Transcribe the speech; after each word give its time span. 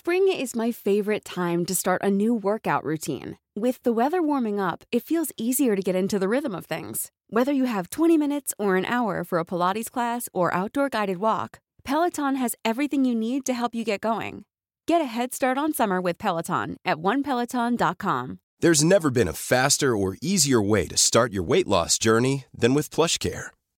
Spring 0.00 0.28
is 0.32 0.56
my 0.56 0.72
favorite 0.72 1.26
time 1.26 1.66
to 1.66 1.74
start 1.74 2.00
a 2.02 2.10
new 2.10 2.32
workout 2.32 2.82
routine. 2.84 3.36
With 3.54 3.82
the 3.82 3.92
weather 3.92 4.22
warming 4.22 4.58
up, 4.58 4.82
it 4.90 5.02
feels 5.02 5.30
easier 5.36 5.76
to 5.76 5.82
get 5.82 5.94
into 5.94 6.18
the 6.18 6.26
rhythm 6.26 6.54
of 6.54 6.64
things. 6.64 7.10
Whether 7.28 7.52
you 7.52 7.66
have 7.66 7.90
20 7.90 8.16
minutes 8.16 8.54
or 8.58 8.76
an 8.76 8.86
hour 8.86 9.24
for 9.24 9.38
a 9.38 9.44
Pilates 9.44 9.90
class 9.90 10.26
or 10.32 10.54
outdoor 10.54 10.88
guided 10.88 11.18
walk, 11.18 11.58
Peloton 11.84 12.36
has 12.36 12.56
everything 12.64 13.04
you 13.04 13.14
need 13.14 13.44
to 13.44 13.52
help 13.52 13.74
you 13.74 13.84
get 13.84 14.00
going. 14.00 14.46
Get 14.86 15.02
a 15.02 15.12
head 15.16 15.34
start 15.34 15.58
on 15.58 15.74
summer 15.74 16.00
with 16.00 16.16
Peloton 16.16 16.78
at 16.86 16.96
onepeloton.com. 16.96 18.38
There's 18.60 18.82
never 18.82 19.10
been 19.10 19.28
a 19.28 19.34
faster 19.34 19.94
or 19.94 20.16
easier 20.22 20.62
way 20.62 20.86
to 20.86 20.96
start 20.96 21.34
your 21.34 21.42
weight 21.42 21.68
loss 21.68 21.98
journey 21.98 22.46
than 22.54 22.72
with 22.72 22.88
PlushCare. 22.88 23.50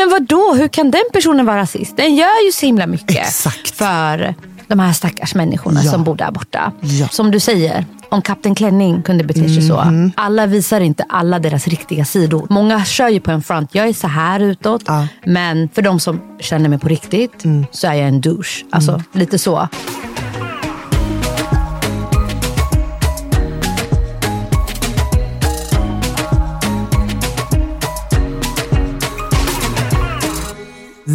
Men 0.00 0.10
vad 0.10 0.22
då? 0.22 0.54
hur 0.54 0.68
kan 0.68 0.90
den 0.90 1.02
personen 1.12 1.46
vara 1.46 1.56
rasist? 1.58 1.96
Den 1.96 2.14
gör 2.14 2.46
ju 2.46 2.52
så 2.52 2.66
himla 2.66 2.86
mycket 2.86 3.16
Exakt. 3.26 3.70
för 3.70 4.34
de 4.66 4.78
här 4.78 4.92
stackars 4.92 5.34
människorna 5.34 5.80
Ja. 5.84 5.90
som 5.90 6.04
bor 6.04 6.14
där 6.16 6.30
borta. 6.30 6.72
Ja. 6.80 7.08
Som 7.08 7.30
du 7.30 7.40
säger, 7.40 7.84
om 8.08 8.22
Kapten 8.22 8.54
Klänning 8.54 9.02
kunde 9.02 9.24
bete 9.24 9.48
sig 9.48 9.62
så. 9.62 10.10
Alla 10.16 10.46
visar 10.46 10.80
inte 10.80 11.04
alla 11.08 11.38
deras 11.38 11.68
riktiga 11.68 12.04
sidor. 12.04 12.46
Många 12.50 12.84
kör 12.84 13.08
ju 13.08 13.20
på 13.20 13.30
en 13.30 13.42
front. 13.42 13.74
Jag 13.74 13.88
är 13.88 13.92
så 13.92 14.06
här 14.06 14.40
utåt. 14.40 14.82
Ja. 14.86 15.06
Men 15.26 15.68
för 15.74 15.82
de 15.82 16.00
som 16.00 16.20
känner 16.40 16.68
mig 16.68 16.78
på 16.78 16.88
riktigt 16.88 17.44
så 17.70 17.86
är 17.86 17.94
jag 17.94 18.08
en 18.08 18.20
douche. 18.20 18.64
Alltså 18.72 19.02
lite 19.12 19.38
så. 19.38 19.68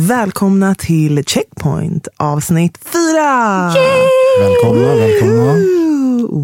Välkomna 0.08 0.76
till 0.76 1.24
Checkpoint 1.26 2.08
avsnitt 2.18 2.80
4! 2.84 3.74
Välkomna, 4.40 4.96
välkomna. 4.96 5.54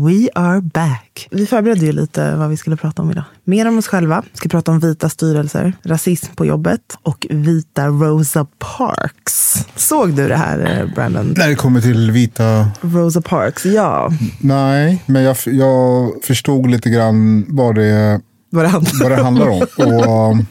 We 0.07 0.29
are 0.35 0.61
back. 0.61 1.27
Vi 1.31 1.45
förberedde 1.45 1.85
ju 1.85 1.91
lite 1.91 2.35
vad 2.35 2.49
vi 2.49 2.57
skulle 2.57 2.75
prata 2.75 3.01
om 3.01 3.11
idag. 3.11 3.23
Mer 3.43 3.67
om 3.67 3.77
oss 3.77 3.87
själva. 3.87 4.23
Vi 4.31 4.37
ska 4.37 4.49
prata 4.49 4.71
om 4.71 4.79
vita 4.79 5.09
styrelser, 5.09 5.73
rasism 5.83 6.35
på 6.35 6.45
jobbet 6.45 6.81
och 7.03 7.27
vita 7.29 7.87
Rosa 7.87 8.47
Parks. 8.77 9.65
Såg 9.75 10.13
du 10.13 10.27
det 10.27 10.35
här 10.35 10.79
eh, 10.79 10.93
Brandon? 10.95 11.33
När 11.37 11.47
det 11.47 11.55
kommer 11.55 11.81
till 11.81 12.11
vita... 12.11 12.71
Rosa 12.81 13.21
Parks, 13.21 13.65
ja. 13.65 14.11
Nej, 14.39 15.03
men 15.05 15.23
jag, 15.23 15.37
jag 15.45 16.11
förstod 16.23 16.71
lite 16.71 16.89
grann 16.89 17.45
vad 17.47 17.75
det, 17.75 18.21
Vad 18.49 18.65
det 18.65 18.69
handlar 18.69 19.03
vad 19.03 19.11
det 19.11 19.23
handlar 19.23 19.47
om. 19.47 19.61
Och 19.77 20.31
um, 20.31 20.45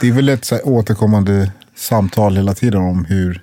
det 0.00 0.08
är 0.08 0.12
väl 0.12 0.28
ett 0.28 0.44
så 0.44 0.54
här, 0.54 0.68
återkommande 0.68 1.50
samtal 1.84 2.36
hela 2.36 2.54
tiden 2.54 2.80
om 2.80 3.04
hur 3.04 3.42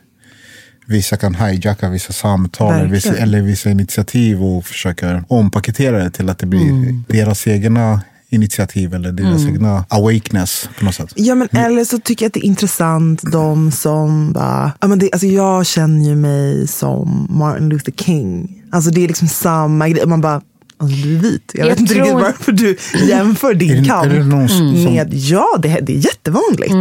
vissa 0.88 1.18
kan 1.18 1.36
hijacka 1.36 1.90
vissa 1.90 2.14
samtal 2.14 2.74
eller 2.74 2.88
vissa, 2.90 3.16
eller 3.18 3.42
vissa 3.42 3.70
initiativ 3.70 4.44
och 4.44 4.66
försöker 4.66 5.24
ompaketera 5.28 6.04
det 6.04 6.12
till 6.12 6.30
att 6.30 6.40
det 6.40 6.46
blir 6.46 6.70
Mm. 6.70 7.04
deras 7.08 7.48
egna 7.48 8.02
initiativ 8.30 8.94
eller 8.94 9.12
deras 9.12 9.46
egna 9.46 9.86
awakeness 9.90 10.70
på 10.80 10.86
något 10.86 10.96
sätt. 10.96 11.14
Ja, 11.16 11.36
men 11.36 11.48
eller 11.52 11.84
så 11.86 12.00
tycker 12.00 12.26
jag 12.26 12.28
att 12.30 12.34
det 12.34 12.40
är 12.40 12.46
intressant 12.46 13.22
de 13.32 13.72
som 13.72 14.34
bara, 14.34 14.72
ja, 14.82 14.88
men 14.88 15.00
det, 15.00 15.10
alltså 15.12 15.28
jag 15.28 15.66
känner 15.66 16.06
ju 16.10 16.16
mig 16.16 16.68
som 16.68 17.28
Martin 17.30 17.70
Luther 17.70 17.92
King. 17.92 18.64
Alltså 18.72 18.92
det 18.92 19.04
är 19.04 19.08
liksom 19.08 19.28
samma 19.28 19.90
grej. 19.90 20.06
Man 20.06 20.22
bara, 20.22 20.42
alltså 20.82 20.98
du 21.08 21.16
är 21.16 21.20
vit. 21.20 21.52
Jag, 21.54 21.66
Jag 21.66 21.70
vet 21.70 21.80
inte 21.80 21.94
riktigt 21.94 22.14
varför 22.14 22.52
du 22.52 22.78
jämför 23.08 23.54
din 23.54 23.86
kamp 23.86 24.14
som- 24.50 24.84
med, 24.84 25.14
ja 25.14 25.48
det, 25.62 25.80
det 25.82 25.94
är 25.94 25.98
jättevanligt. 26.06 26.74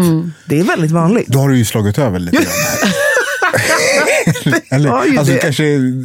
Det 0.47 0.61
är 0.61 0.65
väldigt 0.65 0.91
vanligt. 0.91 1.27
Då 1.27 1.39
har 1.39 1.49
du 1.49 1.59
ju 1.59 1.65
slagit 1.65 1.99
över 1.99 2.19
lite 2.19 2.37
grann. 2.37 2.47
Eller, 4.71 4.91
har 4.91 5.05
ju 5.07 5.19
alltså 5.19 5.33
det. 5.35 5.39
kanske 5.39 5.65
är 5.65 6.05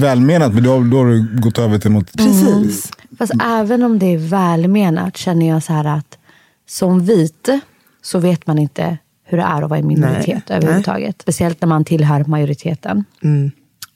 välmenat, 0.00 0.54
men 0.54 0.62
då, 0.62 0.70
har- 0.72 0.84
då 0.90 0.96
har 0.98 1.06
du 1.06 1.40
gått 1.40 1.58
över 1.58 1.78
till 1.78 1.90
något. 1.90 2.12
Precis. 2.16 2.90
Fast 3.18 3.32
även 3.44 3.82
om 3.82 3.98
det 3.98 4.06
är 4.14 4.18
välmenat 4.18 5.16
känner 5.16 5.48
jag 5.48 5.62
så 5.62 5.72
här 5.72 5.84
att 5.84 6.18
som 6.68 7.04
vit 7.06 7.48
så 8.02 8.18
vet 8.18 8.46
man 8.46 8.58
inte 8.58 8.98
hur 9.24 9.38
det 9.38 9.44
är 9.44 9.62
att 9.62 9.70
vara 9.70 9.80
en 9.80 9.86
minoritet 9.86 10.42
Nej, 10.48 10.56
överhuvudtaget. 10.58 11.16
Speciellt 11.22 11.60
när 11.60 11.68
man 11.68 11.84
tillhör 11.84 12.24
majoriteten. 12.24 13.04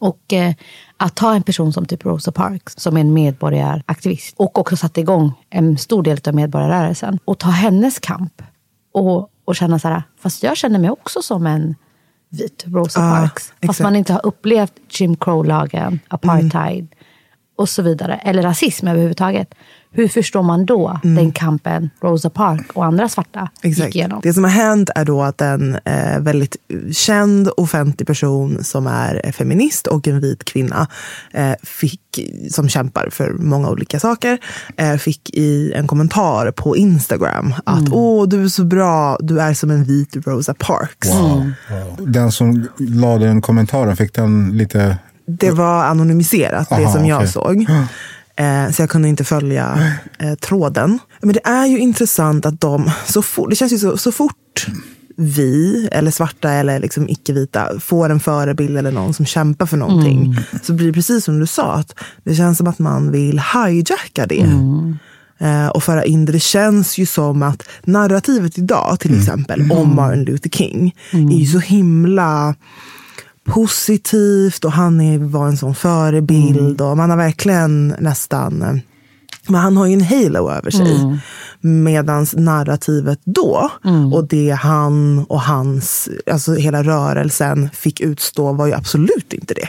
Och 0.01 0.33
eh, 0.33 0.55
att 0.97 1.15
ta 1.15 1.35
en 1.35 1.43
person 1.43 1.73
som 1.73 1.87
typ 1.87 2.05
Rosa 2.05 2.33
Parks, 2.33 2.75
som 2.77 2.97
är 2.97 3.01
en 3.01 3.13
medborgaraktivist 3.13 4.35
och 4.39 4.59
också 4.59 4.77
satte 4.77 5.01
igång 5.01 5.33
en 5.51 5.79
stor 5.79 6.03
del 6.03 6.19
av 6.27 6.35
medborgarrörelsen 6.35 7.19
och 7.25 7.39
ta 7.39 7.49
hennes 7.49 7.99
kamp 7.99 8.43
och, 8.93 9.31
och 9.45 9.57
känna 9.57 9.79
så 9.79 9.89
här, 9.89 10.03
fast 10.19 10.43
jag 10.43 10.57
känner 10.57 10.79
mig 10.79 10.91
också 10.91 11.23
som 11.23 11.47
en 11.47 11.75
vit 12.29 12.65
Rosa 12.67 13.01
Ja, 13.01 13.11
Parks. 13.11 13.49
Fast 13.49 13.55
exakt. 13.61 13.81
man 13.81 13.97
inte 13.97 14.13
har 14.13 14.27
upplevt 14.27 14.73
Jim 14.91 15.17
Crow-lagen, 15.17 16.01
apartheid 16.09 16.89
och 17.57 17.69
så 17.69 17.83
vidare. 17.83 18.17
Eller 18.17 18.43
rasism 18.43 18.89
överhuvudtaget. 18.89 19.55
Hur 19.93 20.09
förstår 20.09 20.43
man 20.43 20.67
då 20.67 21.01
den 21.03 21.33
kampen 21.33 21.91
Rosa 22.03 22.31
Park 22.31 22.67
och 22.75 22.85
andra 22.85 23.09
svarta 23.09 23.51
gick 23.63 23.73
Exakt. 23.73 23.95
igenom? 23.95 24.21
Det 24.23 24.33
som 24.33 24.45
har 24.45 24.51
hänt 24.51 24.91
är 24.95 25.05
då 25.05 25.23
att 25.23 25.41
en 25.41 25.79
eh, 25.85 26.21
väldigt 26.21 26.57
känd 26.93 27.51
offentlig 27.57 28.07
person 28.07 28.65
som 28.65 28.87
är 28.87 29.33
feminist 29.33 29.87
och 29.87 30.09
en 30.09 30.21
vit 30.21 30.45
kvinna 30.45 30.87
eh, 31.33 31.53
fick, 31.63 32.01
som 32.51 32.69
kämpar 32.69 33.09
för 33.11 33.33
många 33.33 33.71
olika 33.71 34.01
saker, 34.01 34.39
eh, 34.77 34.97
fick 34.97 35.31
i 35.35 35.73
en 35.73 35.87
kommentar 35.87 36.51
på 36.51 36.77
Instagram 36.77 37.55
att 37.65 37.89
åh, 37.91 38.29
du 38.29 38.45
är 38.45 38.49
så 38.49 38.65
bra, 38.65 39.19
du 39.21 39.41
är 39.41 39.55
som 39.55 39.71
en 39.71 39.85
vit 39.85 40.17
Rosa 40.27 40.55
Parks. 40.55 41.09
Den 41.99 42.33
som 42.33 42.69
la 42.79 43.19
den 43.19 43.41
kommentaren, 43.41 43.97
fick 43.97 44.15
den 44.15 44.51
lite... 44.57 44.97
Det 45.27 45.51
var 45.51 45.85
anonymiserat, 45.85 46.69
det 46.69 46.75
Aha, 46.75 46.93
som 46.93 47.07
jag 47.07 47.19
okej. 47.19 47.29
såg. 47.29 47.67
Eh, 48.41 48.71
så 48.71 48.83
jag 48.83 48.91
kunde 48.91 49.09
inte 49.09 49.25
följa 49.25 49.93
eh, 50.19 50.35
tråden. 50.35 50.99
Men 51.21 51.33
det 51.33 51.47
är 51.49 51.67
ju 51.67 51.79
intressant 51.79 52.47
att 52.47 52.61
de, 52.61 52.91
så 53.07 53.23
fort, 53.23 53.51
det 53.51 53.57
känns 53.57 53.73
ju 53.73 53.79
så, 53.79 53.97
så 53.97 54.13
fort 54.13 54.67
vi, 55.17 55.89
eller 55.93 56.11
svarta 56.11 56.53
eller 56.53 56.79
liksom 56.79 57.09
icke-vita, 57.09 57.81
får 57.81 58.11
en 58.11 58.21
förebild 58.21 58.79
eller 58.79 58.93
någon 58.93 59.15
som 59.15 59.27
kämpar 59.27 59.67
för 59.67 59.77
någonting. 59.77 60.37
Så 60.63 60.73
blir 60.73 60.87
det 60.87 60.93
precis 60.93 61.25
som 61.25 61.39
du 61.39 61.47
sa, 61.47 61.73
att 61.73 61.95
det 62.25 62.35
känns 62.35 62.59
som 62.59 62.67
att 62.67 62.79
man 62.79 63.13
vill 63.13 63.43
hijacka 63.55 64.27
det. 64.27 64.47
Eh, 65.39 65.69
och 65.69 65.83
föra 65.83 66.05
in 66.05 66.25
det. 66.25 66.33
Det 66.33 66.41
känns 66.41 66.99
ju 66.99 67.07
som 67.07 67.43
att 67.43 67.63
narrativet 67.85 68.59
idag, 68.59 69.01
till 69.01 69.19
exempel, 69.19 69.73
om 69.73 69.97
Martin 69.97 70.25
Luther 70.25 70.51
King, 70.51 70.95
är 71.13 71.39
ju 71.39 71.47
så 71.47 71.59
himla 71.59 72.55
positivt 73.51 74.65
och 74.65 74.73
han 74.73 75.01
är, 75.01 75.19
var 75.19 75.47
en 75.47 75.57
sån 75.57 75.75
förebild. 75.75 76.81
Och 76.81 76.97
man 76.97 77.11
har 77.11 77.17
verkligen 77.17 77.95
nästan... 78.01 78.81
Men 79.47 79.61
han 79.61 79.77
har 79.77 79.87
ju 79.87 79.93
en 79.93 80.05
halo 80.05 80.51
över 80.51 80.71
sig. 80.71 81.19
Medans 81.61 82.35
narrativet 82.37 83.21
då 83.25 83.71
och 84.13 84.29
det 84.29 84.51
han 84.51 85.25
och 85.29 85.41
hans, 85.41 86.09
alltså 86.31 86.55
hela 86.55 86.83
rörelsen 86.83 87.71
fick 87.73 88.01
utstå 88.01 88.53
var 88.53 88.67
ju 88.67 88.73
absolut 88.73 89.33
inte 89.33 89.55
det. 89.55 89.69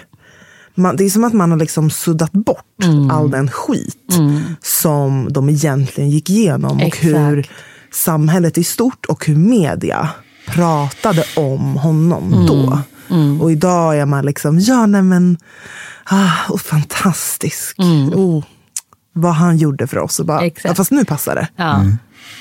Man, 0.75 0.95
det 0.95 1.03
är 1.03 1.09
som 1.09 1.23
att 1.23 1.33
man 1.33 1.51
har 1.51 1.57
liksom 1.57 1.89
suddat 1.89 2.31
bort 2.31 2.85
all 3.11 3.31
den 3.31 3.49
skit 3.51 4.19
som 4.61 5.27
de 5.31 5.49
egentligen 5.49 6.09
gick 6.09 6.29
igenom. 6.29 6.77
Och 6.77 6.83
Exakt. 6.83 7.05
hur 7.05 7.49
samhället 7.91 8.57
i 8.57 8.63
stort 8.63 9.05
och 9.05 9.25
hur 9.25 9.35
media 9.35 10.09
pratade 10.47 11.23
om 11.35 11.75
honom 11.75 12.45
då. 12.47 12.79
Och 13.41 13.51
idag 13.51 13.97
är 13.97 14.05
man 14.05 14.25
liksom, 14.25 14.59
ja 14.59 14.85
nej 14.85 15.01
men, 15.01 15.37
ah, 16.05 16.31
oh, 16.49 16.57
fantastisk. 16.57 17.79
Oh, 18.15 18.43
vad 19.13 19.33
han 19.33 19.57
gjorde 19.57 19.87
för 19.87 19.97
oss. 19.97 20.19
Och 20.19 20.25
bara, 20.25 20.45
ja, 20.63 20.75
fast 20.75 20.91
nu 20.91 21.05
passar 21.05 21.35
det. 21.35 21.47
Ja. 21.55 21.83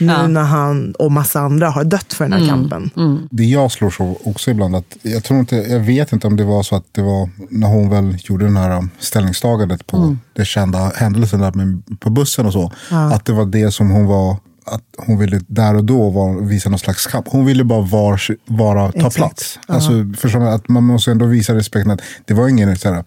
Nu 0.01 0.27
när 0.29 0.43
han 0.43 0.93
och 0.93 1.13
massa 1.13 1.41
andra 1.41 1.71
har 1.71 1.85
dött 1.85 2.13
för 2.13 2.25
den 2.29 2.33
här 2.33 2.49
kampen. 2.49 2.91
Det 3.31 3.45
jag 3.45 3.73
slår 3.73 3.91
så 3.91 4.17
också 4.25 4.51
ibland 4.51 4.77
att 4.77 4.97
jag 5.03 5.25
tror 5.25 5.41
inte, 5.41 5.57
jag 5.57 5.81
vet 5.81 6.13
inte 6.13 6.27
om 6.27 6.37
det 6.37 6.45
var 6.45 6.63
så 6.63 6.77
att 6.77 6.85
det 6.93 7.03
var 7.03 7.31
när 7.51 7.67
hon 7.69 7.91
väl 7.91 8.17
gjorde 8.21 8.45
den 8.45 8.57
här 8.57 8.79
um, 8.79 8.91
ställningstagandet 8.99 9.87
på 9.87 9.97
Mm. 9.97 10.19
det 10.33 10.45
kända 10.45 10.93
händelsen 10.97 11.41
där 11.41 11.53
med, 11.53 11.83
på 12.01 12.11
bussen 12.11 12.47
och 12.47 12.53
så. 12.53 12.73
Att 12.91 13.25
det 13.25 13.33
var 13.33 13.47
det 13.47 13.73
som 13.73 13.91
hon 13.91 14.07
var, 14.07 14.37
att 14.65 14.83
hon 14.99 15.19
ville 15.19 15.41
där 15.47 15.75
och 15.75 15.85
då 15.85 16.11
var, 16.11 16.41
visa 16.41 16.71
någon 16.71 16.79
slags 16.79 17.07
kamp. 17.07 17.29
Hon 17.29 17.47
ville 17.47 17.65
bara 17.65 17.81
var, 17.81 18.21
vara, 18.45 18.93
ta 18.93 18.99
Exakt. 18.99 19.17
plats. 19.17 19.59
Alltså, 19.67 19.91
förstår 20.17 20.39
man, 20.39 20.49
att 20.49 20.69
man 20.69 20.83
måste 20.83 21.11
ändå 21.11 21.27
visa 21.27 21.55
respekten 21.55 21.91
att 21.91 22.01
det 22.25 22.35
var 22.35 22.49
ingen 22.49 22.77
så 22.77 22.93
här, 22.93 23.05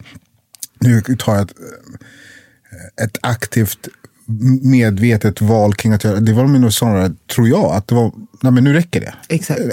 nu 0.79 1.01
tar 1.01 1.35
jag 1.35 1.43
ett, 1.43 1.53
ett 3.01 3.17
aktivt 3.21 3.87
medvetet 4.61 5.41
val 5.41 5.73
kring 5.73 5.93
att 5.93 6.03
göra, 6.03 6.19
det 6.19 6.33
var 6.33 6.43
nog 6.43 6.73
snarare, 6.73 7.11
tror 7.35 7.47
jag, 7.47 7.75
att 7.75 7.87
det 7.87 7.95
var, 7.95 8.11
nej 8.41 8.51
men 8.51 8.63
nu 8.63 8.73
räcker 8.73 9.01
det. 9.01 9.13
Exakt. 9.29 9.61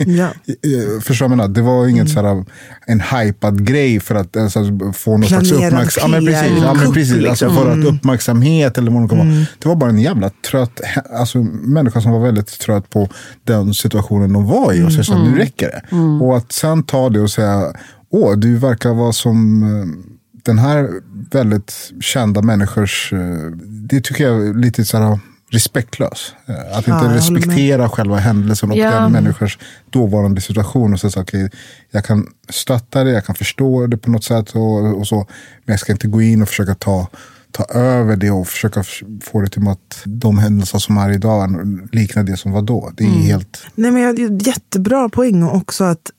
Mm. 0.00 0.16
Ja. 0.16 0.24
Eh, 0.46 1.00
Förstår 1.00 1.38
jag? 1.38 1.50
Det 1.50 1.62
var 1.62 1.86
inget 1.86 2.10
så 2.10 2.22
här, 2.22 2.44
en 2.86 3.00
hypad 3.00 3.66
grej 3.66 4.00
för 4.00 4.14
att 4.14 4.36
alltså, 4.36 4.60
få 4.94 5.16
någon 5.16 5.28
slags 5.28 5.48
Planerad 5.50 5.72
uppmärksamhet. 5.72 6.22
Ja, 6.22 6.30
precis, 6.30 6.62
ja, 6.62 6.74
men 6.74 6.92
precis. 6.92 7.14
Alltså, 7.14 7.46
liksom. 7.46 7.56
för 7.56 7.70
att 7.70 7.84
uppmärksamhet 7.84 8.78
eller 8.78 8.90
vad 8.90 9.02
det 9.02 9.08
kan 9.08 9.18
vara. 9.18 9.46
Det 9.58 9.68
var 9.68 9.76
bara 9.76 9.90
en 9.90 9.98
jävla 9.98 10.30
trött 10.50 10.80
alltså, 11.18 11.38
människa 11.52 12.00
som 12.00 12.12
var 12.12 12.20
väldigt 12.20 12.58
trött 12.58 12.90
på 12.90 13.08
den 13.44 13.74
situationen 13.74 14.32
de 14.32 14.46
var 14.46 14.72
i. 14.72 14.82
Och 14.82 14.92
så, 14.92 15.04
så 15.04 15.18
nu 15.18 15.38
räcker 15.38 15.66
det. 15.66 15.96
Och 16.24 16.36
att 16.36 16.52
sen 16.52 16.82
ta 16.82 17.08
det 17.08 17.20
och 17.20 17.30
säga, 17.30 17.72
åh, 18.10 18.36
du 18.36 18.56
verkar 18.56 18.94
vara 18.94 19.12
som 19.12 19.62
eh, 19.62 20.17
den 20.48 20.58
här 20.58 20.90
väldigt 21.30 21.92
kända 22.00 22.42
människors, 22.42 23.12
eh, 23.12 23.50
det 23.62 24.00
tycker 24.00 24.24
jag 24.24 24.46
är 24.46 24.54
lite 24.54 24.84
så 24.84 24.98
här 24.98 25.18
respektlös. 25.50 26.34
Eh, 26.46 26.78
Att 26.78 26.88
inte 26.88 27.14
respektera 27.14 27.88
själva 27.88 28.16
händelsen 28.16 28.70
och 28.70 28.76
Ja. 28.76 28.90
den 28.90 29.12
människors 29.12 29.58
dåvarande 29.90 30.40
situation. 30.40 30.92
Och 30.92 31.00
så, 31.00 31.10
så, 31.10 31.20
okay, 31.20 31.48
jag 31.90 32.04
kan 32.04 32.26
stötta 32.48 33.04
det, 33.04 33.10
jag 33.10 33.24
kan 33.24 33.34
förstå 33.34 33.86
det 33.86 33.96
på 33.96 34.10
något 34.10 34.24
sätt. 34.24 34.50
Och, 34.50 34.98
och 34.98 35.06
så, 35.06 35.16
men 35.64 35.72
jag 35.72 35.80
ska 35.80 35.92
inte 35.92 36.08
gå 36.08 36.22
in 36.22 36.42
och 36.42 36.48
försöka 36.48 36.74
ta, 36.74 37.08
ta 37.52 37.64
över 37.64 38.16
det 38.16 38.30
och 38.30 38.48
försöka 38.48 38.82
få 39.22 39.40
det 39.40 39.48
till 39.48 39.68
att 39.68 40.02
de 40.04 40.38
händelser 40.38 40.78
som 40.78 40.96
är 40.96 41.10
idag 41.10 41.50
liknar 41.92 42.22
det 42.24 42.36
som 42.36 42.52
var 42.52 42.62
då. 42.62 42.92
Det 42.96 43.04
är 43.04 43.08
helt... 43.08 43.66
Nej, 43.74 43.90
men 43.90 44.02
jag, 44.02 44.42
jättebra 44.42 45.08
poäng 45.08 45.42
också 45.42 45.84
att, 45.84 46.10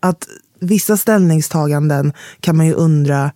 att 0.00 0.26
vissa 0.60 0.96
ställningstaganden 0.96 2.12
kan 2.40 2.56
man 2.56 2.66
ju 2.66 2.72
undra, 2.72 3.32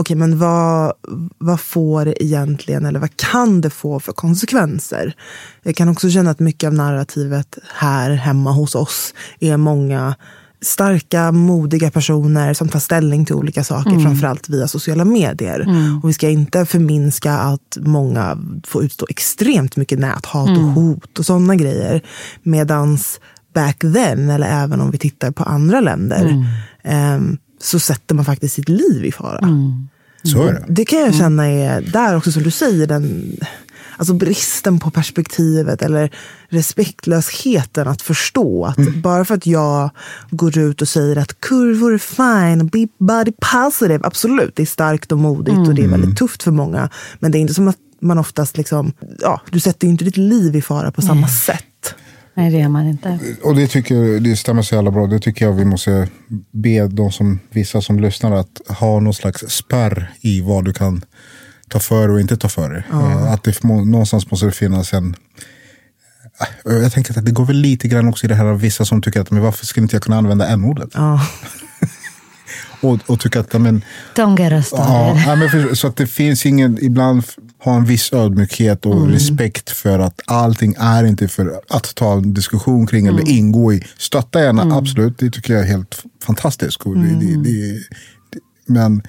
okej 0.00 0.16
men 0.16 0.38
vad, 0.38 0.92
vad 1.38 1.60
får 1.60 2.04
det 2.04 2.22
egentligen 2.24 2.86
eller 2.86 3.00
vad 3.00 3.16
kan 3.16 3.60
det 3.60 3.70
få 3.70 4.00
för 4.00 4.12
konsekvenser? 4.12 5.14
Jag 5.62 5.76
kan 5.76 5.88
också 5.88 6.10
känna 6.10 6.30
att 6.30 6.40
mycket 6.40 6.66
av 6.66 6.74
narrativet 6.74 7.58
här 7.74 8.10
hemma 8.10 8.52
hos 8.52 8.74
oss 8.74 9.14
är 9.40 9.56
många 9.56 10.14
starka, 10.62 11.32
modiga 11.32 11.90
personer 11.90 12.54
som 12.54 12.68
tar 12.68 12.78
ställning 12.80 13.24
till 13.24 13.34
olika 13.34 13.64
saker, 13.64 13.90
framförallt 14.02 14.48
via 14.48 14.68
sociala 14.68 15.04
medier. 15.04 15.60
Och 16.02 16.08
vi 16.08 16.12
ska 16.12 16.28
inte 16.28 16.66
förminska 16.66 17.32
att 17.32 17.78
många 17.80 18.38
får 18.66 18.84
utstå 18.84 19.06
extremt 19.10 19.76
mycket 19.76 19.98
näthat 19.98 20.48
och 20.48 20.64
hot 20.64 21.18
och 21.18 21.26
sådana 21.26 21.56
grejer. 21.56 22.02
Medans 22.42 23.20
back 23.54 23.78
then, 23.78 24.30
eller 24.30 24.62
även 24.62 24.80
om 24.80 24.90
vi 24.90 24.98
tittar 24.98 25.30
på 25.30 25.42
andra 25.42 25.80
länder, 25.80 26.46
ehm, 26.82 27.38
så 27.62 27.78
sätter 27.78 28.14
man 28.14 28.24
faktiskt 28.24 28.54
sitt 28.54 28.68
liv 28.68 29.04
i 29.04 29.12
fara. 29.12 29.48
Så 30.22 30.42
är 30.42 30.52
det. 30.52 30.64
Det 30.68 30.84
kan 30.84 30.98
jag 30.98 31.14
känna 31.14 31.46
är 31.46 31.80
där 31.80 32.16
också 32.16 32.32
som 32.32 32.42
du 32.42 32.50
säger, 32.50 32.86
den, 32.86 33.36
alltså 33.96 34.14
bristen 34.14 34.78
på 34.78 34.90
perspektivet 34.90 35.82
eller 35.82 36.10
respektlösheten 36.48 37.88
att 37.88 38.02
förstå 38.02 38.64
att 38.64 38.94
bara 38.94 39.24
för 39.24 39.34
att 39.34 39.46
jag 39.46 39.90
går 40.30 40.58
ut 40.58 40.82
och 40.82 40.88
säger 40.88 41.16
att 41.16 41.40
kurvor 41.40 41.94
är 41.94 41.98
fine, 41.98 42.66
be 42.66 42.88
body 42.98 43.32
positive, 43.52 44.00
absolut, 44.06 44.56
det 44.56 44.62
är 44.62 44.66
starkt 44.66 45.12
och 45.12 45.18
modigt 45.18 45.68
och 45.68 45.74
det 45.74 45.82
är 45.82 45.88
väldigt 45.88 46.16
tufft 46.16 46.42
för 46.42 46.50
många. 46.50 46.90
Men 47.18 47.32
det 47.32 47.38
är 47.38 47.40
inte 47.40 47.54
som 47.54 47.68
att 47.68 47.76
man 48.00 48.18
oftast 48.18 48.56
liksom, 48.56 48.92
ja, 49.20 49.40
du 49.50 49.60
sätter 49.60 49.86
ju 49.86 49.90
inte 49.90 50.04
ditt 50.04 50.16
liv 50.16 50.56
i 50.56 50.62
fara 50.62 50.92
på 50.92 51.02
samma 51.02 51.28
sätt. 51.28 51.64
Nej, 52.40 52.50
det 52.50 52.58
gör 52.58 52.68
man 52.68 52.86
inte. 52.86 53.18
Och 53.42 53.54
det 53.56 53.66
tycker 53.66 54.20
det 54.20 54.36
stämmer 54.36 54.62
så 54.62 54.74
jävla 54.74 54.90
bra. 54.90 55.06
Det 55.06 55.18
tycker 55.18 55.44
jag 55.44 55.52
vi 55.52 55.64
måste 55.64 56.08
be 56.52 56.86
de 56.86 57.12
som, 57.12 57.40
vissa 57.50 57.80
som 57.80 58.00
lyssnar 58.00 58.32
att 58.32 58.60
ha 58.68 59.00
någon 59.00 59.14
slags 59.14 59.40
spärr 59.48 60.12
i 60.20 60.40
vad 60.40 60.64
du 60.64 60.72
kan 60.72 61.04
ta 61.68 61.78
för 61.78 62.08
och 62.08 62.20
inte 62.20 62.36
ta 62.36 62.48
för 62.48 62.70
dig. 62.70 62.82
Eh, 62.92 63.32
Att 63.32 63.42
det, 63.42 63.62
någonstans 63.64 64.30
måste 64.30 64.46
det 64.46 64.52
finnas 64.52 64.92
en... 64.92 65.14
Eh, 66.66 66.72
Jag 66.76 66.92
tänker 66.92 67.18
att 67.18 67.24
det 67.24 67.32
går 67.32 67.44
väl 67.44 67.56
lite 67.56 67.88
grann 67.88 68.08
också 68.08 68.24
i 68.26 68.28
det 68.28 68.34
här 68.34 68.44
av 68.44 68.60
vissa 68.60 68.84
som 68.84 69.02
tycker 69.02 69.20
att 69.20 69.30
men 69.30 69.42
varför 69.42 69.66
skulle 69.66 69.82
inte 69.84 69.96
jag 69.96 70.02
kunna 70.02 70.16
använda 70.18 70.46
n-ordet? 70.48 70.90
Ja. 70.94 71.20
Och, 72.80 72.98
och 73.06 73.20
tycker 73.20 73.40
att 73.40 73.52
men, 73.52 73.84
Don't 74.16 74.40
get 74.40 74.52
us 74.52 74.72
Ja, 74.72 75.36
men 75.36 75.50
för, 75.50 75.74
så 75.74 75.86
att 75.86 75.96
det 75.96 76.06
finns 76.06 76.46
ingen, 76.46 76.78
ibland 76.84 77.22
ha 77.64 77.76
en 77.76 77.84
viss 77.84 78.12
ödmjukhet 78.12 78.86
och 78.86 79.08
respekt 79.08 79.70
för 79.70 79.98
att 79.98 80.20
allting 80.26 80.74
är 80.78 81.04
inte 81.04 81.28
för 81.28 81.60
att 81.68 81.94
ta 81.94 82.12
en 82.12 82.34
diskussion 82.34 82.86
kring 82.86 83.06
eller 83.06 83.28
ingå 83.28 83.72
i. 83.72 83.84
Stötta 83.98 84.42
gärna, 84.42 84.76
absolut, 84.76 85.18
det 85.18 85.30
tycker 85.30 85.54
jag 85.54 85.62
är 85.62 85.66
helt 85.66 86.04
fantastiskt. 86.22 86.82
Och 86.82 86.96
det, 86.96 87.14
det, 87.20 87.36
det, 87.36 87.72
det, 88.30 88.38
men 88.66 89.02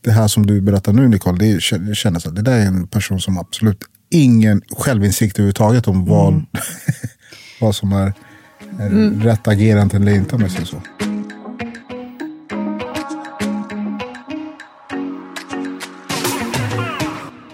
det 0.00 0.12
här 0.12 0.28
som 0.28 0.46
du 0.46 0.60
berättar 0.60 0.92
nu 0.92 1.08
Nicole, 1.08 1.38
det, 1.38 1.60
kändes 1.94 2.26
att 2.26 2.36
det 2.36 2.42
där 2.42 2.58
är 2.58 2.66
en 2.66 2.86
person 2.86 3.20
som 3.20 3.38
absolut 3.38 3.78
ingen 4.10 4.62
självinsikt 4.76 5.38
överhuvudtaget 5.38 5.88
om 5.88 6.04
vad, 6.04 6.44
vad 7.60 7.74
som 7.74 7.92
är, 7.92 8.12
är 8.80 9.20
rätt 9.20 9.48
agerande 9.48 9.96
eller 9.96 10.12
inte 10.12 10.36
jag 10.40 10.50
säger 10.50 10.66
så. 10.66 10.82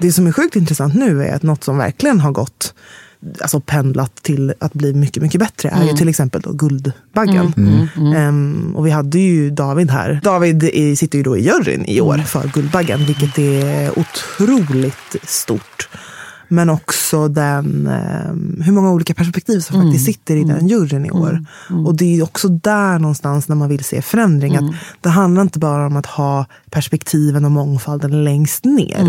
Det 0.02 0.12
som 0.12 0.26
är 0.26 0.32
sjukt 0.32 0.56
intressant 0.56 0.94
nu 0.94 1.24
är 1.24 1.34
att 1.34 1.42
något 1.42 1.64
som 1.64 1.78
verkligen 1.78 2.20
har 2.20 2.32
gått 2.32 2.74
alltså 3.40 3.60
pendlat 3.60 4.22
till 4.22 4.54
att 4.58 4.72
bli 4.72 4.94
mycket, 4.94 5.22
mycket 5.22 5.40
bättre 5.40 5.68
är 5.68 5.84
ju 5.84 5.92
till 5.92 6.08
exempel 6.08 6.40
då 6.40 6.52
Guldbaggen. 6.52 7.52
Ehm, 8.16 8.72
och 8.76 8.86
vi 8.86 8.90
hade 8.90 9.18
ju 9.18 9.50
David 9.50 9.90
här. 9.90 10.20
David 10.22 10.64
är, 10.64 10.96
sitter 10.96 11.18
ju 11.18 11.24
då 11.24 11.36
i 11.36 11.44
juryn 11.44 11.84
i 11.84 12.00
år 12.00 12.18
för 12.18 12.48
Guldbaggen, 12.48 13.04
vilket 13.04 13.38
är 13.38 13.98
otroligt 13.98 15.16
stort. 15.22 15.88
Men 16.52 16.70
också 16.70 17.28
den, 17.28 17.86
ehm, 17.86 18.62
hur 18.64 18.72
många 18.72 18.90
olika 18.90 19.14
perspektiv 19.14 19.60
som 19.60 19.82
faktiskt 19.82 20.04
sitter 20.04 20.36
i 20.36 20.44
den 20.44 20.68
juryn 20.68 21.06
i 21.06 21.10
år. 21.10 21.44
Och 21.86 21.94
det 21.94 22.18
är 22.18 22.22
också 22.22 22.48
där 22.48 22.98
någonstans 22.98 23.48
när 23.48 23.56
man 23.56 23.68
vill 23.68 23.84
se 23.84 24.02
förändring. 24.02 24.56
Att 24.56 24.74
det 25.00 25.08
handlar 25.08 25.42
inte 25.42 25.58
bara 25.58 25.86
om 25.86 25.96
att 25.96 26.06
ha 26.06 26.46
perspektiven 26.70 27.44
och 27.44 27.50
mångfalden 27.50 28.24
längst 28.24 28.64
ner. 28.64 29.04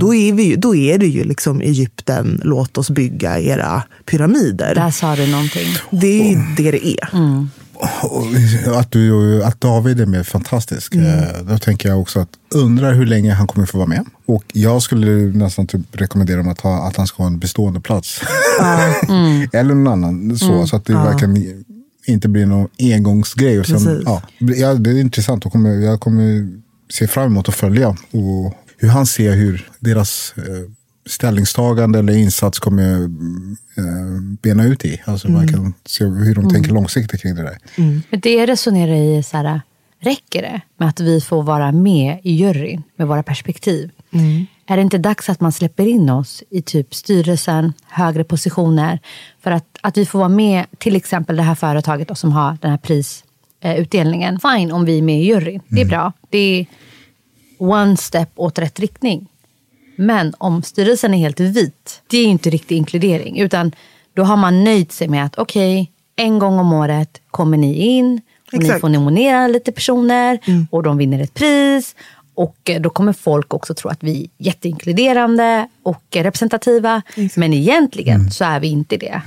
Då, 0.00 0.14
är 0.14 0.32
vi 0.32 0.42
ju, 0.42 0.56
då 0.56 0.74
är 0.74 0.98
det 0.98 1.06
ju 1.06 1.24
liksom 1.24 1.60
Egypten, 1.60 2.40
låt 2.44 2.78
oss 2.78 2.90
bygga 2.90 3.40
era 3.40 3.82
pyramider. 4.04 4.74
Där 4.74 4.90
sa 4.90 5.16
du 5.16 5.26
någonting. 5.30 5.68
Det 5.90 6.32
är 6.32 6.56
det 6.56 6.70
det 6.70 6.86
är. 6.88 7.08
Att, 8.74 8.90
du, 8.92 9.44
att 9.44 9.60
David 9.60 10.00
är 10.00 10.06
med 10.06 10.26
fantastisk. 10.26 10.94
Eh, 10.94 11.42
Då 11.48 11.58
tänker 11.58 11.88
jag 11.88 12.00
också 12.00 12.20
att 12.20 12.28
undrar 12.54 12.94
hur 12.94 13.06
länge 13.06 13.32
han 13.32 13.46
kommer 13.46 13.66
få 13.66 13.78
vara 13.78 13.88
med. 13.88 14.04
Och 14.26 14.44
jag 14.52 14.82
skulle 14.82 15.10
nästan 15.38 15.66
typ 15.66 15.80
rekommendera 15.92 16.36
honom 16.36 16.52
att, 16.52 16.60
ha, 16.60 16.88
att 16.88 16.96
han 16.96 17.06
ska 17.06 17.22
ha 17.22 17.26
en 17.26 17.38
bestående 17.38 17.80
plats. 17.80 18.20
Eller 19.52 19.74
någon 19.74 19.88
annan. 19.92 20.38
Så, 20.38 20.66
så 20.66 20.76
att 20.76 20.84
det 20.84 20.92
verkligen 20.92 21.64
inte 22.06 22.28
blir 22.28 22.46
någon 22.46 22.68
engångsgrej. 22.78 23.60
Och 23.60 23.66
sen, 23.66 24.02
ja, 24.04 24.22
ja, 24.38 24.74
det 24.74 24.90
är 24.90 25.00
intressant. 25.00 25.44
Jag 25.44 25.52
kommer, 25.52 25.70
jag 25.70 26.00
kommer 26.00 26.48
se 26.90 27.06
fram 27.06 27.26
emot 27.26 27.48
att 27.48 27.54
följa. 27.54 27.88
Och 27.88 28.54
hur 28.78 28.88
han 28.88 29.06
ser 29.06 29.32
hur 29.32 29.70
deras 29.80 30.34
eh, 30.36 30.44
ställningstagande 31.06 31.98
eller 31.98 32.16
insats 32.16 32.58
kommer 32.58 33.02
eh, 33.02 34.20
bena 34.42 34.64
ut 34.64 34.84
i. 34.84 35.02
Alltså 35.04 35.28
verkligen 35.32 35.74
se 35.84 36.04
hur 36.04 36.34
de 36.34 36.50
tänker 36.50 36.72
långsiktigt 36.72 37.22
kring 37.22 37.34
det 37.34 37.42
där. 37.42 37.58
Men 38.10 38.20
det 38.20 38.32
jag 38.34 38.48
resonerar 38.48 38.94
i 38.94 39.16
är 39.16 39.22
så 39.22 39.36
här, 39.36 39.60
räcker 40.00 40.42
det 40.42 40.60
med 40.76 40.88
att 40.88 41.00
vi 41.00 41.20
får 41.20 41.42
vara 41.42 41.72
med 41.72 42.20
i 42.22 42.32
juryn 42.32 42.82
med 42.96 43.06
våra 43.06 43.22
perspektiv? 43.22 43.90
Är 44.66 44.76
det 44.76 44.82
inte 44.82 44.98
dags 44.98 45.28
att 45.28 45.40
man 45.40 45.52
släpper 45.52 45.86
in 45.86 46.10
oss 46.10 46.42
i 46.50 46.62
typ 46.62 46.94
styrelsen, 46.94 47.72
högre 47.88 48.24
positioner? 48.24 49.00
För 49.42 49.50
att, 49.50 49.78
att 49.80 49.96
vi 49.96 50.06
får 50.06 50.18
vara 50.18 50.28
med, 50.28 50.66
till 50.78 50.96
exempel 50.96 51.36
det 51.36 51.42
här 51.42 51.54
företaget 51.54 52.08
då, 52.08 52.14
som 52.14 52.32
har 52.32 52.58
den 52.60 52.70
här 52.70 52.78
prisutdelningen. 52.78 54.40
Fine 54.40 54.72
om 54.72 54.84
vi 54.84 54.98
är 54.98 55.02
med 55.02 55.20
i 55.20 55.24
juryn, 55.24 55.60
det 55.68 55.80
är 55.80 55.84
bra. 55.84 56.12
Det 56.30 56.38
är 56.38 56.66
one 57.58 57.96
step 57.96 58.30
åt 58.34 58.58
rätt 58.58 58.80
riktning. 58.80 59.28
Men 59.96 60.34
om 60.38 60.62
styrelsen 60.62 61.14
är 61.14 61.18
helt 61.18 61.40
vit, 61.40 62.02
det 62.06 62.18
är 62.18 62.22
ju 62.22 62.28
inte 62.28 62.50
riktig 62.50 62.76
inkludering. 62.76 63.40
Utan 63.40 63.72
då 64.14 64.22
har 64.22 64.36
man 64.36 64.64
nöjt 64.64 64.92
sig 64.92 65.08
med 65.08 65.24
att 65.24 65.38
okej, 65.38 65.92
en 66.16 66.38
gång 66.38 66.58
om 66.58 66.72
året 66.72 67.20
kommer 67.30 67.56
ni 67.56 67.74
in 67.74 68.20
och 68.46 68.58
ni 68.58 68.64
Exakt. 68.64 68.80
får 68.80 68.88
nominera 68.88 69.48
lite 69.48 69.72
personer 69.72 70.38
och 70.70 70.82
de 70.82 70.96
vinner 70.98 71.18
ett 71.22 71.34
pris. 71.34 71.94
Och 72.34 72.70
eh, 72.70 72.80
då 72.80 72.90
kommer 72.90 73.12
folk 73.12 73.54
också 73.54 73.74
tro 73.74 73.90
att 73.90 74.02
vi 74.02 74.22
är 74.22 74.44
jätteinkluderande 74.44 75.68
och 75.82 76.04
representativa. 76.12 77.02
Men 77.36 77.52
egentligen 77.52 78.30
så 78.30 78.44
är 78.44 78.60
vi 78.60 78.68
inte 78.68 78.96
det. 78.96 79.22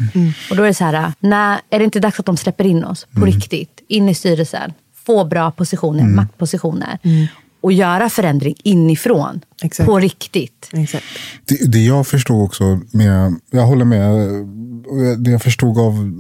Och 0.49 0.55
då 0.55 0.63
är 0.63 0.67
det 0.67 0.73
så 0.73 0.83
här, 0.83 1.13
nej, 1.19 1.59
är 1.69 1.79
det 1.79 1.85
inte 1.85 1.99
dags 1.99 2.19
att 2.19 2.25
de 2.25 2.37
släpper 2.37 2.65
in 2.65 2.83
oss 2.83 3.07
på 3.19 3.25
riktigt? 3.25 3.81
In 3.87 4.09
i 4.09 4.15
styrelsen, 4.15 4.73
få 5.05 5.25
bra 5.25 5.51
positioner, 5.51 6.03
maktpositioner. 6.03 6.99
Och 7.61 7.73
göra 7.73 8.09
förändring 8.09 8.55
inifrån, 8.63 9.41
Exakt. 9.63 9.87
på 9.87 9.99
riktigt. 9.99 10.69
Exakt. 10.73 11.05
Det, 11.45 11.71
det 11.71 11.79
jag 11.79 12.07
förstod 12.07 12.43
också, 12.43 12.79
med, 12.91 13.35
jag 13.51 13.65
håller 13.65 13.85
med, 13.85 14.11
det 15.17 15.31
jag 15.31 15.41
förstod 15.41 15.77
av 15.77 16.13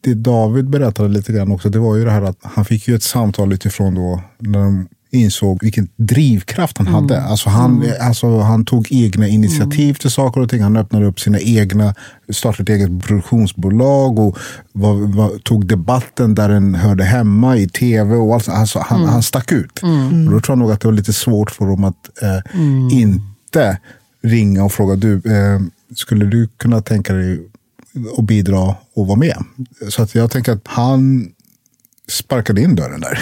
det 0.00 0.14
David 0.14 0.70
berättade 0.70 1.08
lite 1.08 1.32
grann 1.32 1.52
också, 1.52 1.68
det 1.68 1.78
var 1.78 1.96
ju 1.96 2.04
det 2.04 2.10
här 2.10 2.22
att 2.22 2.38
han 2.42 2.64
fick 2.64 2.88
ju 2.88 2.94
ett 2.94 3.02
samtal 3.02 3.52
utifrån 3.52 3.94
då 3.94 4.22
när 4.38 4.58
de 4.58 4.88
insåg 5.10 5.58
vilken 5.62 5.88
drivkraft 5.96 6.78
han 6.78 6.86
hade. 6.86 7.22
Alltså 7.22 7.50
han, 7.50 7.84
alltså 8.00 8.38
han 8.38 8.64
tog 8.64 8.92
egna 8.92 9.28
initiativ 9.28 9.94
till 9.94 10.10
saker 10.10 10.40
och 10.40 10.50
ting. 10.50 10.62
Han 10.62 10.76
öppnade 10.76 11.06
upp 11.06 11.20
sina 11.20 11.40
egna, 11.40 11.94
startade 12.32 12.72
ett 12.72 12.80
eget 12.80 13.04
produktionsbolag 13.04 14.18
och 14.18 14.38
var, 14.72 14.94
var, 14.94 15.38
tog 15.38 15.66
debatten 15.66 16.34
där 16.34 16.48
den 16.48 16.74
hörde 16.74 17.04
hemma 17.04 17.56
i 17.56 17.68
tv. 17.68 18.16
Och 18.16 18.34
allt, 18.34 18.48
alltså 18.48 18.78
han, 18.78 19.04
han 19.04 19.22
stack 19.22 19.52
ut. 19.52 19.82
Och 20.26 20.32
då 20.32 20.40
tror 20.40 20.52
jag 20.52 20.58
nog 20.58 20.72
att 20.72 20.80
det 20.80 20.88
var 20.88 20.92
lite 20.92 21.12
svårt 21.12 21.50
för 21.50 21.66
dem 21.66 21.84
att 21.84 22.22
eh, 22.22 22.58
inte 22.92 23.78
ringa 24.22 24.64
och 24.64 24.72
fråga 24.72 24.96
du, 24.96 25.14
eh, 25.14 25.60
skulle 25.94 26.26
du 26.26 26.48
kunna 26.56 26.80
tänka 26.80 27.12
dig 27.12 27.40
att 28.18 28.24
bidra 28.24 28.74
och 28.94 29.06
vara 29.06 29.18
med? 29.18 29.36
Så 29.88 30.02
att 30.02 30.14
jag 30.14 30.30
tänker 30.30 30.52
att 30.52 30.62
han 30.64 31.28
sparkade 32.08 32.60
in 32.60 32.74
dörren 32.74 33.00
där. 33.00 33.18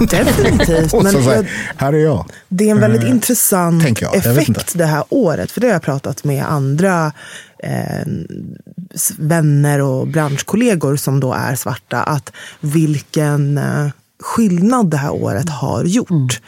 Definitivt. 0.10 0.92
Men 1.02 1.12
så, 1.12 1.22
så 1.22 1.30
här, 1.76 1.92
är 1.92 1.98
jag. 1.98 2.26
det 2.48 2.66
är 2.66 2.70
en 2.70 2.80
väldigt 2.80 3.02
Eh, 3.02 3.10
intressant 3.10 4.00
jag. 4.00 4.16
Jag 4.16 4.38
effekt 4.38 4.78
det 4.78 4.86
här 4.86 5.04
året. 5.08 5.50
För 5.50 5.60
det 5.60 5.66
har 5.66 5.72
jag 5.72 5.82
pratat 5.82 6.24
med 6.24 6.44
andra 6.44 7.12
eh, 7.62 8.06
vänner 9.18 9.80
och 9.80 10.06
branschkollegor 10.06 10.96
som 10.96 11.20
då 11.20 11.32
är 11.32 11.54
svarta. 11.54 12.02
Att 12.02 12.32
vilken 12.60 13.58
eh, 13.58 13.88
skillnad 14.20 14.90
det 14.90 14.96
här 14.96 15.10
året 15.10 15.48
har 15.48 15.84
gjort. 15.84 16.40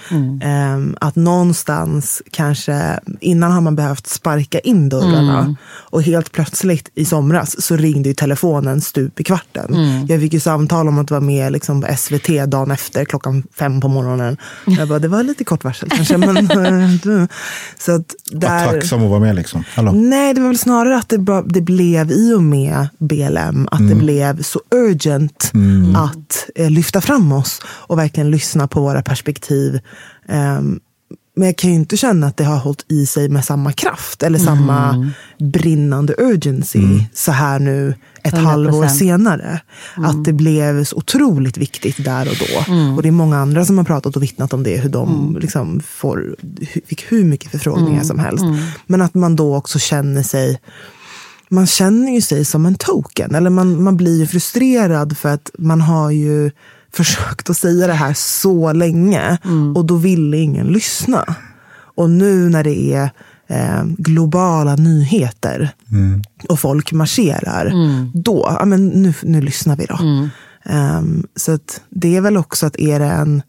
Eh, 0.43 0.79
att 1.01 1.17
någonstans 1.17 2.23
kanske, 2.31 3.01
innan 3.21 3.53
har 3.53 3.61
man 3.61 3.77
behövt 3.77 4.07
sparka 4.07 4.59
in 4.59 4.89
dörrarna. 4.89 5.57
Och 5.65 6.03
helt 6.03 6.33
plötsligt 6.33 6.89
i 6.95 7.05
somras 7.05 7.63
så 7.63 7.77
ringde 7.77 8.09
ju 8.09 8.15
telefonen 8.15 8.81
stup 8.81 9.21
i 9.21 9.25
kvarten. 9.25 9.77
Jag 10.09 10.21
fick 10.21 10.33
ju 10.33 10.41
samtal 10.41 10.89
om 10.89 10.99
att 10.99 11.11
vara 11.11 11.21
med 11.21 11.53
liksom, 11.53 11.83
på 11.83 11.97
SVT 11.97 12.29
dagen 12.47 12.71
efter 12.71 13.05
klockan 13.05 13.43
fem 13.59 13.81
på 13.81 13.89
morgonen. 13.89 14.37
Jag 14.67 14.89
bara, 14.89 14.99
det 14.99 15.09
var 15.09 15.23
lite 15.23 15.45
kort 15.45 15.65
varsel 15.65 15.91
kanske. 15.91 16.17
Men, 16.17 16.37
eh, 16.37 17.27
så 17.79 17.93
att 17.93 18.15
Var 18.33 18.41
där, 18.41 18.73
tacksam 18.73 19.03
att 19.03 19.11
vara 19.11 19.21
med 19.21 19.37
liksom. 19.37 19.65
Hallå. 19.75 19.93
Nej, 19.93 20.35
det 20.35 20.41
var 20.41 20.49
väl 20.49 20.59
snarare 20.59 20.97
att 20.97 21.09
det, 21.09 21.19
bara, 21.19 21.43
det 21.43 21.61
blev 21.61 22.11
i 22.11 22.35
och 22.35 22.43
med 22.43 22.89
BLM, 22.99 23.69
att 23.71 23.89
det 23.89 23.95
blev 23.95 24.43
så 24.43 24.61
urgent 24.71 25.53
att 25.97 26.49
eh, 26.55 26.71
lyfta 26.71 27.01
fram 27.01 27.33
oss 27.33 27.62
och 27.65 27.99
verkligen 27.99 28.31
lyssna 28.31 28.69
på 28.69 28.81
våra 28.81 29.03
perspektiv. 29.03 29.81
Ehm, 30.29 30.81
men 31.37 31.47
jag 31.47 31.57
kan 31.57 31.71
ju 31.71 31.77
inte 31.77 31.97
känna 31.97 32.27
att 32.27 32.37
det 32.37 32.45
har 32.45 32.57
hållit 32.57 32.85
i 32.89 33.07
sig 33.07 33.29
med 33.29 33.45
samma 33.45 33.73
kraft 33.73 34.23
eller 34.23 34.39
samma 34.39 35.13
brinnande 35.39 36.15
urgency 36.19 37.05
så 37.15 37.33
här 37.33 37.59
nu 37.59 37.95
ett 38.23 38.35
100%. 38.35 38.37
halvår 38.37 38.87
senare. 38.87 39.61
Att 39.97 40.25
det 40.25 40.33
blev 40.33 40.85
så 40.85 40.97
otroligt 40.97 41.57
viktigt 41.57 42.05
där 42.05 42.29
och 42.29 42.37
då. 42.37 42.75
Och 42.97 43.03
det 43.03 43.09
är 43.09 43.13
många 43.13 43.39
andra 43.39 43.65
som 43.65 43.79
har 43.79 43.85
pratat 43.85 44.17
och 44.17 44.23
vittnat 44.23 44.53
om 44.53 44.63
det, 44.63 44.77
hur 44.77 44.89
de 44.89 45.39
liksom 45.41 45.81
får, 45.81 46.37
fick 46.87 47.13
hur 47.13 47.25
mycket 47.25 47.51
förfrågningar 47.51 48.03
som 48.03 48.19
helst. 48.19 48.45
Men 48.87 49.03
att 49.03 49.15
man 49.15 49.37
då 49.37 49.57
också 49.57 49.79
känner 49.79 50.23
sig 50.23 50.61
man 51.49 51.67
känner 51.67 52.13
ju 52.13 52.21
sig 52.21 52.45
som 52.45 52.67
en 52.67 52.75
token. 52.75 53.35
Eller 53.35 53.51
man, 53.51 53.83
man 53.83 53.97
blir 53.97 54.19
ju 54.19 54.27
frustrerad 54.27 55.17
för 55.17 55.29
att 55.29 55.51
man 55.59 55.81
har 55.81 56.11
ju 56.11 56.51
försökt 56.95 57.51
att 57.51 57.57
säga 57.57 57.87
det 57.87 57.93
här 57.93 58.15
så 58.15 58.73
länge. 58.73 59.39
Och 59.75 59.85
då 59.85 59.97
ville 59.97 60.37
ingen 60.37 60.67
lyssna. 60.67 61.35
Och 61.95 62.11
nu 62.11 62.49
när 62.49 62.65
det 62.65 62.93
är 62.95 63.11
eh, 63.47 63.85
globala 63.85 64.77
nyheter 64.77 65.71
och 66.49 66.61
folk 66.61 66.93
marscherar. 66.93 67.73
Då, 68.15 68.57
ja 68.59 68.65
men 68.65 68.87
nu, 68.89 69.15
nu 69.23 69.41
lyssnar 69.41 69.77
vi 69.77 69.87
då. 69.87 69.99
Ehm, 70.65 71.27
så 71.37 71.53
att 71.53 71.81
det 71.89 72.17
är 72.17 72.21
väl 72.21 72.37
också 72.37 72.67
att 72.67 72.77
är 72.79 72.99
det 72.99 73.07
en, 73.07 73.43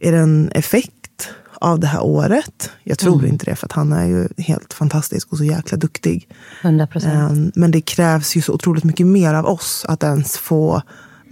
är 0.00 0.12
det 0.12 0.18
en 0.18 0.50
effekt 0.54 1.28
av 1.54 1.80
det 1.80 1.86
här 1.86 2.02
året? 2.02 2.70
Jag 2.84 2.98
tror 2.98 3.26
inte 3.26 3.44
det, 3.44 3.56
för 3.56 3.66
att 3.66 3.72
han 3.72 3.92
är 3.92 4.06
ju 4.06 4.28
helt 4.38 4.72
fantastisk 4.72 5.32
och 5.32 5.38
så 5.38 5.44
jäkla 5.44 5.78
duktig. 5.78 6.28
100 6.62 6.86
procent. 6.86 7.30
Ehm, 7.32 7.52
Men 7.54 7.70
det 7.70 7.80
krävs 7.80 8.36
ju 8.36 8.42
så 8.42 8.52
otroligt 8.52 8.84
mycket 8.84 9.06
mer 9.06 9.34
av 9.34 9.46
oss 9.46 9.84
att 9.88 10.02
ens 10.02 10.36
få 10.38 10.82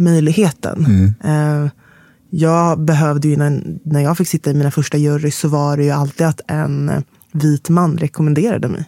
möjligheten. 0.00 0.85
Ehm, 1.23 1.71
Jag 2.33 2.80
behövde 2.80 3.28
ju, 3.28 3.37
när, 3.37 3.78
när 3.85 4.00
jag 4.00 4.19
fick 4.19 4.28
sitta 4.28 4.50
i 4.50 4.54
mina 4.54 4.71
första 4.71 4.99
jurys 4.99 5.38
så 5.38 5.49
var 5.49 5.76
det 5.76 5.85
ju 5.85 5.90
alltid 5.90 6.26
att 6.26 6.40
en 6.47 6.88
eh, 6.88 7.02
vit 7.33 7.69
man 7.69 7.99
rekommenderade 7.99 8.69
mig. 8.69 8.85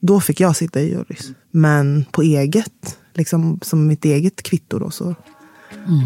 Då 0.00 0.20
fick 0.20 0.40
jag 0.40 0.56
sitta 0.56 0.80
i 0.80 0.90
jurys. 0.90 1.30
Men 1.50 2.04
på 2.10 2.22
eget, 2.22 2.98
liksom 3.14 3.60
som 3.62 3.86
mitt 3.86 4.04
eget 4.04 4.42
kvitto 4.42 4.78
då, 4.78 4.90
så 4.90 5.14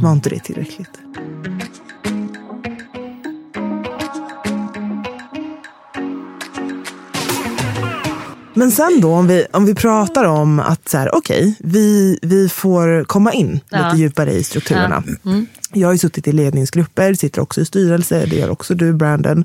var 0.03 0.13
inte 0.13 0.31
det 0.31 0.39
tillräckligt. 0.41 0.99
Men 8.55 8.71
sen 8.71 9.01
då, 9.01 9.15
om 9.15 9.27
vi, 9.27 9.47
om 9.53 9.65
vi 9.65 9.75
pratar 9.75 10.25
om 10.25 10.61
att 10.61 10.89
så 10.89 10.99
här, 10.99 11.15
okej, 11.15 11.55
vi, 11.59 12.19
vi 12.23 12.49
får 12.49 13.05
komma 13.05 13.33
in 13.33 13.61
Ja. 13.69 13.85
lite 13.87 13.97
djupare 14.03 14.33
i 14.33 14.45
strukturerna. 14.45 15.03
Jag 15.73 15.89
har 15.89 15.93
ju 15.93 15.99
suttit 15.99 16.29
i 16.29 16.33
ledningsgrupper, 16.33 17.15
sitter 17.15 17.41
också 17.41 17.61
i 17.61 17.65
styrelse, 17.65 18.27
det 18.27 18.37
gör 18.37 18.51
också 18.51 18.75
du 18.75 18.93
Brandon. 18.93 19.45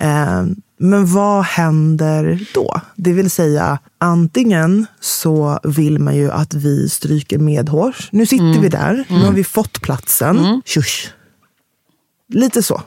Eh, 0.00 0.44
men 0.80 1.06
vad 1.06 1.44
händer 1.44 2.38
då? 2.54 2.80
Det 2.96 3.12
vill 3.12 3.30
säga, 3.30 3.78
antingen 3.98 4.86
så 5.00 5.58
vill 5.64 5.98
man 5.98 6.16
ju 6.16 6.30
att 6.30 6.54
vi 6.54 6.88
stryker 6.88 7.38
medhårs. 7.38 8.08
Nu 8.12 8.26
sitter 8.26 8.60
vi 8.60 8.68
där, 8.68 9.04
nu 9.08 9.24
har 9.24 9.32
vi 9.32 9.44
fått 9.44 9.80
platsen. 9.80 10.62
Tjusch. 10.64 11.12
Lite 12.32 12.62
så. 12.62 12.82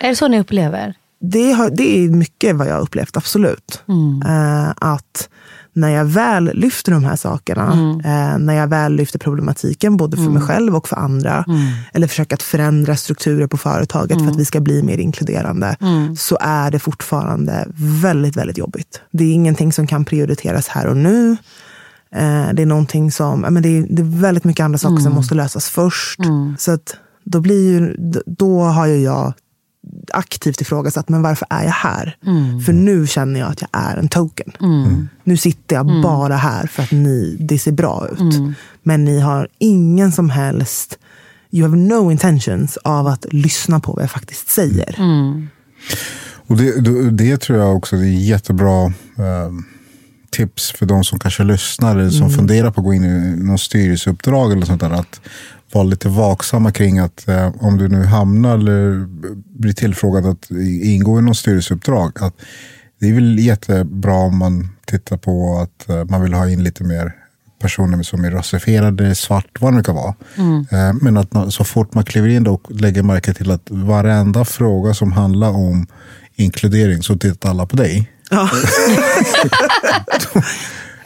Är 0.00 0.08
det 0.08 0.16
så 0.16 0.28
ni 0.28 0.40
upplever? 0.40 0.94
Det, 1.20 1.52
har, 1.52 1.70
det 1.70 2.04
är 2.04 2.08
mycket 2.08 2.56
vad 2.56 2.66
jag 2.68 2.74
har 2.74 2.80
upplevt, 2.80 3.16
absolut. 3.16 3.82
Eh, 4.26 4.70
att 4.76 5.28
när 5.72 5.88
jag 5.88 6.04
väl 6.04 6.50
lyfter 6.54 6.92
de 6.92 7.04
här 7.04 7.16
sakerna, 7.16 7.72
eh, 8.04 8.38
när 8.38 8.54
jag 8.54 8.66
väl 8.66 8.92
lyfter 8.92 9.18
problematiken 9.18 9.96
både 9.96 10.16
för 10.16 10.30
mig 10.30 10.42
själv 10.42 10.76
och 10.76 10.88
för 10.88 10.96
andra, 10.96 11.44
eller 11.92 12.06
försöker 12.06 12.36
att 12.36 12.42
förändra 12.42 12.96
strukturer 12.96 13.46
på 13.46 13.56
företaget 13.56 14.18
för 14.18 14.30
att 14.30 14.36
vi 14.36 14.44
ska 14.44 14.60
bli 14.60 14.82
mer 14.82 14.98
inkluderande, 14.98 15.76
så 16.18 16.38
är 16.40 16.70
det 16.70 16.78
fortfarande 16.78 17.68
väldigt, 18.02 18.36
väldigt 18.36 18.58
jobbigt. 18.58 19.00
Det 19.10 19.24
är 19.24 19.32
ingenting 19.32 19.72
som 19.72 19.86
kan 19.86 20.04
prioriteras 20.04 20.68
här 20.68 20.86
och 20.86 20.96
nu. 20.96 21.36
Eh, 22.14 22.48
det 22.52 22.62
är 22.62 22.66
någonting 22.66 23.12
som, 23.12 23.40
men 23.40 23.62
det 23.62 23.68
är, 23.68 23.86
det 23.90 24.02
är 24.02 24.20
väldigt 24.20 24.44
mycket 24.44 24.64
andra 24.64 24.78
saker 24.78 24.96
som 25.02 25.12
måste 25.14 25.34
lösas 25.34 25.68
först. 25.68 26.20
Så 26.58 26.72
att 26.72 26.96
då 27.24 27.40
blir 27.40 27.72
ju, 27.72 27.96
då 28.26 28.62
har 28.62 28.86
ju 28.86 28.96
jag 28.96 29.32
aktivt 30.12 30.60
ifrågasatt, 30.60 31.08
men 31.08 31.22
varför 31.22 31.46
är 31.50 31.64
jag 31.64 31.70
här? 31.70 32.16
För 32.66 32.72
nu 32.72 33.06
känner 33.06 33.40
jag 33.40 33.48
att 33.48 33.60
jag 33.60 33.70
är 33.72 33.96
en 33.96 34.08
token. 34.08 34.52
Nu 35.24 35.36
sitter 35.36 35.76
jag 35.76 36.02
bara 36.02 36.36
här 36.36 36.66
för 36.66 36.82
att 36.82 36.90
ni, 36.90 37.36
det 37.40 37.58
ser 37.58 37.72
bra 37.72 38.08
ut. 38.12 38.18
Men 38.82 39.04
ni 39.04 39.20
har 39.20 39.48
ingen 39.58 40.12
som 40.12 40.30
helst, 40.30 40.98
you 41.50 41.68
have 41.68 41.76
no 41.76 42.10
intentions 42.10 42.76
av 42.76 43.06
att 43.06 43.26
lyssna 43.30 43.80
på 43.80 43.92
vad 43.92 44.02
jag 44.02 44.10
faktiskt 44.10 44.50
säger. 44.50 44.96
Och 46.46 46.56
det, 46.56 46.80
det, 46.80 47.10
det 47.10 47.40
tror 47.40 47.58
jag 47.58 47.76
också 47.76 47.96
är 47.96 48.04
jättebra 48.04 48.86
eh, 49.18 49.50
tips 50.30 50.72
för 50.72 50.86
de 50.86 51.04
som 51.04 51.18
kanske 51.18 51.44
lyssnar 51.44 51.96
eller 51.96 52.10
som 52.10 52.30
funderar 52.30 52.70
på 52.70 52.80
att 52.80 52.84
gå 52.84 52.94
in 52.94 53.04
i 53.04 53.36
någon 53.36 53.58
styrelseuppdrag 53.58 54.52
eller 54.52 54.66
sånt 54.66 54.80
där. 54.80 54.90
Att 54.90 55.20
vara 55.72 55.84
lite 55.84 56.08
vaksamma 56.08 56.72
kring 56.72 56.98
att 56.98 57.28
eh, 57.28 57.52
om 57.60 57.78
du 57.78 57.88
nu 57.88 58.04
hamnar 58.04 58.54
eller 58.54 59.06
blir 59.58 59.72
tillfrågad 59.72 60.26
att 60.26 60.50
ingå 60.82 61.18
i 61.18 61.22
någon 61.22 61.34
styrelseuppdrag. 61.34 62.12
Att 62.22 62.34
det 63.00 63.08
är 63.08 63.12
väl 63.14 63.38
jättebra 63.38 64.14
om 64.14 64.38
man 64.38 64.68
tittar 64.86 65.16
på 65.16 65.58
att 65.60 65.88
eh, 65.88 66.04
man 66.04 66.22
vill 66.22 66.34
ha 66.34 66.48
in 66.50 66.62
lite 66.64 66.84
mer 66.84 67.12
personer 67.60 68.02
som 68.02 68.24
är 68.24 68.30
rasifierade, 68.30 69.14
svart, 69.14 69.60
vad 69.60 69.72
det 69.72 69.76
nu 69.76 69.82
kan 69.82 69.94
vara. 69.94 70.14
Eh, 70.70 70.94
Men 71.02 71.16
att 71.16 71.32
så 71.54 71.64
fort 71.64 71.94
man 71.94 72.04
kliver 72.04 72.28
in 72.28 72.44
då 72.44 72.54
och 72.54 72.70
lägger 72.80 73.02
märke 73.02 73.34
till 73.34 73.50
att 73.50 73.70
varenda 73.70 74.44
fråga 74.44 74.94
som 74.94 75.12
handlar 75.12 75.50
om 75.50 75.86
inkludering 76.36 77.02
så 77.02 77.16
tittar 77.18 77.50
alla 77.50 77.66
på 77.66 77.76
dig. 77.76 78.10
Ja. 78.30 78.50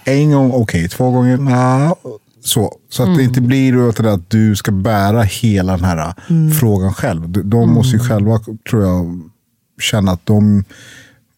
En 0.04 0.32
gång, 0.32 0.52
okej, 0.52 0.88
två 0.88 1.10
gånger, 1.10 1.36
nah, 1.36 1.94
så. 2.44 2.72
Så 2.90 3.02
att 3.02 3.16
det 3.16 3.22
inte 3.22 3.40
blir 3.40 3.88
att 4.14 4.30
du 4.30 4.56
ska 4.56 4.72
bära 4.72 5.22
hela 5.22 5.76
den 5.76 5.84
här 5.84 6.14
frågan 6.60 6.94
själv. 6.94 7.28
De- 7.30 7.50
De 7.50 7.70
måste 7.72 7.96
ju 7.96 8.02
själva, 8.02 8.40
tror 8.70 8.82
jag, 8.82 9.22
känna 9.80 10.12
att 10.12 10.26
de 10.26 10.64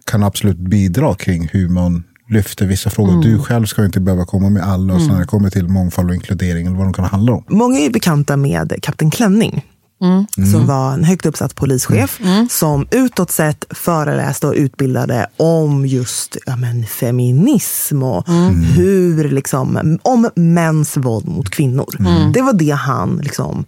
kan 0.07 0.23
absolut 0.23 0.57
bidra 0.59 1.15
kring 1.15 1.49
hur 1.53 1.69
man 1.69 2.05
lyfter 2.29 2.67
vissa 2.67 2.91
frågor. 2.91 3.11
Mm. 3.13 3.23
Du 3.23 3.39
själv 3.39 3.67
ska 3.67 3.85
inte 3.85 4.01
behöva 4.01 4.25
komma 4.25 4.51
med 4.51 4.63
alla 4.63 4.95
och 4.95 5.01
när 5.01 5.19
det 5.21 5.25
kommer 5.27 5.51
till 5.51 5.69
mångfald 5.69 6.09
och 6.09 6.15
inkludering 6.15 6.67
eller 6.67 6.77
vad 6.77 6.87
de 6.87 6.93
kan 6.93 7.05
handla 7.05 7.33
om. 7.33 7.45
Många 7.49 7.79
är 7.79 7.91
bekanta 7.91 8.37
med 8.37 8.73
Kapten 8.83 9.11
Klänning. 9.11 9.65
Mm. 10.03 10.27
Som 10.53 10.67
var 10.67 10.93
en 10.93 11.05
högt 11.05 11.27
uppsatt 11.27 11.55
polischef 11.55 12.21
som 12.51 12.87
utåt 12.91 13.31
sett 13.31 13.65
föreläste 13.71 14.47
och 14.47 14.55
utbildade 14.55 15.27
om 15.37 15.87
just 15.87 16.37
ja, 16.47 16.57
men, 16.57 16.87
feminism 16.87 18.03
och 18.03 18.29
hur, 18.77 19.29
liksom, 19.29 19.99
om 20.03 20.31
mäns 20.37 20.97
våld 20.97 21.29
mot 21.29 21.51
kvinnor. 21.51 21.97
Det 22.33 22.43
var 22.43 22.53
det 22.53 22.71
han 22.71 23.21
liksom, 23.23 23.65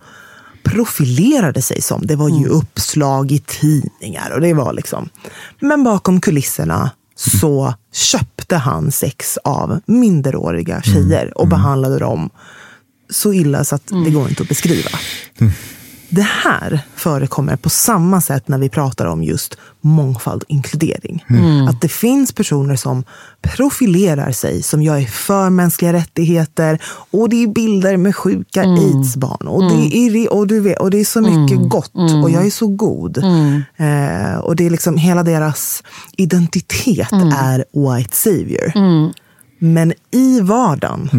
profilerade 0.64 1.62
sig 1.62 1.82
som. 1.82 2.06
Det 2.06 2.16
var 2.16 2.28
ju 2.28 2.46
uppslag 2.46 3.32
i 3.32 3.38
tidningar. 3.38 4.30
och 4.30 4.40
det 4.40 4.54
var 4.54 4.72
liksom. 4.72 5.08
Men 5.60 5.84
bakom 5.84 6.20
kulisserna 6.20 6.90
så 7.16 7.74
köpte 7.92 8.56
han 8.56 8.92
sex 8.92 9.38
av 9.44 9.80
minderåriga 9.86 10.82
tjejer 10.82 11.38
och 11.38 11.48
behandlade 11.48 11.98
dem 11.98 12.30
så 13.10 13.32
illa 13.32 13.64
så 13.64 13.74
att 13.74 13.86
det 14.04 14.10
går 14.10 14.28
inte 14.28 14.42
att 14.42 14.48
beskriva. 14.48 14.90
Det 16.08 16.26
här 16.44 16.80
förekommer 16.94 17.56
på 17.56 17.70
samma 17.70 18.20
sätt 18.20 18.48
när 18.48 18.58
vi 18.58 18.68
pratar 18.68 19.06
om 19.06 19.22
just 19.22 19.58
mångfald 19.80 20.42
och 20.42 20.50
inkludering. 20.50 21.24
Att 21.68 21.80
det 21.80 21.88
finns 21.88 22.32
personer 22.32 22.76
som 22.76 23.04
profilerar 23.42 24.32
sig 24.32 24.62
som 24.62 24.82
jag 24.82 25.02
är 25.02 25.06
för 25.06 25.50
mänskliga 25.50 25.92
rättigheter 25.92 26.78
och 27.10 27.28
det 27.28 27.42
är 27.42 27.46
bilder 27.46 27.96
med 27.96 28.16
sjuka 28.16 28.62
aidsbarn 28.62 29.46
och, 29.46 29.62
det 29.62 29.96
är, 29.96 30.32
och, 30.32 30.46
du 30.46 30.60
vet, 30.60 30.80
och 30.80 30.90
det 30.90 31.00
är 31.00 31.04
så 31.04 31.20
mycket 31.20 31.68
gott 31.68 31.94
och 32.24 32.30
jag 32.30 32.46
är 32.46 32.50
så 32.50 32.66
god. 32.66 33.18
Eh, 33.76 34.38
och 34.38 34.56
det 34.56 34.66
är 34.66 34.70
liksom 34.70 34.96
hela 34.96 35.22
deras 35.22 35.82
identitet 36.16 37.12
är 37.12 37.64
white 37.96 38.16
savior. 38.16 38.72
Men 39.58 39.92
i 40.10 40.40
vardagen 40.40 41.10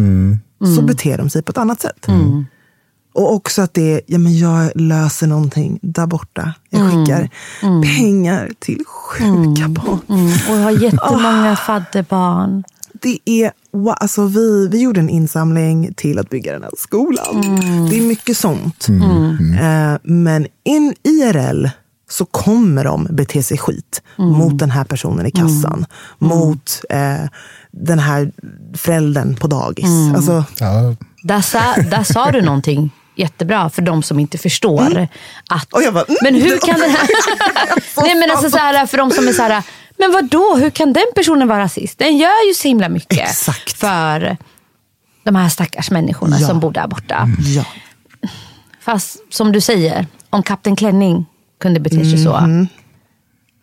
så 0.76 0.82
beter 0.82 1.18
de 1.18 1.30
sig 1.30 1.42
på 1.42 1.50
ett 1.50 1.58
annat 1.58 1.80
sätt. 1.80 2.06
Och 3.18 3.34
också 3.34 3.62
att 3.62 3.74
det 3.74 3.94
är, 3.94 4.00
ja 4.06 4.18
men 4.18 4.38
jag 4.38 4.70
löser 4.74 5.26
någonting 5.26 5.78
där 5.82 6.06
borta. 6.06 6.52
Jag 6.70 6.80
skickar 6.90 7.30
pengar 7.96 8.50
till 8.58 8.84
sjuka 8.86 9.68
barn. 9.68 10.00
Och 10.50 10.56
jag 10.56 10.62
har 10.62 10.70
jättemånga 10.70 11.56
fadderbarn. 11.56 12.64
Det 13.02 13.18
är, 13.24 13.52
alltså 13.96 14.26
vi, 14.26 14.68
vi 14.68 14.80
gjorde 14.82 15.00
en 15.00 15.08
insamling 15.08 15.94
till 15.96 16.18
att 16.18 16.30
bygga 16.30 16.52
den 16.52 16.62
här 16.62 16.70
skolan. 16.78 17.40
Det 17.90 17.98
är 17.98 18.02
mycket 18.02 18.36
sånt. 18.36 18.86
Eh, 19.60 19.98
men 20.02 20.46
in 20.64 20.94
IRL 21.02 21.66
så 22.10 22.24
kommer 22.24 22.84
de 22.84 23.06
bete 23.10 23.42
sig 23.42 23.58
skit 23.58 24.02
mot 24.16 24.58
den 24.58 24.70
här 24.70 24.84
personen 24.84 25.26
i 25.26 25.30
kassan. 25.30 25.86
Mot 26.18 26.80
eh, 26.90 27.28
den 27.70 27.98
här 27.98 28.32
föräldern 28.76 29.36
på 29.36 29.46
dagis. 29.46 29.86
Alltså, 30.14 30.44
Ja, 30.58 30.94
Där 31.22 31.40
sa, 31.40 31.60
där 31.90 32.02
sa 32.02 32.30
du 32.30 32.42
någonting 32.42 32.90
jättebra 33.18 33.70
för 33.70 33.82
de 33.82 34.02
som 34.02 34.18
inte 34.18 34.38
förstår. 34.38 35.08
Att, 35.50 35.72
Och 35.72 35.82
jag 35.82 35.94
bara, 35.94 36.04
mm. 36.04 36.16
men 36.22 36.34
hur 36.34 36.58
kan 36.66 36.80
det 36.80 36.88
här... 36.88 37.08
Nej 38.02 38.14
men 38.14 38.30
alltså 38.30 38.50
så 38.50 38.58
här, 38.58 38.86
för 38.86 38.98
de 38.98 39.10
som 39.10 39.28
är 39.28 39.32
så 39.32 39.42
här, 39.42 39.62
men 39.98 40.12
vad 40.12 40.24
då? 40.28 40.56
hur 40.56 40.70
kan 40.70 40.92
den 40.92 41.04
personen 41.14 41.48
vara 41.48 41.58
rasist? 41.58 41.98
Den 41.98 42.16
gör 42.16 42.48
ju 42.48 42.54
så 42.54 42.68
himla 42.68 42.88
mycket 42.88 43.18
Exakt. 43.18 43.72
för 43.72 44.36
de 45.24 45.34
här 45.36 45.48
stackars 45.48 45.90
människorna 45.90 46.36
Ja. 46.40 46.46
som 46.46 46.60
bor 46.60 46.72
där 46.72 46.86
borta. 46.86 47.28
ja. 47.56 47.64
Fast 48.80 49.34
som 49.34 49.52
du 49.52 49.60
säger, 49.60 50.06
om 50.30 50.42
Kapten 50.42 50.76
Klänning 50.76 51.26
kunde 51.60 51.80
bete 51.80 52.04
sig 52.04 52.24
så. 52.24 52.40
Mhm. 52.40 52.68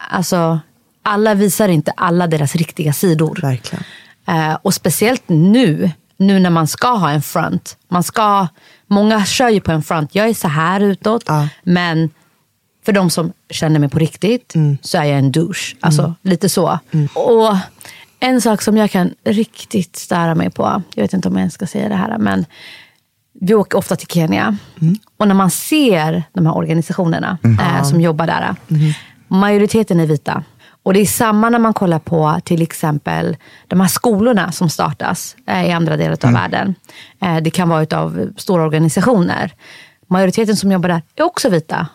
Alltså, 0.09 0.59
alla 1.03 1.33
visar 1.33 1.67
inte 1.69 1.91
alla 1.97 2.27
deras 2.27 2.55
riktiga 2.55 2.93
sidor. 2.93 3.39
Verkligen. 3.41 3.83
Eh, 4.27 4.57
och 4.61 4.73
speciellt 4.73 5.23
nu, 5.27 5.91
nu 6.17 6.39
när 6.39 6.49
man 6.49 6.67
ska 6.67 6.87
ha 6.87 7.09
en 7.11 7.21
front. 7.21 7.77
Man 7.87 8.03
ska, 8.03 8.47
många 8.87 9.25
kör 9.25 9.49
ju 9.49 9.59
på 9.61 9.71
en 9.71 9.83
front. 9.83 10.15
Jag 10.15 10.29
är 10.29 10.33
så 10.33 10.47
här 10.47 10.79
utåt, 10.81 11.23
Ja. 11.27 11.47
men 11.63 12.09
för 12.85 12.91
de 12.91 13.09
som 13.09 13.33
känner 13.49 13.79
mig 13.79 13.89
på 13.89 13.99
riktigt 13.99 14.53
så 14.81 14.97
är 14.97 15.03
jag 15.03 15.17
en 15.19 15.31
douche. 15.31 15.75
Alltså 15.79 16.13
lite 16.21 16.49
så. 16.49 16.79
Och 17.15 17.57
en 18.19 18.41
sak 18.41 18.61
som 18.61 18.77
jag 18.77 18.91
kan 18.91 19.13
riktigt 19.23 19.95
störa 19.95 20.35
mig 20.35 20.49
på, 20.49 20.81
jag 20.95 21.03
vet 21.03 21.13
inte 21.13 21.27
om 21.27 21.33
jag 21.33 21.39
ens 21.39 21.53
ska 21.53 21.67
säga 21.67 21.89
det 21.89 21.95
här, 21.95 22.17
men 22.17 22.45
vi 23.41 23.53
åker 23.53 23.77
ofta 23.77 23.95
till 23.95 24.07
Kenya. 24.07 24.57
Och 25.17 25.27
när 25.27 25.35
man 25.35 25.51
ser 25.51 26.23
de 26.33 26.45
här 26.45 26.55
organisationerna 26.55 27.37
eh, 27.43 27.83
som 27.83 28.01
jobbar 28.01 28.27
där. 28.27 28.55
Majoriteten 29.27 29.99
är 29.99 30.05
vita. 30.05 30.43
Och 30.85 30.93
det 30.93 30.99
är 30.99 31.05
samma 31.05 31.49
när 31.49 31.59
man 31.59 31.73
kollar 31.73 31.99
på 31.99 32.39
till 32.43 32.61
exempel 32.61 33.37
de 33.67 33.79
här 33.79 33.87
skolorna 33.87 34.51
som 34.51 34.69
startas 34.69 35.35
eh, 35.47 35.69
i 35.69 35.71
andra 35.71 35.97
delar 35.97 36.17
av 36.25 36.33
världen. 36.33 36.75
Eh, 37.21 37.37
det 37.37 37.49
kan 37.49 37.69
vara 37.69 37.99
av 37.99 38.29
stora 38.37 38.63
organisationer. 38.63 39.51
Majoriteten 40.07 40.55
som 40.55 40.71
jobbar 40.71 40.89
där 40.89 41.01
är 41.15 41.23
också 41.23 41.49
vita. 41.49 41.87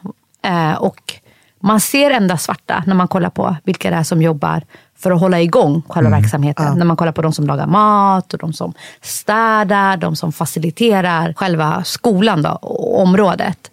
Eh, 0.43 0.73
och 0.73 1.15
man 1.61 1.81
ser 1.81 2.11
endast 2.11 2.45
svarta 2.45 2.85
när 2.87 2.95
man 2.95 3.09
kollar 3.09 3.31
på 3.31 3.57
vilka 3.65 3.91
det 3.91 3.97
är 3.97 4.03
som 4.03 4.23
jobbar 4.23 4.63
för 4.97 5.11
att 5.11 5.21
hålla 5.21 5.41
igång 5.41 5.83
själva 5.89 6.11
verksamheten. 6.11 6.79
När 6.79 6.87
man 6.87 6.97
kollar 6.97 7.13
på 7.13 7.23
de 7.23 7.33
som 7.33 7.47
lagar 7.47 7.67
mat, 7.67 8.33
och 8.33 8.39
de 8.39 8.53
som 8.53 8.75
städar, 9.01 9.97
de 9.97 10.17
som 10.17 10.33
faciliterar 10.33 11.33
själva 11.33 11.85
skolan 11.85 12.43
då, 12.43 12.51
och 12.51 13.01
området. 13.01 13.71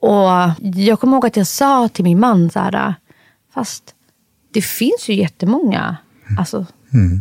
Och 0.00 0.30
jag 0.60 1.00
kommer 1.00 1.16
ihåg 1.16 1.26
att 1.26 1.36
jag 1.36 1.46
sa 1.46 1.88
till 1.88 2.04
min 2.04 2.20
man 2.20 2.50
så 2.50 2.58
här, 2.58 2.94
fast 3.54 3.94
det 4.54 4.62
finns 4.62 5.08
ju 5.08 5.14
jättemånga 5.14 5.96
alltså, 6.38 6.66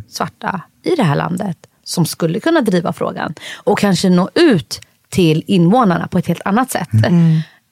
svarta 0.09 0.61
i 0.83 0.95
det 0.95 1.03
här 1.03 1.15
landet 1.15 1.57
som 1.83 2.05
skulle 2.05 2.39
kunna 2.39 2.61
driva 2.61 2.93
frågan 2.93 3.33
och 3.55 3.79
kanske 3.79 4.09
nå 4.09 4.29
ut 4.35 4.81
till 5.09 5.43
invånarna 5.47 6.07
på 6.07 6.17
ett 6.17 6.27
helt 6.27 6.41
annat 6.45 6.71
sätt. 6.71 6.89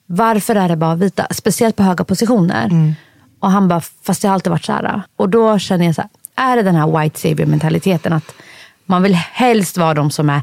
Varför 0.06 0.54
är 0.54 0.68
det 0.68 0.76
bara 0.76 0.94
vita? 0.94 1.26
Speciellt 1.30 1.76
på 1.76 1.82
höga 1.82 2.04
positioner. 2.04 2.94
Och 3.40 3.50
han 3.50 3.68
bara, 3.68 3.80
fast 3.80 4.22
det 4.22 4.28
har 4.28 4.34
alltid 4.34 4.50
varit 4.50 4.64
så 4.64 4.72
här. 4.72 5.02
Och 5.16 5.28
då 5.28 5.58
känner 5.58 5.86
jag 5.86 5.94
så 5.94 6.02
här, 6.02 6.10
är 6.52 6.56
det 6.56 6.62
den 6.62 6.74
här 6.74 7.00
white 7.00 7.20
savior 7.20 7.46
mentaliteten 7.46 8.12
att 8.12 8.34
man 8.86 9.02
vill 9.02 9.14
helst 9.14 9.76
vara 9.76 9.94
de 9.94 10.10
som 10.10 10.30
är, 10.30 10.42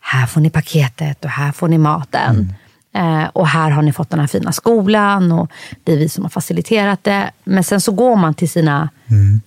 här 0.00 0.26
får 0.26 0.40
ni 0.40 0.50
paketet 0.50 1.24
och 1.24 1.30
här 1.30 1.52
får 1.52 1.68
ni 1.68 1.78
maten. 1.78 2.54
Eh, 2.96 3.24
och 3.32 3.48
här 3.48 3.70
har 3.70 3.82
ni 3.82 3.92
fått 3.92 4.10
den 4.10 4.20
här 4.20 4.26
fina 4.26 4.52
skolan 4.52 5.32
och 5.32 5.50
det 5.84 5.92
är 5.92 5.96
vi 5.96 6.08
som 6.08 6.24
har 6.24 6.28
faciliterat 6.30 7.04
det. 7.04 7.30
Men 7.44 7.64
sen 7.64 7.80
så 7.80 7.92
går 7.92 8.16
man 8.16 8.34
till 8.34 8.48
sina 8.48 8.88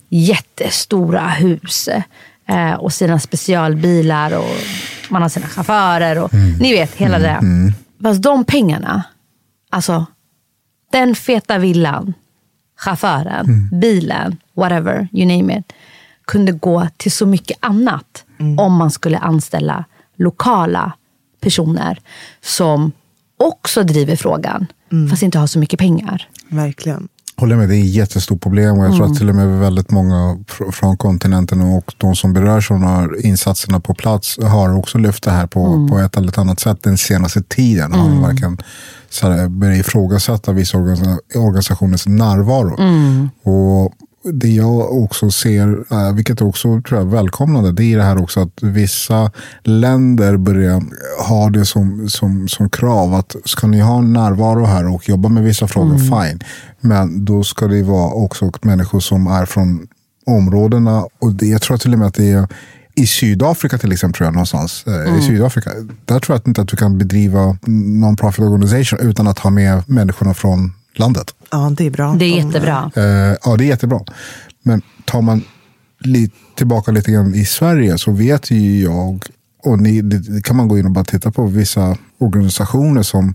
jättestora 0.08 1.28
hus 1.28 1.88
eh, 2.46 2.72
och 2.72 2.92
sina 2.92 3.18
specialbilar 3.18 4.38
och 4.38 4.56
man 5.08 5.22
har 5.22 5.28
sina 5.28 5.46
chaufförer 5.46 6.18
och 6.18 6.34
ni 6.60 6.72
vet 6.72 6.94
hela 6.94 7.18
det. 7.18 7.40
Fast 8.02 8.22
de 8.22 8.44
pengarna, 8.44 9.02
alltså 9.70 10.06
den 10.92 11.14
feta 11.14 11.58
villan, 11.58 12.14
chauffören, 12.76 13.68
bilen, 13.72 14.36
whatever, 14.54 15.08
you 15.12 15.38
name 15.38 15.58
it, 15.58 15.72
kunde 16.26 16.52
gå 16.52 16.88
till 16.96 17.12
så 17.12 17.26
mycket 17.26 17.56
annat 17.60 18.24
om 18.58 18.74
man 18.74 18.90
skulle 18.90 19.18
anställa 19.18 19.84
lokala 20.16 20.92
personer 21.40 21.98
som 22.40 22.92
också 23.40 23.82
driver 23.82 24.16
frågan, 24.16 24.66
fast 25.10 25.22
inte 25.22 25.38
har 25.38 25.46
så 25.46 25.58
mycket 25.58 25.78
pengar. 25.78 26.28
Verkligen. 26.48 27.08
håller 27.36 27.56
med, 27.56 27.68
det 27.68 27.76
är 27.76 27.80
ett 27.84 27.94
jättestort 27.94 28.40
problem 28.40 28.78
och 28.78 28.84
jag 28.84 28.96
tror 28.96 29.06
att 29.12 29.18
till 29.18 29.28
och 29.28 29.34
med 29.34 29.60
väldigt 29.60 29.90
många 29.90 30.38
fr- 30.48 30.70
från 30.70 30.96
kontinenten 30.96 31.60
och 31.60 31.94
de 31.96 32.16
som 32.16 32.32
berörs 32.32 32.70
av 32.70 32.80
de 32.80 32.86
här 32.86 33.26
insatserna 33.26 33.80
på 33.80 33.94
plats 33.94 34.38
har 34.42 34.78
också 34.78 34.98
lyft 34.98 35.24
det 35.24 35.30
här 35.30 35.46
på, 35.46 35.88
på 35.90 35.98
ett 35.98 36.16
eller 36.16 36.38
annat 36.38 36.60
sätt 36.60 36.82
den 36.82 36.98
senaste 36.98 37.42
tiden. 37.42 37.92
Har 37.92 38.08
de 38.08 38.22
verkligen 38.22 38.58
så 39.10 39.30
här, 39.30 39.48
börjat 39.48 39.78
ifrågasätta 39.86 40.52
vissa 40.52 40.78
organisa- 40.78 41.18
organisationers 41.34 42.06
närvaro. 42.06 42.72
Och 43.42 43.92
det 44.24 44.48
jag 44.48 45.02
också 45.02 45.30
ser, 45.30 45.84
eh, 45.90 46.14
vilket 46.14 46.42
också 46.42 46.62
tror 46.62 47.00
jag 47.00 47.06
är 47.06 47.10
välkomnande, 47.10 47.72
det 47.72 47.84
är 47.84 47.96
det 47.96 48.02
här 48.02 48.22
också 48.22 48.40
att 48.40 48.62
vissa 48.62 49.30
länder 49.62 50.36
börjar 50.36 50.82
ha 51.28 51.50
det 51.50 51.64
som, 51.64 52.08
som, 52.08 52.48
som 52.48 52.70
krav 52.70 53.14
att 53.14 53.36
ska 53.44 53.66
ni 53.66 53.80
ha 53.80 53.98
en 53.98 54.12
närvaro 54.12 54.64
här 54.64 54.94
och 54.94 55.08
jobba 55.08 55.28
med 55.28 55.44
vissa 55.44 55.68
frågor, 55.68 55.98
fine. 55.98 56.40
Men 56.80 57.24
då 57.24 57.44
ska 57.44 57.66
det 57.66 57.82
vara 57.82 58.12
också 58.12 58.52
människor 58.62 59.00
som 59.00 59.26
är 59.26 59.46
från 59.46 59.86
områdena 60.26 61.04
och 61.18 61.32
det, 61.32 61.46
jag 61.46 61.62
tror 61.62 61.76
till 61.76 61.92
och 61.92 61.98
med 61.98 62.08
att 62.08 62.14
det 62.14 62.30
är 62.32 62.48
i 62.94 63.06
Sydafrika 63.06 63.78
till 63.78 63.92
exempel, 63.92 64.16
tror 64.16 64.26
jag 64.26 64.34
någonstans. 64.34 64.84
eh, 64.86 65.18
I 65.18 65.22
Sydafrika, 65.22 65.70
där 66.04 66.20
tror 66.20 66.36
jag 66.36 66.48
inte 66.48 66.60
att 66.60 66.68
du 66.68 66.76
kan 66.76 66.98
bedriva 66.98 67.56
non-profit 67.66 68.44
organisation 68.44 68.98
utan 69.02 69.26
att 69.28 69.38
ha 69.38 69.50
med 69.50 69.82
människorna 69.86 70.34
från 70.34 70.72
landet. 70.94 71.34
Ja, 71.50 71.72
det 71.76 71.86
är 71.86 71.90
bra. 71.90 72.16
Det 72.18 72.24
är 72.24 72.44
jättebra. 72.44 72.90
Eh, 72.96 73.36
ja, 73.44 73.56
det 73.58 73.64
är 73.64 73.68
jättebra. 73.68 74.00
Men 74.62 74.82
tar 75.04 75.22
man 75.22 75.44
li- 76.00 76.30
tillbaka 76.54 76.92
lite 76.92 77.12
grann 77.12 77.34
i 77.34 77.44
Sverige 77.44 77.98
så 77.98 78.12
vet 78.12 78.50
ju 78.50 78.82
jag, 78.82 79.24
och 79.62 79.78
ni, 79.78 80.02
det, 80.02 80.42
kan 80.42 80.56
man 80.56 80.68
gå 80.68 80.78
in 80.78 80.84
och 80.86 80.90
bara 80.90 81.04
titta 81.04 81.30
på 81.30 81.46
vissa 81.46 81.96
organisationer 82.18 83.02
som 83.02 83.34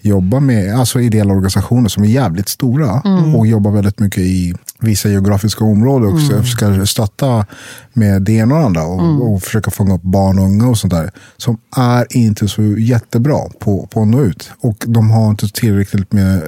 jobbar 0.00 0.40
med 0.40 0.78
alltså 0.78 1.00
ideella 1.00 1.32
organisationer 1.32 1.88
som 1.88 2.04
är 2.04 2.08
jävligt 2.08 2.48
stora 2.48 3.02
och 3.36 3.46
jobbar 3.46 3.70
väldigt 3.70 3.98
mycket 3.98 4.22
i 4.22 4.54
vissa 4.80 5.08
geografiska 5.08 5.64
områden 5.64 6.12
och 6.12 6.20
mm. 6.20 6.44
ska 6.44 6.86
stötta 6.86 7.46
med 7.92 8.22
det 8.22 8.32
ena 8.32 8.54
och 8.54 8.60
andra 8.60 8.84
och, 8.84 9.00
mm. 9.00 9.22
och 9.22 9.42
försöka 9.42 9.70
fånga 9.70 9.94
upp 9.94 10.02
barn 10.02 10.38
och 10.38 10.44
unga 10.44 10.68
och 10.68 10.78
sånt 10.78 10.92
där. 10.92 11.10
Som 11.36 11.58
är 11.76 12.06
inte 12.10 12.48
så 12.48 12.62
jättebra 12.62 13.38
på, 13.60 13.86
på 13.86 14.02
att 14.02 14.08
nå 14.08 14.22
ut. 14.22 14.50
Och 14.60 14.84
de 14.86 15.10
har 15.10 15.30
inte 15.30 15.48
tillräckligt 15.48 16.12
med 16.12 16.42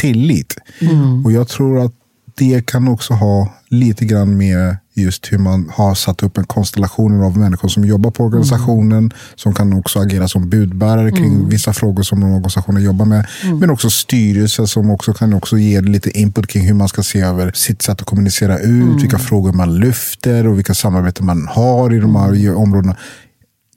tillit. 0.00 0.54
Mm. 0.80 1.24
Och 1.24 1.32
jag 1.32 1.48
tror 1.48 1.84
att 1.84 1.92
det 2.34 2.66
kan 2.66 2.88
också 2.88 3.14
ha 3.14 3.54
lite 3.68 4.04
grann 4.04 4.36
med 4.36 4.76
just 4.94 5.32
hur 5.32 5.38
man 5.38 5.70
har 5.74 5.94
satt 5.94 6.22
upp 6.22 6.38
en 6.38 6.44
konstellation 6.44 7.22
av 7.22 7.38
människor 7.38 7.68
som 7.68 7.84
jobbar 7.84 8.10
på 8.10 8.24
organisationen, 8.24 8.98
mm. 8.98 9.10
som 9.34 9.54
kan 9.54 9.72
också 9.72 9.98
agera 9.98 10.28
som 10.28 10.48
budbärare 10.50 11.10
kring 11.10 11.34
mm. 11.34 11.48
vissa 11.48 11.72
frågor 11.72 12.02
som 12.02 12.22
organisationen 12.22 12.82
jobbar 12.82 13.06
med. 13.06 13.26
Mm. 13.44 13.58
Men 13.58 13.70
också 13.70 13.90
styrelse 13.90 14.66
som 14.66 14.90
också 14.90 15.12
kan 15.12 15.34
också 15.34 15.58
ge 15.58 15.80
lite 15.80 16.18
input 16.18 16.46
kring 16.46 16.66
hur 16.66 16.74
man 16.74 16.88
ska 16.88 17.02
se 17.02 17.20
över 17.20 17.52
sitt 17.54 17.82
sätt 17.82 18.00
att 18.00 18.06
kommunicera 18.06 18.58
ut, 18.58 18.64
mm. 18.64 18.96
vilka 18.96 19.18
frågor 19.18 19.52
man 19.52 19.78
lyfter 19.78 20.46
och 20.46 20.58
vilka 20.58 20.74
samarbeten 20.74 21.26
man 21.26 21.48
har 21.48 21.94
i 21.94 21.98
de 21.98 22.16
här 22.16 22.28
mm. 22.28 22.56
områdena. 22.56 22.96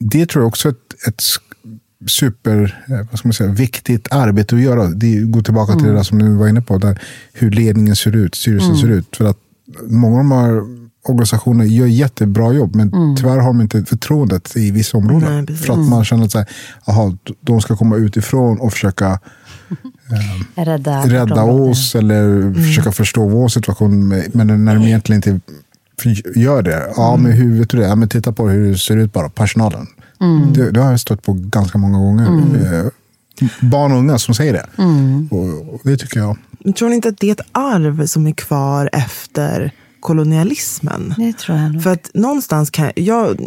Det 0.00 0.26
tror 0.26 0.42
jag 0.42 0.48
också 0.48 0.68
är 0.68 0.72
ett, 0.72 1.08
ett 1.08 1.22
super 2.06 2.84
eh, 2.88 2.96
vad 3.10 3.18
ska 3.18 3.28
man 3.28 3.34
säga, 3.34 3.50
viktigt 3.50 4.12
arbete 4.12 4.54
att 4.54 4.62
göra. 4.62 4.88
Det 4.88 5.16
går 5.16 5.42
tillbaka 5.42 5.72
till 5.72 5.86
det 5.86 5.94
där 5.94 6.02
som 6.02 6.18
du 6.18 6.34
var 6.34 6.48
inne 6.48 6.62
på, 6.62 6.78
där 6.78 7.00
hur 7.32 7.50
ledningen 7.50 7.96
ser 7.96 8.16
ut, 8.16 8.34
styrelsen 8.34 8.76
ser 8.76 8.88
ut. 8.88 9.16
För 9.16 9.24
att 9.24 9.38
många 9.88 10.18
av 10.18 10.24
de 10.24 10.32
här 10.32 10.62
organisationer 11.08 11.64
gör 11.64 11.86
jättebra 11.86 12.52
jobb, 12.52 12.74
men 12.74 12.94
mm. 12.94 13.16
tyvärr 13.16 13.38
har 13.38 13.46
de 13.46 13.60
inte 13.60 13.84
förtroendet 13.84 14.56
i 14.56 14.70
vissa 14.70 14.98
områden. 14.98 15.46
Nej, 15.48 15.56
för 15.56 15.72
att 15.72 15.88
man 15.88 16.04
känner 16.04 16.24
att 16.24 16.48
aha, 16.84 17.16
de 17.40 17.60
ska 17.60 17.76
komma 17.76 17.96
utifrån 17.96 18.60
och 18.60 18.72
försöka 18.72 19.06
eh, 20.56 20.64
rädda, 20.64 21.06
rädda 21.06 21.42
oss 21.42 21.94
eller 21.94 22.24
mm. 22.24 22.54
försöka 22.54 22.92
förstå 22.92 23.28
vår 23.28 23.48
situation. 23.48 24.08
Men 24.08 24.64
när 24.64 24.74
de 24.74 24.84
egentligen 24.84 25.16
inte 25.16 25.40
gör 26.34 26.62
det, 26.62 26.92
ja, 26.96 27.14
mm. 27.14 27.22
men 27.22 27.32
hur 27.32 27.58
vet 27.58 27.70
du 27.70 27.76
det? 27.78 27.86
Ja, 27.86 27.94
men 27.94 28.08
titta 28.08 28.32
på 28.32 28.48
hur 28.48 28.70
det 28.70 28.78
ser 28.78 28.96
ut 28.96 29.12
bara, 29.12 29.28
personalen. 29.28 29.86
Mm. 30.20 30.52
Det, 30.52 30.70
det, 30.70 30.80
har 30.80 30.90
jag 30.90 31.00
stött 31.00 31.22
på 31.22 31.32
ganska 31.32 31.78
många 31.78 31.98
gånger. 31.98 32.26
Mm. 32.26 32.54
Eh, 32.54 32.86
barn 33.60 33.92
och 33.92 33.98
unga 33.98 34.18
som 34.18 34.34
säger 34.34 34.52
det. 34.52 34.66
Mm. 34.78 35.28
Och, 35.30 35.74
och, 35.74 35.80
det 35.84 35.96
tycker 35.96 36.20
jag. 36.20 36.36
Men 36.58 36.72
tror 36.72 36.88
ni 36.88 36.94
inte 36.94 37.08
att 37.08 37.18
det 37.18 37.28
är 37.28 37.32
ett 37.32 37.46
arv 37.52 38.06
som 38.06 38.26
är 38.26 38.32
kvar 38.32 38.90
efter 38.92 39.72
kolonialismen. 40.00 41.14
Det 41.16 41.32
tror 41.32 41.58
jag 41.58 41.72
nog. 41.72 41.82
För 41.82 41.90
att 41.90 42.10
någonstans 42.14 42.70
kan 42.70 42.92
jag 42.96 43.40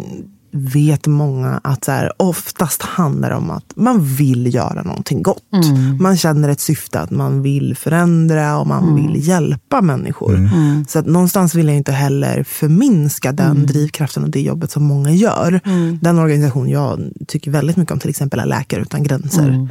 vet 0.50 1.06
många 1.06 1.60
att 1.64 1.84
så 1.84 1.92
här, 1.92 2.12
oftast 2.16 2.82
handlar 2.82 3.30
det 3.30 3.36
om 3.36 3.50
att 3.50 3.72
man 3.76 4.04
vill 4.04 4.54
göra 4.54 4.82
någonting 4.82 5.22
gott. 5.22 5.42
Mm. 5.52 6.02
Man 6.02 6.16
känner 6.16 6.48
ett 6.48 6.60
syfte 6.60 7.00
att 7.00 7.10
man 7.10 7.42
vill 7.42 7.76
förändra 7.76 8.58
och 8.58 8.66
man 8.66 8.82
mm. 8.82 8.94
vill 8.94 9.28
hjälpa 9.28 9.80
människor. 9.80 10.34
Mm. 10.34 10.52
mm. 10.52 10.84
Så 10.88 10.98
att 10.98 11.06
någonstans 11.06 11.54
vill 11.54 11.68
jag 11.68 11.76
inte 11.76 11.92
heller 11.92 12.42
förminska 12.42 13.32
den 13.32 13.50
mm. 13.50 13.66
drivkraften 13.66 14.24
och 14.24 14.30
det 14.30 14.40
jobbet 14.40 14.70
som 14.70 14.84
många 14.84 15.10
gör. 15.10 15.60
Mm. 15.64 15.98
Den 16.02 16.18
organisation 16.18 16.68
jag 16.68 17.00
tycker 17.28 17.50
väldigt 17.50 17.76
mycket 17.76 17.92
om 17.92 17.98
till 17.98 18.10
exempel 18.10 18.40
är 18.40 18.46
Läkare 18.46 18.80
utan 18.80 19.02
gränser. 19.02 19.68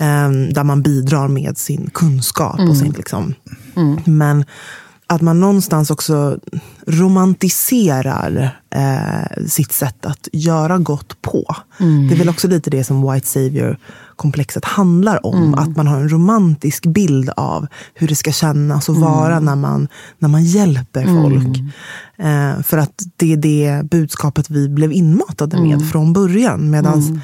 Um, 0.00 0.52
där 0.52 0.64
man 0.64 0.82
bidrar 0.82 1.28
med 1.28 1.58
sin 1.58 1.90
kunskap 1.90 2.60
och 2.60 2.76
sin 2.76 2.92
liksom. 2.92 3.34
Men 4.04 4.44
att 5.12 5.20
man 5.20 5.40
någonstans 5.40 5.90
också 5.90 6.38
romantiserar 6.86 8.60
eh, 8.74 9.44
sitt 9.46 9.72
sätt 9.72 10.06
att 10.06 10.28
göra 10.32 10.78
gott 10.78 11.22
på. 11.22 11.56
Mm. 11.80 12.08
Det 12.08 12.14
är 12.14 12.18
väl 12.18 12.28
också 12.28 12.48
lite 12.48 12.70
det 12.70 12.84
som 12.84 13.12
White 13.12 13.26
Savior-komplexet 13.26 14.64
handlar 14.64 15.26
om. 15.26 15.42
Mm. 15.42 15.54
Att 15.54 15.76
man 15.76 15.86
har 15.86 15.96
en 15.96 16.08
romantisk 16.08 16.86
bild 16.86 17.30
av 17.36 17.66
hur 17.94 18.08
det 18.08 18.14
ska 18.14 18.32
kännas 18.32 18.88
och 18.88 18.96
vara 18.96 19.32
mm. 19.32 19.44
när, 19.44 19.56
man, 19.56 19.88
när 20.18 20.28
man 20.28 20.44
hjälper 20.44 21.04
folk. 21.04 21.58
Mm. 22.18 22.56
Eh, 22.56 22.62
för 22.62 22.78
att 22.78 23.02
det 23.16 23.32
är 23.32 23.36
det 23.36 23.90
budskapet 23.90 24.50
vi 24.50 24.68
blev 24.68 24.92
inmatade 24.92 25.56
med 25.56 25.74
mm. 25.74 25.88
från 25.88 26.12
början. 26.12 26.70
Medan 26.70 27.00
mm 27.00 27.20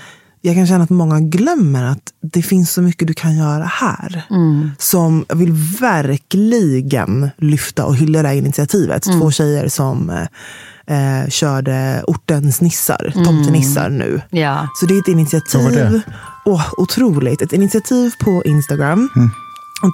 jag 0.48 0.56
kan 0.56 0.66
känna 0.66 0.84
att 0.84 0.90
många 0.90 1.20
glömmer 1.20 1.84
att 1.84 2.12
det 2.20 2.42
finns 2.42 2.72
så 2.72 2.82
mycket 2.82 3.08
du 3.08 3.14
kan 3.14 3.37
göra 3.37 3.64
här. 3.64 4.22
Mm. 4.30 4.70
Som 4.78 5.24
jag 5.28 5.37
vill 5.37 5.52
verkligen 5.80 7.30
lyfta 7.37 7.84
och 7.84 7.96
hylla 7.96 8.22
det 8.22 8.28
här 8.28 8.34
initiativet. 8.34 9.06
Mm. 9.06 9.20
Två 9.20 9.30
tjejer 9.30 9.68
som 9.68 10.11
eh, 10.11 11.22
eh 11.22 11.28
körde 11.28 12.04
ortens 12.06 12.61
nissar, 12.61 13.12
mm. 13.14 13.26
tomtenissar 13.26 13.90
nu. 13.90 14.20
Ja. 14.30 14.68
Så 14.80 14.87
det 14.87 14.94
är 14.94 14.98
ett 14.98 15.08
initiativ. 15.08 16.00
Åh, 16.44 16.66
otroligt. 16.76 17.42
Ett 17.42 17.52
initiativ 17.52 18.12
på 18.24 18.42
Instagram. 18.44 19.08
Mm 19.16 19.30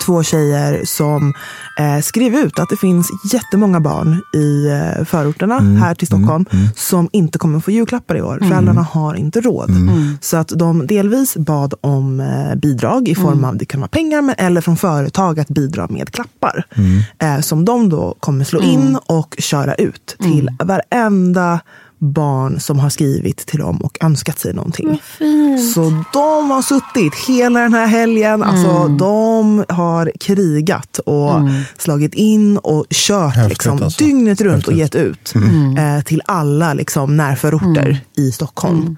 två 0.06 0.22
tjejer 0.22 0.84
som 0.84 1.34
eh, 1.78 2.00
skrev 2.02 2.34
ut 2.34 2.58
att 2.58 2.68
det 2.68 2.76
finns 2.76 3.10
jättemånga 3.32 3.80
barn 3.80 4.22
i 4.34 4.66
eh, 4.66 5.04
förorterna 5.04 5.58
mm, 5.58 5.76
här 5.76 5.94
till 5.94 6.06
Stockholm 6.06 6.46
mm, 6.50 6.62
mm. 6.62 6.74
som 6.76 7.08
inte 7.12 7.38
kommer 7.38 7.60
få 7.60 7.70
julklappar 7.70 8.16
i 8.16 8.22
år. 8.22 8.36
Mm. 8.36 8.48
Föräldrarna 8.48 8.82
har 8.82 9.14
inte 9.14 9.40
råd. 9.40 9.70
Mm. 9.70 10.18
Så 10.20 10.36
att 10.36 10.48
de 10.48 10.86
delvis 10.86 11.36
bad 11.36 11.74
om 11.80 12.20
eh, 12.20 12.54
bidrag 12.54 13.08
i 13.08 13.14
form 13.14 13.32
mm. 13.32 13.44
av 13.44 13.56
det 13.56 13.64
kan 13.64 13.80
vara 13.80 13.88
pengar 13.88 14.22
men, 14.22 14.34
eller 14.38 14.60
från 14.60 14.76
företag 14.76 15.40
att 15.40 15.48
bidra 15.48 15.86
med 15.88 16.10
klappar. 16.10 16.66
Eh, 17.18 17.40
som 17.40 17.64
de 17.64 17.88
då 17.88 18.16
kommer 18.20 18.44
slå 18.44 18.60
in 18.60 18.98
och 19.06 19.34
köra 19.38 19.74
ut 19.74 20.16
till 20.20 20.50
varenda 20.64 21.60
barn 22.12 22.60
som 22.60 22.78
har 22.78 22.90
skrivit 22.90 23.46
till 23.46 23.58
dem 23.58 23.76
och 23.76 23.98
önskat 24.00 24.38
sig 24.38 24.54
någonting. 24.54 25.02
Så 25.74 26.04
de 26.12 26.50
har 26.50 26.62
suttit 26.62 27.14
hela 27.28 27.60
den 27.60 27.74
här 27.74 27.86
helgen. 27.86 28.42
Alltså, 28.42 28.70
mm. 28.70 28.82
Alltså, 28.82 28.96
de 28.96 29.64
har 29.68 30.12
krigat 30.20 30.98
och 30.98 31.36
mm. 31.36 31.62
slagit 31.78 32.14
in 32.14 32.58
och 32.58 32.86
kört 32.90 33.34
Häftigt, 33.34 33.48
liksom, 33.48 33.82
alltså. 33.82 34.04
dygnet 34.04 34.40
runt 34.40 34.54
Häftigt. 34.54 34.68
och 34.68 34.74
gett 34.74 34.94
ut 34.94 35.34
mm. 35.34 35.76
eh, 35.76 36.02
till 36.02 36.22
alla 36.26 36.74
liksom, 36.74 37.16
närförorter 37.16 37.86
mm. 37.86 37.96
i 38.16 38.32
Stockholm. 38.32 38.96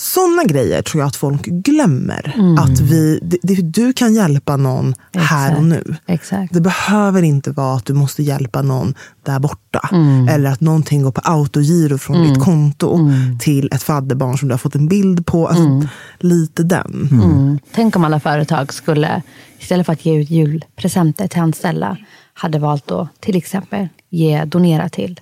Sådana 0.00 0.44
grejer 0.44 0.82
tror 0.82 1.00
jag 1.00 1.08
att 1.08 1.16
folk 1.16 1.42
glömmer. 1.44 2.34
Mm. 2.34 2.58
Att 2.58 2.80
vi, 2.80 3.18
det, 3.42 3.54
du 3.54 3.92
kan 3.92 4.14
hjälpa 4.14 4.56
någon 4.56 4.94
Exakt. 5.12 5.30
här 5.30 5.56
och 5.56 5.64
nu. 5.64 5.96
Exakt. 6.06 6.54
Det 6.54 6.60
behöver 6.60 7.22
inte 7.22 7.50
vara 7.50 7.76
att 7.76 7.84
du 7.84 7.94
måste 7.94 8.22
hjälpa 8.22 8.62
någon 8.62 8.94
där 9.22 9.38
borta. 9.38 9.88
Mm. 9.92 10.28
Eller 10.28 10.50
att 10.50 10.60
någonting 10.60 11.02
går 11.02 11.10
på 11.10 11.20
autogiro 11.24 11.98
från 11.98 12.16
mm. 12.16 12.28
ditt 12.28 12.42
konto 12.42 12.96
mm. 12.96 13.38
till 13.38 13.68
ett 13.72 13.82
fadderbarn 13.82 14.38
som 14.38 14.48
du 14.48 14.52
har 14.52 14.58
fått 14.58 14.74
en 14.74 14.88
bild 14.88 15.26
på. 15.26 15.48
Alltså, 15.48 15.64
mm. 15.64 15.88
Lite 16.18 16.62
den. 16.62 17.08
Mm. 17.12 17.58
Tänk 17.72 17.96
om 17.96 18.04
alla 18.04 18.20
företag 18.20 18.72
skulle, 18.72 19.22
istället 19.58 19.86
för 19.86 19.92
att 19.92 20.06
ge 20.06 20.20
ut 20.20 20.30
julpresenter 20.30 21.28
till 21.28 21.40
anställda, 21.40 21.96
hade 22.34 22.58
valt 22.58 22.90
att 22.90 23.20
till 23.20 23.36
exempel 23.36 23.88
ge, 24.10 24.44
donera 24.44 24.88
till 24.88 25.20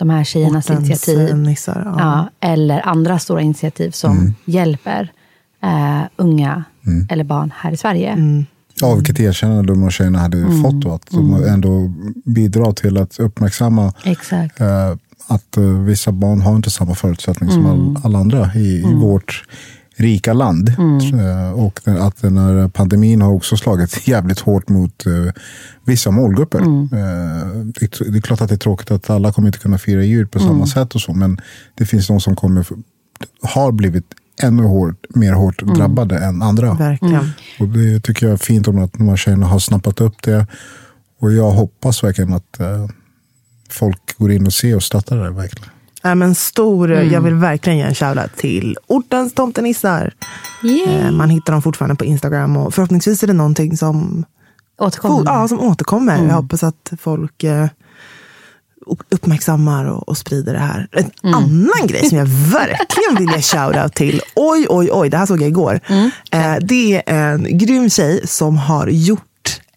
de 0.00 0.10
här 0.10 0.24
tjejernas 0.24 0.70
Ortens 0.70 0.88
initiativ. 0.88 1.36
Nissar, 1.36 1.82
ja. 1.84 1.94
Ja, 1.98 2.48
eller 2.48 2.88
andra 2.88 3.18
stora 3.18 3.40
initiativ 3.42 3.90
som 3.90 4.18
mm. 4.18 4.34
hjälper 4.44 5.12
eh, 5.62 6.02
unga 6.16 6.64
mm. 6.86 7.06
eller 7.10 7.24
barn 7.24 7.52
här 7.56 7.72
i 7.72 7.76
Sverige. 7.76 8.10
Mm. 8.10 8.46
Ja, 8.80 8.94
vilket 8.94 9.20
erkännande 9.20 9.72
de 9.72 9.82
här 9.82 9.90
tjejerna 9.90 10.18
hade 10.18 10.38
mm. 10.38 10.62
fått 10.62 10.80
då. 10.80 10.92
Att 10.92 11.10
de 11.10 11.34
mm. 11.34 11.54
ändå 11.54 11.92
bidrar 12.24 12.72
till 12.72 12.96
att 12.96 13.18
uppmärksamma 13.18 13.92
Exakt. 14.04 14.60
Eh, 14.60 14.96
att 15.26 15.56
eh, 15.56 15.64
vissa 15.64 16.12
barn 16.12 16.40
har 16.40 16.56
inte 16.56 16.70
samma 16.70 16.94
förutsättningar 16.94 17.52
som 17.52 17.66
all, 17.66 17.96
alla 18.04 18.18
andra 18.18 18.54
i, 18.54 18.78
i 18.78 18.94
vårt 18.94 19.44
rika 20.00 20.32
land. 20.32 20.74
Mm. 20.78 21.20
Eh, 21.20 21.52
och 21.52 21.80
att 21.86 22.22
den 22.22 22.38
här 22.38 22.68
pandemin 22.68 23.22
har 23.22 23.32
också 23.32 23.56
slagit 23.56 24.08
jävligt 24.08 24.40
hårt 24.40 24.68
mot 24.68 25.06
uh, 25.06 25.30
vissa 25.84 26.10
målgrupper. 26.10 26.58
Mm. 26.58 26.82
Uh, 26.82 27.66
det, 27.80 28.16
är 28.16 28.20
klart 28.20 28.40
att 28.40 28.48
det 28.48 28.54
är 28.54 28.58
tråkigt 28.58 28.90
att 28.90 29.10
alla 29.10 29.32
kommer 29.32 29.48
inte 29.48 29.58
kunna 29.58 29.78
fira 29.78 30.04
jul 30.04 30.28
på 30.28 30.38
mm. 30.38 30.50
samma 30.50 30.66
sätt 30.66 30.94
och 30.94 31.00
så, 31.00 31.12
men 31.12 31.40
det 31.74 31.86
finns 31.86 32.06
de 32.06 32.20
som 32.20 32.36
kommer, 32.36 32.66
har 33.42 33.72
blivit 33.72 34.04
ännu 34.42 34.62
hårt, 34.62 35.06
mer 35.08 35.32
hårt 35.32 35.62
mm. 35.62 35.74
drabbade 35.74 36.18
än 36.18 36.42
andra. 36.42 36.74
Verkligen. 36.74 37.30
Och 37.60 37.68
det 37.68 38.00
tycker 38.00 38.26
jag 38.26 38.32
är 38.32 38.36
fint 38.36 38.68
om 38.68 38.78
att 38.78 38.92
de 38.92 39.08
här 39.08 39.16
tjejerna 39.16 39.46
har 39.46 39.58
snappat 39.58 40.00
upp 40.00 40.22
det. 40.22 40.46
Och 41.20 41.32
jag 41.32 41.50
hoppas 41.50 42.04
verkligen 42.04 42.32
att 42.32 42.60
folk 43.68 44.18
går 44.18 44.32
in 44.32 44.46
och 44.46 44.52
ser 44.52 44.76
och 44.76 44.82
stöttar 44.82 45.16
det 45.16 45.30
verkligen. 45.30 45.70
Ja, 46.02 46.14
men 46.14 46.34
stor, 46.34 46.90
mm. 46.90 47.12
Jag 47.12 47.20
vill 47.20 47.34
verkligen 47.34 47.78
ge 47.78 47.84
en 47.84 47.94
shoutout 47.94 48.36
till 48.36 48.76
ortens 48.86 49.34
tomtenissar. 49.34 50.14
Eh, 50.86 51.10
man 51.10 51.30
hittar 51.30 51.52
dem 51.52 51.62
fortfarande 51.62 51.94
på 51.94 52.04
Instagram 52.04 52.56
och 52.56 52.74
förhoppningsvis 52.74 53.22
är 53.22 53.26
det 53.26 53.32
någonting 53.32 53.76
som 53.76 54.24
återkommer. 54.78 55.24
Ja, 55.26 55.48
som 55.48 55.60
återkommer. 55.60 56.14
Mm. 56.14 56.28
Jag 56.28 56.34
hoppas 56.34 56.62
att 56.62 56.92
folk 57.00 57.44
eh, 57.44 57.66
uppmärksammar 59.10 59.84
och, 59.84 60.08
och, 60.08 60.18
sprider 60.18 60.52
det 60.52 60.58
här. 60.58 60.88
En 60.92 61.10
mm. 61.22 61.34
annan 61.34 61.86
grej 61.86 62.08
som 62.08 62.18
jag 62.18 62.26
verkligen 62.26 63.16
vill 63.18 63.36
ge 63.36 63.42
shoutout 63.42 63.94
till. 63.94 64.20
Oj, 64.36 64.66
oj, 64.68 64.90
oj, 64.92 65.10
det 65.10 65.16
här 65.16 65.26
såg 65.26 65.42
jag 65.42 65.48
igår. 65.48 65.80
Mm. 65.86 66.10
Eh, 66.30 66.56
det 66.60 67.02
är 67.06 67.32
en 67.32 67.58
grym 67.58 67.90
tjej 67.90 68.26
som 68.26 68.56
har 68.56 68.88
gjort 68.88 69.29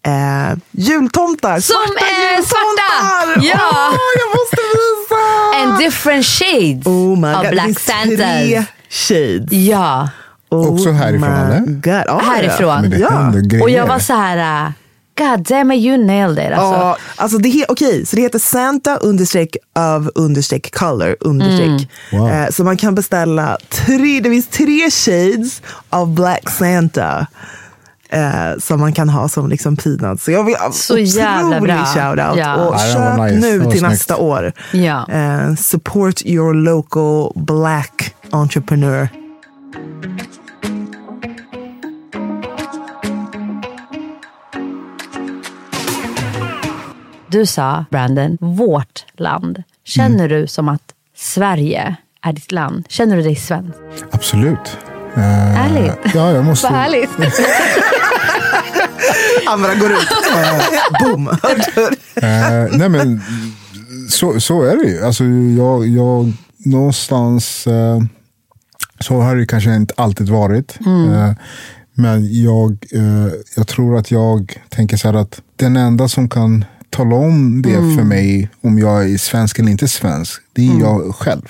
eh, 0.06 0.58
jultomtar. 0.70 1.60
Som 1.60 1.74
svarta 1.76 2.04
är 2.06 2.42
svarta! 2.42 3.40
Ja. 3.46 3.88
Oh, 3.90 3.96
jag 4.20 4.28
måste 4.38 4.60
visa! 4.74 5.62
And 5.62 5.78
different 5.78 6.26
shades 6.26 6.86
oh 6.86 7.18
my 7.18 7.34
of 7.34 7.42
God. 7.42 7.50
Black 7.50 7.78
Santa. 7.80 8.16
Tre 8.16 8.64
shades. 8.90 9.52
Ja. 9.52 10.08
Oh 10.50 10.72
Också 10.74 10.90
härifrån, 10.90 11.30
eller? 11.30 11.60
God. 11.60 12.02
Ja, 12.06 12.18
Härifrån. 12.24 12.94
Ja. 12.98 13.32
Och 13.62 13.70
jag 13.70 13.86
var 13.86 13.98
så 13.98 14.12
här, 14.12 14.66
uh, 14.66 14.72
God 15.18 15.40
damn 15.46 15.72
it, 15.72 15.84
you 15.84 15.96
nailed 15.96 16.38
it. 16.46 16.52
Alltså. 16.58 16.74
Ja, 16.74 16.96
alltså 17.16 17.38
det, 17.38 17.48
he- 17.48 17.64
okej, 17.68 18.06
så 18.06 18.16
det 18.16 18.22
heter 18.22 18.38
Santa 18.38 18.96
understreck 18.96 19.56
of 19.78 20.08
understreck 20.14 20.74
color 20.74 21.16
understreck. 21.20 21.88
Wow. 22.12 22.30
Eh, 22.30 22.50
så 22.50 22.64
man 22.64 22.76
kan 22.76 22.94
beställa 22.94 23.58
tre, 23.68 24.20
det 24.20 24.30
finns 24.30 24.46
tre 24.46 24.90
shades 24.90 25.62
av 25.90 26.14
Black 26.14 26.50
Santa. 26.50 27.26
Eh, 28.14 28.58
som 28.58 28.80
man 28.80 28.92
kan 28.92 29.08
ha 29.08 29.28
som 29.28 29.48
liksom 29.48 29.76
peanuts. 29.76 30.24
Så 30.24 30.30
jag 30.30 30.44
vill 30.44 30.56
Så 30.72 30.98
jävla 30.98 31.60
bra. 31.60 31.84
shoutout. 31.84 32.38
Ja. 32.38 32.54
Och 32.54 32.78
köp 32.78 33.18
nice. 33.20 33.34
Nu 33.36 33.60
till 33.60 33.70
snyggt. 33.70 33.82
nästa 33.82 34.16
år. 34.16 34.52
Ja. 34.72 35.08
Eh, 35.08 35.54
support 35.54 36.22
your 36.26 36.54
local 36.54 37.32
black 37.42 38.14
entrepreneur. 38.30 39.08
Du 47.28 47.46
sa, 47.46 47.84
Brandon, 47.90 48.38
vårt 48.40 49.04
land. 49.16 49.62
Känner 49.84 50.28
du 50.28 50.46
som 50.46 50.68
att 50.68 50.82
Sverige 51.16 51.96
är 52.22 52.32
ditt 52.32 52.52
land? 52.52 52.84
Känner 52.88 53.16
du 53.16 53.22
dig 53.22 53.36
svensk? 53.36 53.78
Absolut. 54.10 54.78
Eh, 55.16 55.66
Ärligt? 55.66 56.14
Ja, 56.14 56.30
jag 56.32 56.44
måste... 56.44 56.66
Vad 56.66 56.76
härligt. 56.76 57.10
Andra 59.46 59.74
går 59.74 59.92
ut. 59.92 60.08
Boom. 61.00 61.28
Eh, 62.16 62.76
nej 62.78 62.88
men 62.88 63.20
så, 64.10 64.40
så 64.40 64.62
är 64.62 64.76
det 64.76 64.88
ju. 64.88 65.04
Alltså, 65.04 65.24
jag, 65.56 65.86
jag, 65.88 66.32
någonstans 66.58 67.66
eh, 67.66 67.98
så 69.00 69.20
har 69.20 69.36
det 69.36 69.46
kanske 69.46 69.74
inte 69.74 69.94
alltid 69.96 70.28
varit. 70.28 70.78
Eh, 70.86 71.32
men 71.94 72.42
jag, 72.42 72.70
eh, 72.92 73.32
jag 73.56 73.68
tror 73.68 73.96
att 73.96 74.10
jag 74.10 74.62
tänker 74.68 74.96
så 74.96 75.08
här 75.08 75.14
att 75.14 75.40
den 75.56 75.76
enda 75.76 76.08
som 76.08 76.28
kan 76.28 76.64
tala 76.96 77.16
om 77.16 77.62
det 77.62 77.70
för 77.96 78.02
mig 78.02 78.48
om 78.60 78.78
jag 78.78 79.10
är 79.10 79.16
svensk 79.18 79.58
eller 79.58 79.70
inte 79.70 79.88
svensk, 79.88 80.40
det 80.52 80.62
är 80.68 80.80
jag 80.80 81.14
själv. 81.14 81.42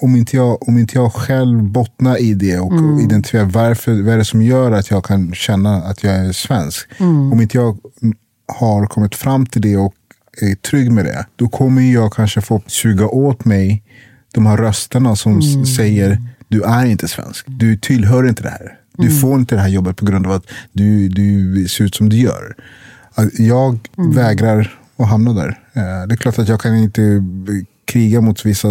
Om, 0.00 0.16
inte 0.16 0.36
jag, 0.36 0.68
om 0.68 0.78
inte 0.78 0.98
jag 0.98 1.12
själv 1.12 1.62
bottnar 1.62 2.20
i 2.22 2.34
det 2.34 2.58
och, 2.58 2.72
och 2.94 3.00
identifierar 3.00 3.44
varför, 3.44 4.02
vad 4.02 4.14
är 4.14 4.18
det 4.18 4.24
som 4.24 4.42
gör 4.42 4.72
att 4.72 4.90
jag 4.90 5.04
kan 5.04 5.34
känna 5.34 5.76
att 5.76 6.04
jag 6.04 6.14
är 6.14 6.32
svensk. 6.32 6.88
Om 7.32 7.40
inte 7.40 7.56
jag 7.58 7.76
har 8.58 8.86
kommit 8.86 9.14
fram 9.14 9.46
till 9.46 9.62
det 9.62 9.76
och 9.76 9.94
är 10.42 10.54
trygg 10.54 10.90
med 10.92 11.04
det, 11.04 11.26
då 11.36 11.48
kommer 11.48 11.82
jag 11.92 12.12
kanske 12.12 12.40
få 12.40 12.62
suga 12.66 13.06
åt 13.06 13.44
mig 13.44 13.82
de 14.34 14.46
här 14.46 14.56
rösterna 14.56 15.16
som 15.16 15.38
s- 15.38 15.76
säger 15.76 16.22
du 16.48 16.62
är 16.62 16.86
inte 16.86 17.08
svensk, 17.08 17.44
du 17.48 17.76
tillhör 17.76 18.28
inte 18.28 18.42
det 18.42 18.50
här. 18.50 18.78
Du 18.98 19.10
får 19.20 19.38
inte 19.38 19.54
det 19.54 19.60
här 19.60 19.68
jobbet 19.68 19.96
på 19.96 20.04
grund 20.04 20.26
av 20.26 20.32
att 20.32 20.44
du, 20.72 21.08
du 21.08 21.68
ser 21.68 21.84
ut 21.84 21.94
som 21.94 22.08
du 22.08 22.16
gör. 22.16 22.56
Jag 23.38 23.78
vägrar 24.14 24.78
att 24.96 25.08
hamna 25.08 25.32
där. 25.32 25.48
Eh, 25.72 26.06
Det 26.08 26.14
är 26.14 26.16
klart 26.16 26.38
att 26.38 26.48
jag 26.48 26.60
kan 26.60 26.76
inte 26.76 27.22
kriga 27.84 28.20
mot 28.20 28.46
vissa 28.46 28.68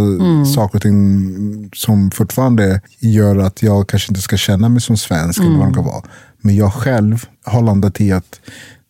saker 0.56 0.75
och 0.77 0.82
ting 0.82 1.69
som 1.73 2.12
fortfarande 2.12 2.82
gör 2.99 3.38
att 3.38 3.63
jag 3.63 3.88
kanske 3.89 4.12
inte 4.12 4.21
ska 4.21 4.38
känna 4.38 4.69
mig 4.69 4.82
som 4.82 4.97
svensk 4.97 5.39
eller 5.39 5.58
vad 5.58 5.67
det 5.67 5.73
kan 5.73 5.86
vara. 5.86 6.04
Men 6.41 6.56
jag 6.56 6.73
själv 6.73 7.25
har 7.45 7.62
landat 7.62 8.01
i 8.01 8.12
att 8.12 8.39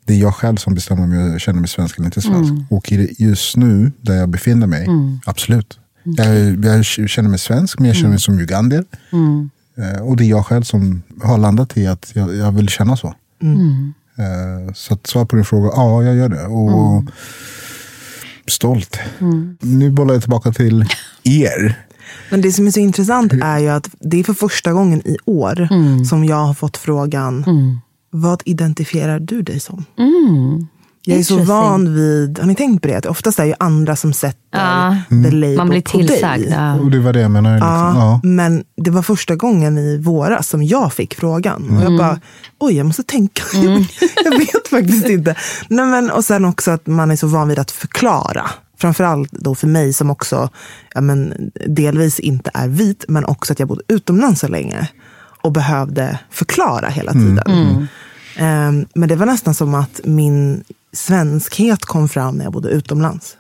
det 0.06 0.14
är 0.14 0.18
jag 0.18 0.36
själv 0.36 0.56
som 0.56 0.76
bestämmer 0.76 1.04
om 1.04 1.12
jag 1.14 1.42
känner 1.42 1.60
mig 1.60 1.70
svensk 1.70 1.98
eller 1.98 2.06
inte 2.06 2.22
svensk. 2.22 2.52
Och 2.70 2.92
i 2.92 2.98
det- 2.98 3.20
just 3.20 3.58
nu, 3.58 3.92
där 4.02 4.16
jag 4.16 4.30
befinner 4.30 4.68
mig, 4.68 4.88
absolut. 5.26 5.80
Jag, 6.04 6.66
jag 6.66 6.86
känner 6.86 7.30
mig 7.30 7.40
svensk, 7.40 7.80
men 7.80 7.88
jag 7.88 7.96
känner 7.96 8.10
mig 8.10 8.20
som 8.20 8.40
ugandier. 8.40 8.86
Eh, 9.78 10.02
Och 10.02 10.18
det 10.18 10.24
är 10.24 10.30
jag 10.30 10.46
själv 10.46 10.64
som 10.64 11.02
har 11.22 11.38
landat 11.38 11.78
i 11.78 11.88
att 11.88 12.12
jag, 12.14 12.36
jag 12.36 12.52
vill 12.52 12.70
känna 12.70 12.98
så. 12.98 13.08
Eh, 13.08 13.14
Så 14.74 14.93
att 14.93 15.08
svar 15.08 15.26
på 15.26 15.36
din 15.36 15.45
fråga, 15.45 15.69
ja 15.76 16.04
jag 16.04 16.15
gör 16.15 16.30
det. 16.30 16.45
Och 16.45 17.04
stolt. 18.47 19.00
Nu 19.60 19.91
bollar 19.91 20.13
jag 20.13 20.21
tillbaka 20.24 20.52
till 20.52 20.86
er. 21.24 21.86
Men 22.30 22.41
det 22.41 22.52
som 22.52 22.67
är 22.67 22.71
så 22.71 22.80
intressant 22.80 23.34
är 23.34 23.60
ju 23.60 23.69
att 23.69 23.89
det 24.00 24.19
är 24.19 24.24
för 24.24 24.34
första 24.34 24.74
gången 24.74 25.08
i 25.08 25.17
år 25.26 25.67
som 26.06 26.26
jag 26.26 26.45
har 26.45 26.54
fått 26.54 26.78
frågan, 26.78 27.45
vad 28.10 28.41
identifierar 28.45 29.19
du 29.19 29.41
dig 29.41 29.60
som? 29.60 29.86
Jag 31.04 31.20
är 31.20 31.24
så 31.24 31.38
van 31.38 31.96
vid, 31.96 32.40
har 32.40 32.46
ni 32.48 32.56
tänkt 32.56 32.82
på 32.82 32.88
det? 32.88 32.96
Att 32.96 33.06
oftast 33.06 33.40
är 33.40 33.44
det 33.44 33.50
ju 33.50 33.56
andra 33.60 33.96
som 33.96 34.14
sätter 34.14 34.38
Ja. 34.52 34.96
the 35.10 35.32
label 35.32 35.58
Man 35.58 35.70
blir 35.70 35.82
på 35.82 35.90
tillsagd. 35.98 36.42
dig. 36.44 36.52
Ja. 36.52 36.74
Och 36.80 36.92
det 36.92 37.00
var 37.00 37.14
det 37.14 37.20
jag 37.22 37.32
menade. 37.32 37.56
Liksom. 37.56 37.70
Ja, 37.72 37.94
Ja. 37.96 38.20
Men 38.24 38.64
det 38.78 38.92
var 38.92 39.02
första 39.02 39.36
gången 39.36 39.78
i 39.78 39.98
våras 39.98 40.50
som 40.50 40.64
jag 40.64 40.94
fick 40.94 41.14
frågan. 41.16 41.78
Och 41.78 41.84
jag 41.84 41.98
bara, 41.98 42.20
oj 42.60 42.74
jag 42.78 42.86
måste 42.86 43.04
tänka. 43.04 43.44
jag 44.26 44.38
vet 44.40 44.68
faktiskt 44.70 45.06
inte. 45.10 45.36
Nej, 45.68 45.86
men, 45.86 46.12
och 46.12 46.26
sen 46.26 46.46
också 46.46 46.72
att 46.72 46.88
man 46.88 47.12
är 47.12 47.16
så 47.16 47.28
van 47.28 47.48
vid 47.48 47.60
att 47.60 47.72
förklara. 47.72 48.50
Framförallt 48.78 49.32
då 49.32 49.56
för 49.56 49.68
mig 49.68 49.94
som 49.94 50.10
också 50.10 50.50
ja, 50.94 51.02
men, 51.02 51.52
delvis 51.68 52.20
inte 52.20 52.52
är 52.54 52.68
vit, 52.68 53.06
men 53.08 53.26
också 53.26 53.54
att 53.54 53.60
jag 53.60 53.68
bodde 53.68 53.82
utomlands 53.88 54.40
så 54.40 54.48
länge. 54.48 54.88
Och 55.44 55.52
behövde 55.52 56.20
förklara 56.30 56.88
hela 56.90 57.14
tiden. 57.14 57.88
Ehm, 58.38 58.86
men 58.96 59.10
det 59.10 59.16
var 59.16 59.26
nästan 59.26 59.54
som 59.54 59.76
att 59.76 60.00
min 60.04 60.64
svenskhet 60.93 61.86
kom 61.86 62.10
fram 62.10 62.38
när 62.38 62.43
jag 62.43 62.54
bodde 62.54 62.69
utomlands. 62.69 63.38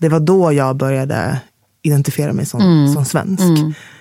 Det 0.00 0.08
var 0.08 0.20
då 0.20 0.52
jag 0.52 0.76
började 0.76 1.40
identifiera 1.82 2.32
mig 2.32 2.46
som, 2.46 2.92
som 2.94 3.04
svensk. 3.04 3.42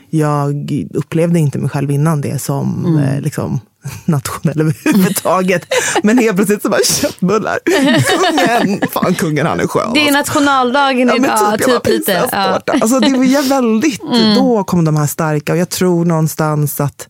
Jag 0.10 0.72
upplevde 0.94 1.40
inte 1.40 1.58
mig 1.58 1.70
själv 1.70 1.92
innan 1.92 2.22
det 2.22 2.40
som 2.42 2.98
eh, 3.00 3.22
liksom, 3.22 3.60
nationell 4.06 4.62
överhuvudtaget. 4.62 5.66
Men 6.04 6.18
helt 6.18 6.36
plötsligt 6.36 6.62
så 6.62 6.70
bara 6.70 6.84
köttbullar. 6.84 7.60
Kungen, 8.58 8.82
fan 8.92 9.16
kungen 9.16 9.46
han 9.46 9.60
är 9.60 9.68
skön. 9.68 9.94
Det 9.94 10.00
är 10.00 10.18
alltså. 10.18 10.34
nationaldagen 10.34 11.08
Ja, 11.08 11.14
men 11.14 11.24
idag, 11.24 11.60
typ, 11.60 11.68
jag 11.68 11.84
typ, 11.84 11.94
lite. 11.94 12.12
Ja. 12.12 12.20
prinsesstårta. 12.20 12.72
Alltså, 12.72 13.00
det 13.00 13.18
var 13.18 13.50
väldigt, 13.50 14.02
då 14.36 14.64
kom 14.64 14.86
de 14.86 14.96
här 14.96 15.08
starka 15.08 15.54
och 15.54 15.58
jag 15.58 15.70
tror 15.70 16.06
någonstans 16.06 16.80
att 16.80 17.08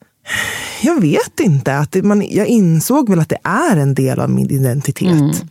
jag 0.82 1.02
vet 1.02 1.40
inte, 1.40 1.78
att 1.78 1.92
det, 1.92 2.04
man, 2.04 2.28
jag 2.30 2.48
insåg 2.48 3.10
väl 3.10 3.20
att 3.20 3.30
det 3.30 3.40
är 3.44 3.78
en 3.78 3.94
del 3.94 4.20
av 4.20 4.30
min 4.30 4.52
identitet. 4.52 5.44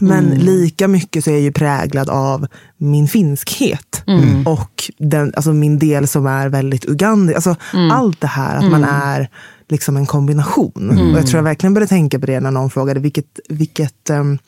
Men 0.00 0.30
lika 0.30 0.88
mycket 0.88 1.24
så 1.24 1.30
är 1.30 1.34
jag 1.34 1.42
ju 1.42 1.52
präglad 1.52 2.10
av 2.10 2.46
min 2.76 3.08
finskhet. 3.08 4.02
Och 4.46 4.90
den, 4.98 5.32
alltså 5.36 5.52
min 5.52 5.78
del 5.78 6.08
som 6.08 6.26
är 6.26 6.48
väldigt 6.48 6.84
ugandi. 6.84 7.34
Alltså 7.34 7.56
Allt 7.92 8.20
det 8.20 8.26
här, 8.26 8.56
att 8.56 8.70
man 8.70 8.84
är 8.84 9.28
liksom 9.68 9.96
en 9.96 10.06
kombination. 10.06 10.90
Och 11.12 11.18
jag 11.18 11.26
tror 11.26 11.38
jag 11.38 11.44
verkligen 11.44 11.74
började 11.74 11.88
tänka 11.88 12.18
på 12.18 12.26
det 12.26 12.40
när 12.40 12.50
någon 12.50 12.70
frågade 12.70 13.00
vilket, 13.00 13.40
vilket 13.48 14.10
ehm, 14.10 14.38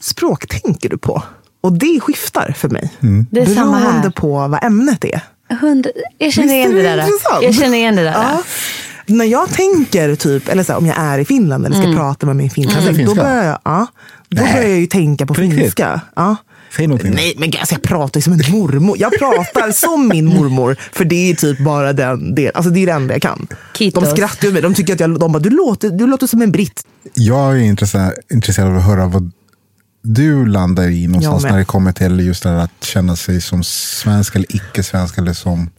språk 0.00 0.46
tänker 0.48 0.88
du 0.88 0.98
på? 0.98 1.22
Och 1.60 1.72
det 1.72 2.00
skiftar 2.00 2.54
för 2.56 2.68
mig. 2.68 2.92
Det 3.30 3.40
är 3.40 3.46
samma 3.46 3.80
Beroende 3.80 4.00
här. 4.02 4.10
på 4.10 4.48
vad 4.48 4.64
ämnet 4.64 5.04
är. 5.04 5.20
Hund, 5.60 5.86
jag 6.18 6.32
känner 6.32 6.54
igen 6.54 6.70
det 6.70 6.82
det 6.82 6.96
där. 6.96 7.08
Jag 7.42 7.54
känner 7.54 7.78
igen 7.78 7.96
det 7.96 8.02
där. 8.02 8.12
Ja. 8.12 8.42
När 9.06 9.24
jag 9.24 9.48
tänker, 9.48 10.14
typ, 10.14 10.48
eller 10.48 10.64
så 10.64 10.72
här, 10.72 10.78
om 10.78 10.86
jag 10.86 10.98
är 10.98 11.18
i 11.18 11.24
Finland 11.24 11.66
eller 11.66 11.76
ska 11.76 11.92
prata 11.92 12.26
med 12.26 12.36
min 12.36 12.50
finska 12.50 12.80
släkt, 12.80 13.06
då 13.06 13.14
börjar 13.14 13.44
jag, 13.44 13.58
ja, 13.64 13.86
då 14.28 14.42
börjar 14.42 14.62
jag 14.62 14.80
ju 14.80 14.86
tänka 14.86 15.26
på 15.26 15.34
riktigt? 15.34 15.60
finska. 15.60 16.00
Ja. 16.16 16.36
Säg 16.76 16.86
någonting. 16.86 17.14
Nej, 17.14 17.34
men 17.38 17.52
alltså, 17.58 17.74
jag 17.74 17.82
pratar 17.82 18.20
ju 18.20 18.22
som 18.22 18.32
en 18.32 18.52
mormor. 18.52 18.96
Jag 18.98 19.18
pratar 19.18 19.72
som 19.72 20.08
min 20.08 20.24
mormor, 20.24 20.76
för 20.92 21.04
det 21.04 21.30
är 21.30 21.34
typ 21.34 21.58
bara 21.58 21.92
den 21.92 22.34
delen. 22.34 22.52
Alltså 22.54 22.70
det 22.70 22.80
är 22.80 22.86
det 22.86 22.92
enda 22.92 23.14
jag 23.14 23.22
kan. 23.22 23.46
Kitos. 23.74 24.04
De 24.04 24.10
skrattar 24.10 24.42
ju 24.42 24.48
åt 24.48 24.52
mig. 24.52 24.62
De 24.62 24.74
tycker 24.74 24.94
att 24.94 25.00
jag, 25.00 25.20
de 25.20 25.32
bara, 25.32 25.38
du 25.38 25.50
låter, 25.50 25.90
du 25.90 26.06
låter 26.06 26.26
som 26.26 26.42
en 26.42 26.52
britt. 26.52 26.86
Jag 27.14 27.52
är 27.52 27.62
intresserad, 27.62 28.12
intresserad 28.32 28.68
av 28.68 28.76
att 28.76 28.84
höra 28.84 29.06
vad 29.06 29.32
du 30.02 30.46
landar 30.46 30.88
i 30.88 31.06
någonstans 31.06 31.42
när 31.42 31.58
det 31.58 31.64
kommer 31.64 31.92
till 31.92 32.20
just 32.20 32.42
det 32.42 32.48
här 32.48 32.56
att 32.56 32.84
känna 32.84 33.16
sig 33.16 33.40
som 33.40 33.64
svensk 33.64 34.36
eller 34.36 34.56
icke-svensk 34.56 35.18
eller 35.18 35.32
som, 35.32 35.70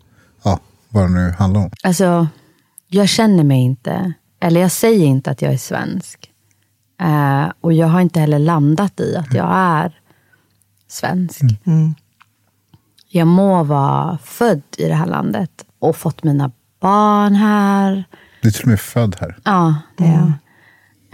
ja, 0.44 0.60
vad 0.90 1.04
det 1.04 1.10
nu 1.10 1.34
handlar 1.38 1.62
om. 1.62 1.72
Alltså, 1.84 2.28
jag 2.96 3.10
känner 3.10 3.44
mig 3.44 3.62
inte, 3.62 4.14
eller 4.40 4.62
jag 4.62 4.72
säger 4.72 5.06
inte 5.06 5.32
att 5.32 5.42
jag 5.42 5.54
är 5.54 5.58
svensk. 5.58 6.32
Eh, 7.02 7.52
och 7.62 7.74
jag 7.74 7.88
har 7.88 8.02
inte 8.02 8.20
heller 8.20 8.40
landat 8.40 9.00
i 9.00 9.16
att 9.16 9.34
jag 9.34 9.48
är 9.52 10.00
svensk. 10.88 11.42
Jag 13.10 13.28
må 13.28 13.64
vara 13.64 14.18
född 14.24 14.62
i 14.78 14.88
det 14.88 14.96
här 14.96 15.06
landet 15.06 15.66
och 15.80 15.96
fått 15.96 16.24
mina 16.24 16.52
barn 16.80 17.36
här. 17.36 18.04
Du 18.42 18.48
är 18.48 18.52
till 18.52 18.64
och 18.64 18.68
med 18.68 18.80
född 18.80 19.16
här. 19.20 19.38
Ja, 19.44 19.76
det 19.98 20.04
är 20.04 20.12
jag. 20.14 20.32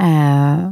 Eh, 0.07 0.71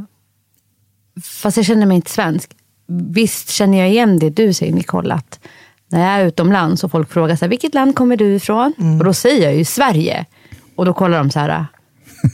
fast 1.22 1.56
jag 1.56 1.66
känner 1.66 1.86
mig 1.86 1.94
inte 1.96 2.10
svensk. 2.10 2.50
Visst 2.86 3.48
känner 3.50 3.78
jag 3.78 3.88
igen 3.90 4.18
det 4.18 4.30
du 4.30 4.52
säger 4.52 4.72
Nicole, 4.72 5.14
att 5.14 5.40
när 5.88 6.00
jag 6.00 6.10
är 6.20 6.26
utomlands 6.26 6.84
och 6.84 6.90
folk 6.90 7.10
frågar 7.10 7.36
så 7.36 7.44
här, 7.44 7.50
vilket 7.50 7.74
land 7.74 7.94
kommer 7.96 8.16
du 8.16 8.34
ifrån? 8.34 8.72
Och 8.98 9.04
då 9.04 9.12
säger 9.12 9.44
jag 9.44 9.56
ju 9.56 9.64
Sverige. 9.64 10.26
Och 10.80 10.86
då 10.86 10.94
kollar 10.94 11.18
de 11.18 11.30
så 11.30 11.38
här, 11.38 11.66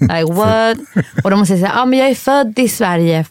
like 0.00 0.32
what? 0.32 0.78
Och 1.24 1.30
då 1.30 1.36
måste 1.36 1.56
säga, 1.56 1.72
ja 1.74 1.84
men 1.84 1.98
jag 1.98 2.08
är 2.08 2.14
född 2.14 2.58
i 2.58 2.68
Sverige. 2.68 3.24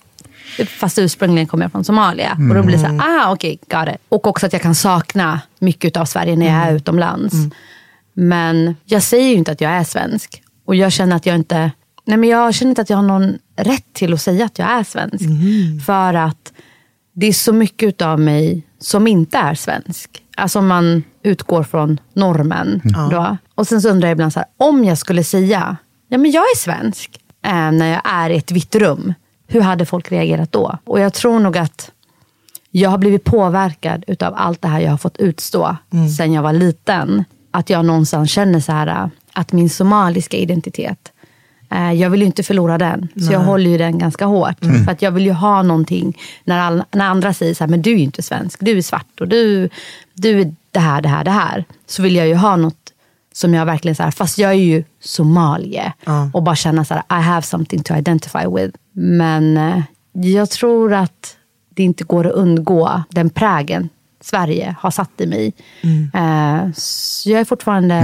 Fast 0.80 1.00
ursprungligen 1.00 1.48
kommer 1.48 1.66
jag 1.66 1.72
från 1.72 1.84
Somalia. 1.84 2.32
Och 2.50 2.56
då 2.56 2.64
blir 2.64 2.78
det 2.78 2.80
så 2.80 2.88
här, 2.88 3.00
ah 3.00 3.32
okej, 3.32 3.60
okay, 3.64 3.86
got 3.86 3.96
it. 3.96 4.02
Och 4.10 4.28
också 4.28 4.46
att 4.46 4.54
jag 4.54 4.62
kan 4.62 4.76
sakna 4.76 5.42
mycket 5.60 5.98
av 5.98 6.06
Sverige 6.06 6.36
när 6.36 6.46
jag 6.46 6.56
är 6.56 6.76
utomlands. 6.76 7.36
Men 8.14 8.76
jag 8.86 9.04
säger 9.04 9.30
ju 9.30 9.36
inte 9.36 9.52
att 9.52 9.62
jag 9.62 9.72
är 9.72 9.84
svensk. 9.84 10.42
Och 10.66 10.76
jag 10.76 10.92
känner 10.92 11.16
att 11.16 11.26
jag 11.26 11.36
inte 11.36 11.72
Nej, 12.06 12.18
men 12.18 12.30
jag 12.30 12.54
känner 12.54 12.70
inte 12.70 12.82
att 12.82 12.90
jag 12.90 12.98
har 12.98 13.04
någon 13.04 13.38
rätt 13.58 13.94
till 13.94 14.14
att 14.14 14.22
säga 14.22 14.46
att 14.46 14.60
jag 14.60 14.70
är 14.70 14.84
svensk. 14.84 15.26
För 15.86 16.14
att 16.14 16.54
det 17.14 17.28
är 17.28 17.34
så 17.34 17.54
mycket 17.54 18.02
av 18.02 18.20
mig 18.20 18.64
som 18.80 19.08
inte 19.08 19.38
är 19.38 19.56
svensk. 19.56 20.22
Alltså 20.36 20.60
om 20.60 20.68
man 20.68 21.04
utgår 21.24 21.64
från 21.64 22.00
normen. 22.14 22.82
Då. 23.12 23.38
Och 23.56 23.68
sen 23.68 23.82
så 23.82 23.90
undrar 23.90 24.08
jag 24.08 24.16
ibland 24.16 24.34
så 24.34 24.40
här, 24.40 24.48
om 24.58 24.84
jag 24.84 24.98
skulle 24.98 25.24
säga, 25.24 25.78
ja 26.08 26.18
men 26.18 26.32
jag 26.32 26.44
är 26.44 26.58
svensk, 26.58 27.20
eh, 27.46 27.72
när 27.72 27.92
jag 27.92 28.02
är 28.04 28.30
i 28.30 28.38
ett 28.38 28.52
vitt 28.52 28.76
rum. 28.76 29.14
Hur 29.48 29.62
hade 29.62 29.86
folk 29.86 30.12
reagerat 30.12 30.52
då? 30.52 30.78
Och 30.84 31.00
jag 31.00 31.14
tror 31.14 31.40
nog 31.40 31.58
att 31.58 31.92
jag 32.72 32.90
har 32.90 32.98
blivit 32.98 33.24
påverkad 33.24 34.04
utav 34.08 34.34
allt 34.38 34.62
det 34.62 34.68
här 34.68 34.80
jag 34.80 34.92
har 34.92 34.98
fått 34.98 35.18
utstå 35.18 35.78
sen 36.18 36.34
jag 36.34 36.42
var 36.42 36.54
liten. 36.54 37.24
Att 37.52 37.70
jag 37.70 37.86
någonstans 37.86 38.32
känner 38.32 38.60
så 38.60 38.72
här, 38.72 39.10
att 39.34 39.52
min 39.52 39.70
somaliska 39.70 40.38
identitet, 40.38 41.12
jag 41.96 42.10
vill 42.10 42.20
ju 42.20 42.26
inte 42.26 42.44
förlora 42.44 42.78
den. 42.78 43.08
Så 43.16 43.34
jag 43.34 43.40
håller 43.40 43.70
ju 43.70 43.78
den 43.78 43.98
ganska 43.98 44.26
hårt. 44.26 44.58
För 44.86 44.92
att 44.92 45.02
jag 45.02 45.12
vill 45.12 45.26
ju 45.26 45.32
ha 45.32 45.62
någonting, 45.64 46.18
när, 46.44 46.60
all, 46.60 46.84
när 46.92 47.06
andra 47.06 47.34
säger 47.34 47.54
så 47.54 47.64
här, 47.64 47.70
men 47.72 47.82
du 47.82 47.92
är 47.92 47.96
ju 47.98 48.04
inte 48.04 48.22
svensk, 48.22 48.60
du 48.62 48.78
är 48.78 48.82
svart 48.82 49.22
och 49.22 49.28
du, 49.28 49.70
du 50.14 50.42
är 50.42 50.56
det 50.72 50.80
här, 50.80 51.02
det 51.02 51.10
här, 51.10 51.24
det 51.24 51.32
här. 51.32 51.66
Så 51.88 52.02
vill 52.04 52.16
jag 52.16 52.28
ju 52.28 52.36
ha 52.36 52.56
något 52.56 52.92
som 53.34 53.54
jag 53.54 53.66
verkligen, 53.66 53.96
så 53.96 54.04
här, 54.04 54.12
fast 54.12 54.38
jag 54.38 54.52
är 54.52 54.56
ju 54.56 54.84
somalier. 55.00 55.94
Och 56.34 56.44
bara 56.44 56.56
känna 56.56 56.86
så 56.86 56.94
här, 56.94 57.20
I 57.20 57.22
have 57.24 57.42
something 57.42 57.84
to 57.84 57.96
identify 57.96 58.46
with. 58.56 58.78
Men 58.92 59.58
eh, 59.58 59.82
jag 60.14 60.50
tror 60.50 60.94
att 60.94 61.36
det 61.70 61.84
inte 61.84 62.04
går 62.04 62.28
att 62.28 62.34
undgå 62.34 63.04
den 63.10 63.30
prägen 63.30 63.90
Sverige 64.22 64.76
har 64.80 64.92
satt 64.92 65.22
i 65.22 65.28
mig. 65.28 65.54
Eh, 66.14 66.72
så 66.76 67.30
jag 67.30 67.40
är 67.42 67.46
fortfarande, 67.46 67.96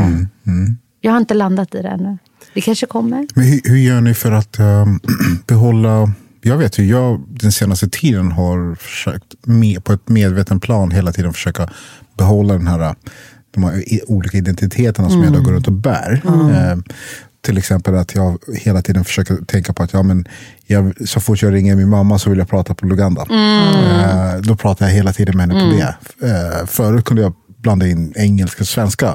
jag 1.01 1.11
har 1.11 1.17
inte 1.19 1.33
landat 1.33 1.75
i 1.75 1.81
det 1.81 1.89
ännu. 1.89 2.17
Det 2.53 2.61
kanske 2.61 2.85
kommer. 2.85 3.27
Men 3.35 3.45
hur, 3.45 3.61
hur 3.63 3.77
gör 3.77 4.01
ni 4.01 4.13
för 4.13 4.31
att 4.31 4.59
ehm, 4.59 4.99
behålla... 5.47 6.11
Jag 6.43 6.57
vet 6.57 6.79
ju, 6.79 6.85
jag 6.85 7.21
den 7.29 7.51
senaste 7.51 7.89
tiden 7.89 8.31
har 8.31 8.75
försökt 8.75 9.35
med, 9.45 9.83
på 9.83 9.93
ett 9.93 10.09
medveten 10.09 10.59
plan 10.59 10.91
hela 10.91 11.11
tiden 11.11 11.33
försöka 11.33 11.69
behålla 12.17 12.53
den 12.53 12.67
här, 12.67 12.95
de 13.51 13.63
här 13.63 13.83
olika 14.07 14.37
identiteterna 14.37 15.09
som 15.09 15.23
jag 15.23 15.33
då 15.33 15.41
går 15.41 15.51
runt 15.51 15.67
och 15.67 15.73
bär. 15.73 16.21
Ehm, 16.53 16.83
till 17.41 17.57
exempel 17.57 17.95
att 17.95 18.15
jag 18.15 18.37
hela 18.55 18.81
tiden 18.81 19.05
försöker 19.05 19.35
tänka 19.35 19.73
på 19.73 19.83
att 19.83 19.93
ja, 19.93 20.03
men 20.03 20.25
jag, 20.65 21.07
så 21.07 21.19
fort 21.19 21.41
jag 21.41 21.53
ringer 21.53 21.75
min 21.75 21.89
mamma 21.89 22.19
så 22.19 22.29
vill 22.29 22.39
jag 22.39 22.49
prata 22.49 22.73
på 22.73 22.85
Luganda. 22.85 23.21
Eh, 23.21 24.41
då 24.41 24.55
pratar 24.55 24.85
jag 24.85 24.93
hela 24.93 25.13
tiden 25.13 25.37
med 25.37 25.47
henne 25.47 25.61
på 25.61 25.77
det. 25.77 25.95
Eh, 26.27 26.65
förut 26.65 27.05
kunde 27.05 27.21
jag 27.21 27.33
blanda 27.61 27.87
in 27.87 28.13
engelska 28.15 28.63
och 28.63 28.67
svenska. 28.67 29.13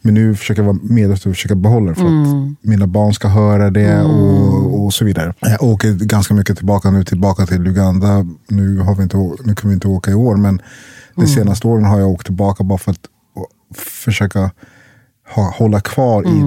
Men 0.00 0.14
nu 0.14 0.34
försöker 0.34 0.62
jag 0.62 0.66
vara 0.66 0.78
medveten 0.82 1.30
och 1.30 1.36
försöka 1.36 1.54
behålla 1.54 1.88
det 1.88 1.94
för 1.94 2.04
att 2.04 2.54
mina 2.60 2.86
barn 2.86 3.14
ska 3.14 3.28
höra 3.28 3.70
det 3.70 4.02
och, 4.02 4.84
och 4.84 4.94
så 4.94 5.04
vidare. 5.04 5.34
Jag 5.40 5.62
åker 5.62 5.92
ganska 5.92 6.34
mycket 6.34 6.56
tillbaka 6.56 6.90
nu 6.90 7.04
tillbaka 7.04 7.46
till 7.46 7.66
Uganda. 7.66 8.26
Nu, 8.48 8.78
har 8.78 8.94
vi 8.94 9.02
inte, 9.02 9.16
nu 9.44 9.54
kan 9.54 9.68
vi 9.70 9.74
inte 9.74 9.88
åka 9.88 10.10
i 10.10 10.14
år 10.14 10.36
men 10.36 10.62
de 11.14 11.26
senaste 11.26 11.66
åren 11.66 11.84
har 11.84 11.98
jag 11.98 12.08
åkt 12.08 12.26
tillbaka 12.26 12.64
bara 12.64 12.78
för 12.78 12.90
att 12.90 13.06
försöka 13.74 14.50
ha, 15.34 15.54
hålla 15.56 15.80
kvar 15.80 16.24
i, 16.26 16.42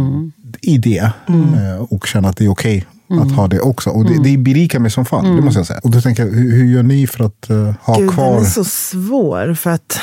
i 0.61 0.77
det 0.77 1.11
eh, 1.27 1.81
och 1.89 2.07
känna 2.07 2.29
att 2.29 2.37
det 2.37 2.45
är 2.45 2.49
okej 2.49 2.85
att 3.19 3.31
ha 3.31 3.47
det 3.47 3.59
också. 3.59 3.89
Och 3.89 4.05
det, 4.05 4.23
det 4.23 4.37
berikar 4.37 4.79
mig 4.79 4.91
som 4.91 5.05
fan, 5.05 5.35
det 5.35 5.41
måste 5.41 5.59
jag 5.59 5.67
säga. 5.67 5.79
Och 5.83 5.91
då 5.91 6.01
tänker 6.01 6.25
jag, 6.25 6.31
hur, 6.31 6.51
hur 6.51 6.65
gör 6.65 6.83
ni 6.83 7.07
för 7.07 7.23
att 7.23 7.49
eh, 7.49 7.73
ha 7.81 7.97
Gud, 7.97 8.11
kvar? 8.11 8.33
den 8.33 8.41
är 8.41 8.45
så 8.45 8.63
svår. 8.63 9.53
För 9.53 9.69
att 9.69 9.99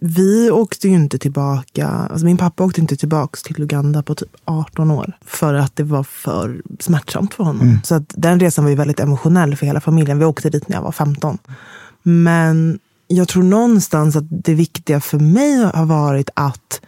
vi 0.00 0.50
åkte 0.50 0.88
ju 0.88 0.94
inte 0.94 1.18
tillbaka. 1.18 1.88
Alltså 1.88 2.26
min 2.26 2.38
pappa 2.38 2.64
åkte 2.64 2.80
inte 2.80 2.96
tillbaka 2.96 3.38
till 3.44 3.62
Uganda 3.62 4.02
på 4.02 4.14
typ 4.14 4.36
18 4.44 4.90
år. 4.90 5.12
För 5.24 5.54
att 5.54 5.76
det 5.76 5.82
var 5.82 6.02
för 6.02 6.62
smärtsamt 6.80 7.34
för 7.34 7.44
honom. 7.44 7.80
Så 7.84 7.94
att 7.94 8.14
den 8.16 8.40
resan 8.40 8.64
var 8.64 8.70
ju 8.70 8.76
väldigt 8.76 9.00
emotionell 9.00 9.56
för 9.56 9.66
hela 9.66 9.80
familjen. 9.80 10.18
Vi 10.18 10.24
åkte 10.24 10.50
dit 10.50 10.68
när 10.68 10.76
jag 10.76 10.82
var 10.82 10.92
15. 10.92 11.38
Men 12.02 12.78
jag 13.06 13.28
tror 13.28 13.42
någonstans 13.42 14.16
att 14.16 14.24
det 14.28 14.54
viktiga 14.54 15.00
för 15.00 15.18
mig 15.18 15.64
har 15.74 15.86
varit 15.86 16.30
att 16.34 16.80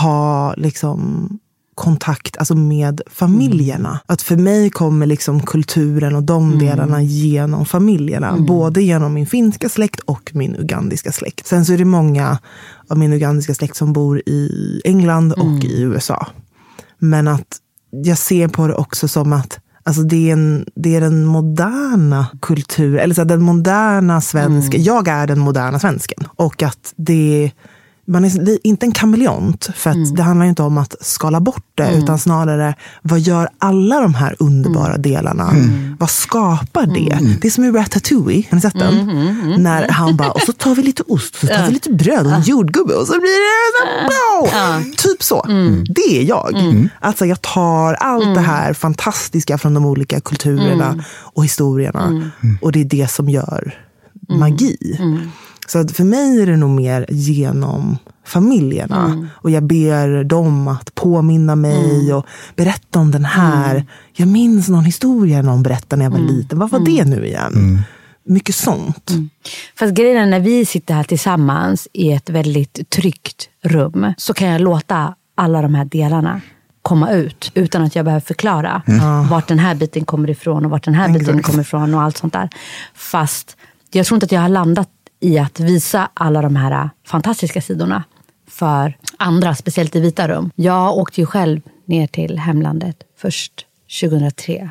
ha 0.00 0.54
liksom 0.54 1.28
kontakt 1.74 2.36
alltså 2.36 2.54
med 2.54 3.00
familjerna. 3.10 4.00
Att 4.06 4.22
för 4.22 4.36
mig 4.36 4.70
kommer 4.70 5.06
liksom 5.06 5.42
kulturen 5.42 6.14
och 6.16 6.22
de 6.22 6.58
delarna 6.58 7.02
genom 7.02 7.66
familjerna. 7.66 8.36
Både 8.36 8.82
genom 8.82 9.14
min 9.14 9.26
finska 9.26 9.68
släkt 9.68 10.00
och 10.00 10.30
min 10.34 10.56
ugandiska 10.56 11.12
släkt. 11.12 11.46
Sen 11.46 11.64
så 11.64 11.72
är 11.72 11.78
det 11.78 11.84
många 11.84 12.38
av 12.88 12.98
min 12.98 13.12
ugandiska 13.12 13.54
släkt 13.54 13.76
som 13.76 13.92
bor 13.92 14.22
i 14.26 14.80
England 14.84 15.32
och 15.32 15.64
i 15.64 15.82
USA. 15.82 16.26
Men 16.98 17.28
att 17.28 17.58
jag 17.90 18.18
ser 18.18 18.48
på 18.48 18.66
det 18.66 18.74
också 18.74 19.08
som 19.08 19.32
att 19.32 19.58
Alltså 19.84 20.02
det, 20.02 20.28
är 20.28 20.32
en, 20.32 20.66
det 20.74 20.96
är 20.96 21.00
den 21.00 21.24
moderna 21.24 22.26
kulturen, 22.42 23.00
eller 23.00 23.14
så 23.14 23.24
den 23.24 23.42
moderna 23.42 24.20
svensken. 24.20 24.82
Jag 24.82 25.08
är 25.08 25.26
den 25.26 25.38
moderna 25.38 25.78
svensken. 25.78 26.28
Och 26.36 26.62
att 26.62 26.94
det 26.96 27.52
man 28.06 28.24
är 28.24 28.66
inte 28.66 28.86
en 28.86 28.92
kameleont, 28.92 29.70
för 29.74 29.90
att 29.90 30.16
det 30.16 30.22
handlar 30.22 30.46
inte 30.46 30.62
om 30.62 30.78
att 30.78 30.94
skala 31.00 31.40
bort 31.40 31.66
det, 31.74 31.92
utan 31.94 32.18
snarare 32.18 32.74
vad 33.02 33.20
gör 33.20 33.48
alla 33.58 34.00
de 34.00 34.14
här 34.14 34.36
underbara 34.38 34.96
delarna? 34.96 35.52
Vad 35.98 36.10
skapar 36.10 36.86
det? 36.86 37.18
Det 37.40 37.48
är 37.48 37.50
som 37.50 37.64
i 37.64 37.70
Ratatouille, 37.70 38.46
har 38.50 38.56
ni 38.56 38.60
sett 38.60 38.78
den? 38.78 39.06
När 39.62 39.88
han 39.88 40.16
bara, 40.16 40.30
och 40.30 40.40
så 40.40 40.52
tar 40.52 40.74
vi 40.74 40.82
lite 40.82 41.02
ost, 41.06 41.34
så 41.40 41.46
tar 41.46 41.66
vi 41.66 41.72
lite 41.72 41.92
bröd 41.92 42.26
och 42.26 42.32
en 42.32 42.42
jordgubbe 42.42 42.94
och 42.94 43.06
så 43.06 43.12
blir 43.12 43.22
det 43.22 44.12
så! 44.12 45.08
Typ 45.08 45.22
så. 45.22 45.46
Det 45.94 46.20
är 46.20 46.22
jag. 46.22 46.54
Alltså 47.00 47.26
jag 47.26 47.42
tar 47.42 47.94
allt 47.94 48.34
det 48.34 48.40
här 48.40 48.72
fantastiska 48.74 49.58
från 49.58 49.74
de 49.74 49.84
olika 49.84 50.20
kulturerna 50.20 51.04
och 51.12 51.44
historierna. 51.44 52.30
Och 52.60 52.72
det 52.72 52.80
är 52.80 52.84
det 52.84 53.10
som 53.10 53.28
gör 53.28 53.74
magi. 54.28 54.98
Så 55.72 55.78
att 55.78 55.92
för 55.92 56.04
mig 56.04 56.42
är 56.42 56.46
det 56.46 56.56
nog 56.56 56.70
mer 56.70 57.06
genom 57.08 57.98
familjerna. 58.26 59.28
Och 59.34 59.50
jag 59.50 59.62
ber 59.62 60.24
dem 60.24 60.68
att 60.68 60.94
påminna 60.94 61.56
mig 61.56 62.14
och 62.14 62.26
berätta 62.56 62.98
om 62.98 63.10
den 63.10 63.24
här. 63.24 63.86
Jag 64.12 64.28
minns 64.28 64.68
någon 64.68 64.84
historia 64.84 65.42
någon 65.42 65.62
berättade 65.62 65.96
när 65.96 66.04
jag 66.04 66.10
var 66.10 66.32
liten. 66.34 66.58
Vad 66.58 66.70
var 66.70 66.78
det 66.78 67.04
nu 67.04 67.26
igen? 67.26 67.82
Mycket 68.24 68.54
sånt. 68.54 69.10
Fast 69.78 69.94
grejen 69.94 70.22
är 70.22 70.26
när 70.26 70.40
vi 70.40 70.66
sitter 70.66 70.94
här 70.94 71.04
tillsammans 71.04 71.88
i 71.92 72.12
ett 72.12 72.30
väldigt 72.30 72.90
tryggt 72.90 73.48
rum 73.62 74.12
så 74.16 74.34
kan 74.34 74.48
jag 74.48 74.60
låta 74.60 75.14
alla 75.34 75.62
de 75.62 75.74
här 75.74 75.84
delarna 75.84 76.40
komma 76.82 77.10
ut 77.10 77.50
utan 77.54 77.82
att 77.82 77.96
jag 77.96 78.04
behöver 78.04 78.20
förklara 78.20 78.82
vart 79.30 79.48
den 79.48 79.58
här 79.58 79.74
biten 79.74 80.04
kommer 80.04 80.30
ifrån 80.30 80.64
och 80.64 80.70
vart 80.70 80.84
den 80.84 80.94
här 80.94 81.08
biten 81.18 81.42
kommer 81.42 81.60
ifrån 81.60 81.94
och 81.94 82.02
allt 82.02 82.16
sånt 82.16 82.32
där. 82.32 82.48
Fast 82.94 83.56
jag 83.92 84.06
tror 84.06 84.16
inte 84.16 84.24
att 84.24 84.32
jag 84.32 84.40
har 84.40 84.48
landat 84.48 84.88
i 85.22 85.38
att 85.38 85.60
visa 85.60 86.10
alla 86.14 86.42
de 86.42 86.56
här 86.56 86.90
fantastiska 87.06 87.60
sidorna 87.60 88.04
för 88.48 88.96
andra, 89.16 89.54
speciellt 89.54 89.96
i 89.96 90.00
vita 90.00 90.28
rum. 90.28 90.50
Jag 90.54 90.96
åkte 90.96 91.20
ju 91.20 91.26
själv 91.26 91.60
ner 91.84 92.06
till 92.06 92.38
hemlandet 92.38 92.96
först 93.18 93.52
2003. 94.00 94.70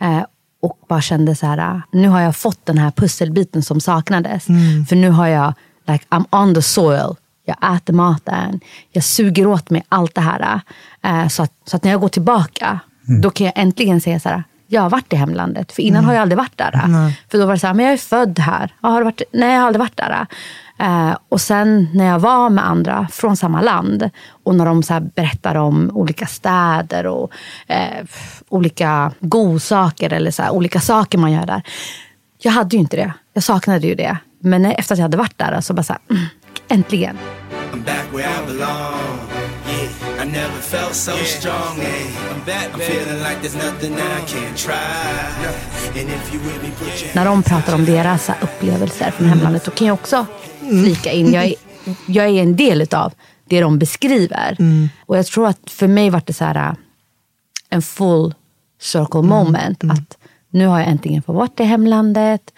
Eh, 0.00 0.24
och 0.62 0.78
bara 0.88 1.00
kände 1.00 1.34
så 1.34 1.46
här, 1.46 1.82
nu 1.92 2.08
har 2.08 2.20
jag 2.20 2.36
fått 2.36 2.66
den 2.66 2.78
här 2.78 2.90
pusselbiten 2.90 3.62
som 3.62 3.80
saknades. 3.80 4.44
För 4.88 4.96
nu 4.96 5.10
har 5.10 5.26
jag, 5.26 5.54
like 5.86 6.04
I'm 6.10 6.42
on 6.42 6.54
the 6.54 6.62
soil. 6.62 7.14
Jag 7.44 7.76
äter 7.76 7.94
maten, 7.94 8.60
jag 8.90 9.04
suger 9.04 9.46
åt 9.46 9.70
mig 9.70 9.84
allt 9.88 10.14
det 10.14 10.20
här. 10.20 10.60
Eh, 11.04 11.28
så, 11.28 11.42
att, 11.42 11.52
så 11.64 11.76
att 11.76 11.84
när 11.84 11.90
jag 11.90 12.00
går 12.00 12.08
tillbaka, 12.08 12.80
då 13.22 13.30
kan 13.30 13.44
jag 13.46 13.52
äntligen 13.56 14.00
säga 14.00 14.20
så 14.20 14.28
här, 14.28 14.44
jag 14.72 14.82
har 14.82 14.90
varit 14.90 15.12
i 15.12 15.16
hemlandet. 15.16 15.72
För 15.72 15.82
innan 15.82 16.04
har 16.04 16.12
jag 16.12 16.22
aldrig 16.22 16.38
varit 16.38 16.58
där. 16.58 16.72
För 17.30 17.38
då 17.38 17.46
var 17.46 17.52
det 17.52 17.58
så 17.58 17.66
här, 17.66 17.74
men 17.74 17.84
jag 17.84 17.92
är 17.92 17.98
född 17.98 18.38
här. 18.38 18.74
Ja, 18.80 18.88
har 18.88 18.98
du 18.98 19.04
varit? 19.04 19.22
Nej, 19.32 19.52
jag 19.52 19.60
har 19.60 19.66
aldrig 19.66 19.80
varit 19.80 19.96
där. 19.96 20.26
Eh, 20.78 21.16
och 21.28 21.40
sen 21.40 21.88
när 21.94 22.04
jag 22.04 22.18
var 22.18 22.50
med 22.50 22.66
andra 22.66 23.08
från 23.12 23.36
samma 23.36 23.60
land 23.60 24.10
och 24.44 24.54
när 24.54 24.66
de 24.66 24.82
så 24.82 24.92
här 24.92 25.00
berättar 25.00 25.54
om 25.54 25.90
olika 25.94 26.26
städer 26.26 27.06
och 27.06 27.32
eh, 27.66 28.06
olika 28.48 29.12
godsaker 29.20 30.12
eller 30.12 30.30
så 30.30 30.42
här, 30.42 30.50
olika 30.50 30.80
saker 30.80 31.18
man 31.18 31.32
gör 31.32 31.46
där. 31.46 31.62
Jag 32.38 32.52
hade 32.52 32.76
ju 32.76 32.80
inte 32.80 32.96
det. 32.96 33.12
Jag 33.32 33.44
saknade 33.44 33.86
ju 33.86 33.94
det. 33.94 34.16
Men 34.40 34.64
efter 34.64 34.94
att 34.94 34.98
jag 34.98 35.04
hade 35.04 35.16
varit 35.16 35.38
där 35.38 35.60
så 35.60 35.74
bara 35.74 35.82
så 35.82 35.92
här, 35.92 36.02
mm, 36.10 36.24
äntligen. 36.68 37.18
I'm 37.72 37.84
back 37.84 38.06
where 38.12 38.28
I 38.42 38.46
belong. 38.46 39.31
Yeah, 40.32 40.48
never 40.48 40.60
felt 40.60 40.94
so 40.94 41.12
strong. 41.12 41.76
Hey, 41.76 42.06
I'm 42.30 42.44
back. 42.46 42.74
I'm 42.74 42.80
feeling 42.80 43.22
like 43.22 43.40
there's 43.42 43.54
nothing 43.54 43.94
I 43.94 44.20
can't 44.26 44.56
try. 44.56 46.00
And 46.00 46.08
if 46.08 46.34
you 46.34 46.40
with 46.40 46.62
me, 46.62 46.70
put 46.78 47.02
your 47.02 47.14
när 47.14 47.24
de 47.24 47.42
pratar 47.42 47.74
om 47.74 47.84
deras 47.84 48.30
upplevelser 48.42 49.10
från 49.10 49.26
hemlandet, 49.28 49.64
då 49.64 49.70
kan 49.70 49.86
jag 49.86 49.94
också 49.94 50.26
flika 50.58 51.12
in. 51.12 51.32
Jag 51.32 51.44
är, 51.44 51.54
jag 52.06 52.26
är 52.26 52.42
en 52.42 52.56
del 52.56 52.86
av 52.94 53.12
det 53.48 53.60
de 53.60 53.78
beskriver. 53.78 54.56
Och 55.06 55.18
jag 55.18 55.26
tror 55.26 55.46
att 55.46 55.70
för 55.70 55.88
mig 55.88 56.10
var 56.10 56.22
det 56.26 56.32
så 56.32 56.44
här 56.44 56.68
äh, 56.68 56.74
en 57.70 57.82
full 57.82 58.34
circle 58.80 59.22
moment. 59.22 59.84
Att 59.84 60.18
nu 60.50 60.66
har 60.66 60.78
jag 60.78 60.88
äntligen 60.88 61.22
fått 61.22 61.36
vara 61.36 61.48
i 61.58 61.64
hemlandet. 61.64 62.52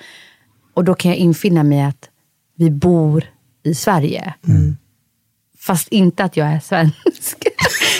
Och 0.74 0.84
då 0.84 0.94
kan 0.94 1.10
jag 1.10 1.18
infinna 1.18 1.62
mig 1.62 1.82
att 1.82 2.08
vi 2.56 2.70
bor 2.70 3.24
i 3.62 3.74
Sverige. 3.74 4.34
Fast 5.58 5.88
inte 5.88 6.24
att 6.24 6.36
jag 6.36 6.48
är 6.48 6.60
svensk. 6.64 7.43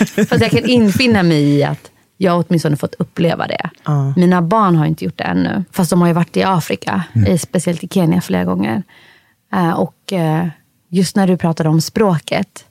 Fast 0.29 0.41
jag 0.43 0.51
kan 0.51 0.65
infinna 0.65 1.23
mig 1.23 1.43
i 1.43 1.65
att 1.65 1.91
Jag 2.17 2.33
har 2.33 2.45
åtminstone 2.49 2.77
fått 2.77 2.95
uppleva 2.99 3.47
det. 3.47 3.71
Mina 4.17 4.43
barn 4.43 4.77
har 4.77 4.87
inte 4.87 5.05
gjort 5.05 5.19
det 5.19 5.25
ännu. 5.25 5.65
Fast 5.73 5.91
de 5.91 6.01
har 6.01 6.09
ju 6.09 6.15
varit 6.15 6.37
i 6.37 6.43
Afrika, 6.43 7.03
eh, 7.27 7.39
speciellt 7.39 7.85
i 7.85 7.89
Kenya 7.89 8.21
flera 8.21 8.45
gånger. 8.45 8.83
Eh, 9.55 9.71
och 9.71 10.13
eh, 10.13 10.47
just 10.89 11.17
när 11.17 11.27
du 11.27 11.37
pratade 11.37 11.69
om 11.69 11.81
språket. 11.81 12.65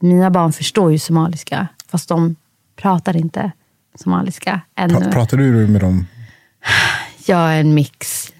Mina 0.00 0.30
barn 0.30 0.52
förstår 0.52 0.92
ju 0.92 0.98
somaliska, 0.98 1.68
fast 1.90 2.08
de 2.08 2.36
pratar 2.76 3.16
inte 3.16 3.50
somaliska 3.98 4.60
ännu. 4.76 4.94
Pra, 5.00 5.10
pratar 5.12 5.36
du 5.36 5.44
med 5.66 5.80
dem? 5.80 6.06
Jag 7.26 7.54
är 7.54 7.60
en 7.60 7.74
mix. 7.74 8.32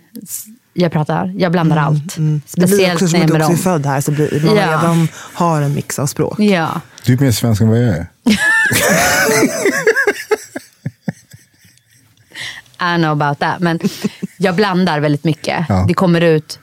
Jag 0.75 0.93
pratar, 0.93 1.35
jag 1.39 1.53
blandar 1.53 1.77
allt. 1.77 2.15
Det 2.17 2.21
blir 2.21 2.41
Speciellt 2.47 2.95
också 2.95 3.09
som 3.09 3.19
när 3.19 3.25
att 3.27 3.31
jag 3.31 3.39
du 3.41 3.45
är 3.45 3.49
med 3.49 3.49
dem. 3.51 3.57
född 3.59 3.87
här, 3.87 4.01
så 4.01 4.13
blir, 4.13 4.43
man 4.47 4.57
Ja. 4.57 4.63
redan 4.67 5.09
har 5.35 5.63
en 5.63 5.75
mix 5.75 5.99
av 5.99 6.07
språk. 6.07 6.39
Ja. 6.41 6.81
Du 7.09 7.15
är 7.15 7.19
mer 7.19 7.31
svensk 7.31 7.63
än 7.63 7.69
vad 7.69 7.79
jag 7.79 7.89
är. 7.89 8.07
I 12.97 12.97
know 12.99 13.23
about 13.23 13.39
that. 13.39 13.61
Men 13.61 13.81
jag 14.37 14.55
blandar 14.55 15.01
väldigt 15.01 15.25
mycket. 15.25 15.67
Ja. 15.69 15.85
Det 15.89 15.95
kommer 15.95 16.21
ut 16.21 16.59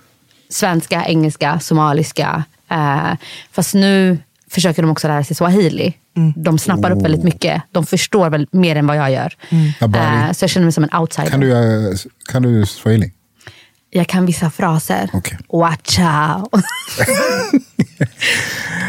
svenska, 0.49 1.05
engelska, 1.05 1.59
somaliska. 1.59 2.43
Eh, 2.71 3.13
fast 3.51 3.73
nu 3.73 4.17
försöker 4.49 4.81
de 4.81 4.91
också 4.91 5.07
lära 5.07 5.23
sig 5.23 5.35
swahili. 5.35 5.93
De 6.35 6.59
snappar 6.59 6.91
upp 6.91 7.03
väldigt 7.03 7.23
mycket. 7.23 7.61
De 7.71 7.85
förstår 7.85 8.29
väl 8.29 8.47
mer 8.51 8.75
än 8.75 8.87
vad 8.87 8.97
jag 8.97 9.11
gör. 9.11 9.33
Habari. 9.79 10.03
Eh, 10.03 10.31
så 10.31 10.43
jag 10.43 10.49
känner 10.49 10.65
mig 10.65 10.73
som 10.73 10.83
en 10.83 10.99
outsider. 10.99 11.29
Kan 11.29 11.39
du, 11.39 11.97
kan 12.25 12.43
du 12.43 12.65
swahili? 12.65 13.11
Jag 13.95 14.07
kan 14.07 14.25
vissa 14.25 14.51
fraser. 14.51 15.09
Okej. 15.13 15.37
Watcha. 15.49 16.45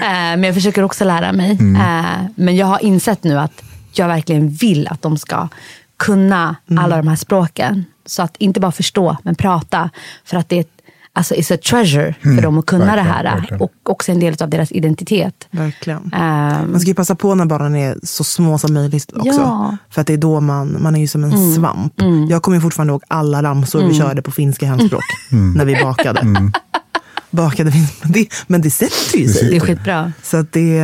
Eh, 0.02 0.09
men 0.11 0.42
jag 0.44 0.54
försöker 0.54 0.82
också 0.82 1.04
lära 1.04 1.32
mig. 1.32 1.50
Mm. 1.61 1.76
Eh, 2.04 2.26
Men 2.34 2.57
jag 2.57 2.66
har 2.66 2.84
insett 2.84 3.24
nu 3.24 3.38
att 3.38 3.62
jag 3.92 4.09
verkligen 4.09 4.48
vill 4.50 4.88
att 4.88 5.02
de 5.02 5.18
ska 5.18 5.48
kunna 5.96 6.57
Mm. 6.70 6.84
alla 6.84 6.96
de 6.96 7.09
här 7.09 7.16
språken. 7.16 7.84
Så 8.07 8.22
att 8.22 8.36
inte 8.36 8.61
bara 8.61 8.72
förstå, 8.72 9.16
men 9.22 9.34
prata. 9.34 9.90
För 10.24 10.36
att 10.36 10.48
det 10.48 10.59
är 10.59 10.64
alltså, 11.17 11.35
it's 11.35 11.55
a 11.55 11.59
treasure 11.71 12.14
för 12.23 12.43
dem 12.43 12.59
att 12.59 12.67
kunna 12.67 12.85
Mm. 12.85 12.97
Verkligen, 12.97 13.25
det 13.25 13.29
här. 13.31 13.37
verkligen. 13.41 13.61
Och 13.61 13.73
också 13.83 14.12
en 14.12 14.21
del 14.21 14.35
av 14.43 14.51
deras 14.51 14.73
identitet. 14.73 15.49
Verkligen. 15.51 16.12
Ehm, 16.14 16.71
Man 16.71 16.81
ska 16.81 16.89
ju 16.89 16.95
passa 16.95 17.14
på 17.14 17.35
när 17.35 17.47
barnen 17.47 17.77
är 17.77 17.97
så 18.03 18.25
små 18.25 18.59
som 18.59 18.75
möjligt 18.75 19.12
också. 19.12 19.29
Ja. 19.41 19.64
Mm. 19.64 19.77
För 19.91 20.01
att 20.01 20.07
det 20.07 20.12
är 20.12 20.17
då 20.19 20.41
man, 20.41 20.77
man 20.83 20.97
är 20.97 21.01
ju 21.01 21.07
som 21.09 21.25
en 21.25 21.55
svamp. 21.55 21.93
Jag 22.29 22.43
kommer 22.43 22.61
fortfarande 22.61 22.91
ihåg 22.93 23.03
alla 23.09 23.43
ramsor 23.43 23.83
vi 23.89 23.95
körde 23.95 24.23
på 24.23 24.31
finska 24.31 24.67
hemspråk. 24.67 25.05
När 25.57 25.64
vi 25.64 25.77
bakade. 25.83 26.21
Bakade 27.31 27.72
finska. 27.72 28.09
Men 28.47 28.61
det, 28.61 28.70
sätter 28.70 29.18
ju 29.18 29.29
sig. 29.29 29.51
det 29.51 29.57
är 29.57 29.61
skitbra. 29.61 30.12
Så 30.22 30.37
att 30.37 30.53
det, 30.53 30.77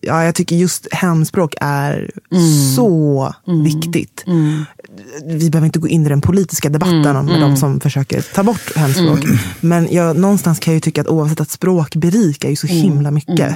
ja, 0.00 0.24
jag 0.24 0.34
tycker 0.34 0.56
just 0.56 0.88
hemspråk 0.92 1.54
är 1.60 2.10
Mm. 2.32 2.74
så 2.76 3.34
viktigt. 3.64 4.24
Vi 5.26 5.50
behöver 5.50 5.66
inte 5.66 5.78
gå 5.78 5.88
in 5.88 6.06
i 6.06 6.08
den 6.08 6.20
politiska 6.20 6.68
debatten 6.68 7.06
Mm. 7.06 7.26
med 7.26 7.40
de 7.40 7.56
som 7.56 7.80
försöker 7.80 8.22
ta 8.34 8.42
bort 8.42 8.76
hemspråk. 8.76 9.20
Men 9.60 9.88
jag, 9.90 10.16
någonstans 10.16 10.58
kan 10.58 10.72
jag 10.72 10.76
ju 10.76 10.80
tycka 10.80 11.00
att 11.00 11.08
oavsett 11.08 11.40
att 11.40 11.50
språk 11.50 11.96
berikar 11.96 12.48
ju 12.48 12.56
så 12.56 12.66
Mm. 12.66 12.82
himla 12.82 13.10
mycket. 13.10 13.54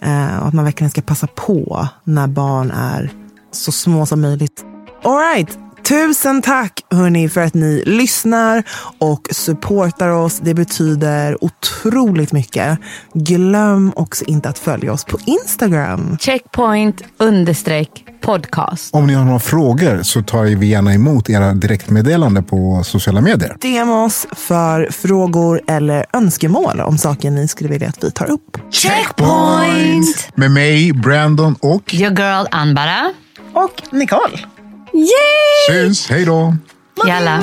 Eh, 0.00 0.36
och 0.38 0.48
att 0.48 0.54
man 0.54 0.64
verkligen 0.64 0.90
ska 0.90 1.00
passa 1.02 1.26
på 1.26 1.88
när 2.04 2.26
barn 2.26 2.70
är 2.70 3.10
så 3.52 3.72
små 3.72 4.06
som 4.06 4.20
möjligt. 4.20 4.64
All 5.04 5.18
right. 5.18 5.58
Tusen 5.88 6.42
tack 6.42 6.80
hörni 6.90 7.28
för 7.28 7.40
att 7.40 7.54
ni 7.54 7.82
lyssnar 7.86 8.62
och 8.98 9.28
supportar 9.30 10.08
oss. 10.08 10.38
Det 10.38 10.54
betyder 10.54 11.44
otroligt 11.44 12.32
mycket. 12.32 12.78
Glöm 13.14 13.92
också 13.96 14.24
inte 14.24 14.48
att 14.48 14.58
följa 14.58 14.92
oss 14.92 15.04
på 15.04 15.18
Instagram. 15.24 16.16
Checkpoint 16.20 17.02
understreck 17.18 18.04
podcast. 18.20 18.94
Om 18.94 19.06
ni 19.06 19.14
har 19.14 19.24
några 19.24 19.38
frågor 19.38 20.02
så 20.02 20.22
tar 20.22 20.42
vi 20.42 20.66
gärna 20.66 20.94
emot 20.94 21.30
era 21.30 21.54
direktmeddelande 21.54 22.42
på 22.42 22.82
sociala 22.84 23.20
medier. 23.20 23.56
DM 23.60 23.90
oss 23.90 24.26
för 24.32 24.88
frågor 24.90 25.60
eller 25.66 26.06
önskemål 26.12 26.80
om 26.80 26.98
saker 26.98 27.30
ni 27.30 27.48
skulle 27.48 27.70
vilja 27.70 27.88
att 27.88 28.04
vi 28.04 28.10
tar 28.10 28.30
upp. 28.30 28.58
Checkpoint! 28.70 30.28
Med 30.34 30.50
mig, 30.50 30.92
Brandon 30.92 31.56
och 31.60 31.94
Your 31.94 32.18
girl 32.18 32.46
Anbara. 32.50 33.12
Och 33.54 33.82
Nicole. 33.92 34.38
Syns. 35.66 36.08
Hej 36.08 36.24
då! 36.24 36.54
Jalla. 37.06 37.42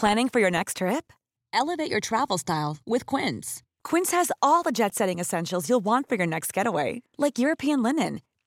Planning 0.00 0.30
for 0.30 0.40
your 0.40 0.50
next 0.50 0.78
trip? 0.78 1.12
Elevate 1.52 1.90
your 1.90 2.00
travel 2.00 2.38
style 2.38 2.78
with 2.86 3.04
Quince. 3.04 3.62
Quince 3.84 4.12
has 4.12 4.32
all 4.40 4.62
the 4.62 4.72
jet 4.72 4.94
setting 4.94 5.18
essentials 5.18 5.68
you'll 5.68 5.84
want 5.84 6.08
for 6.08 6.14
your 6.14 6.26
next 6.26 6.54
getaway, 6.54 7.02
like 7.18 7.38
European 7.38 7.82
linen, 7.82 8.20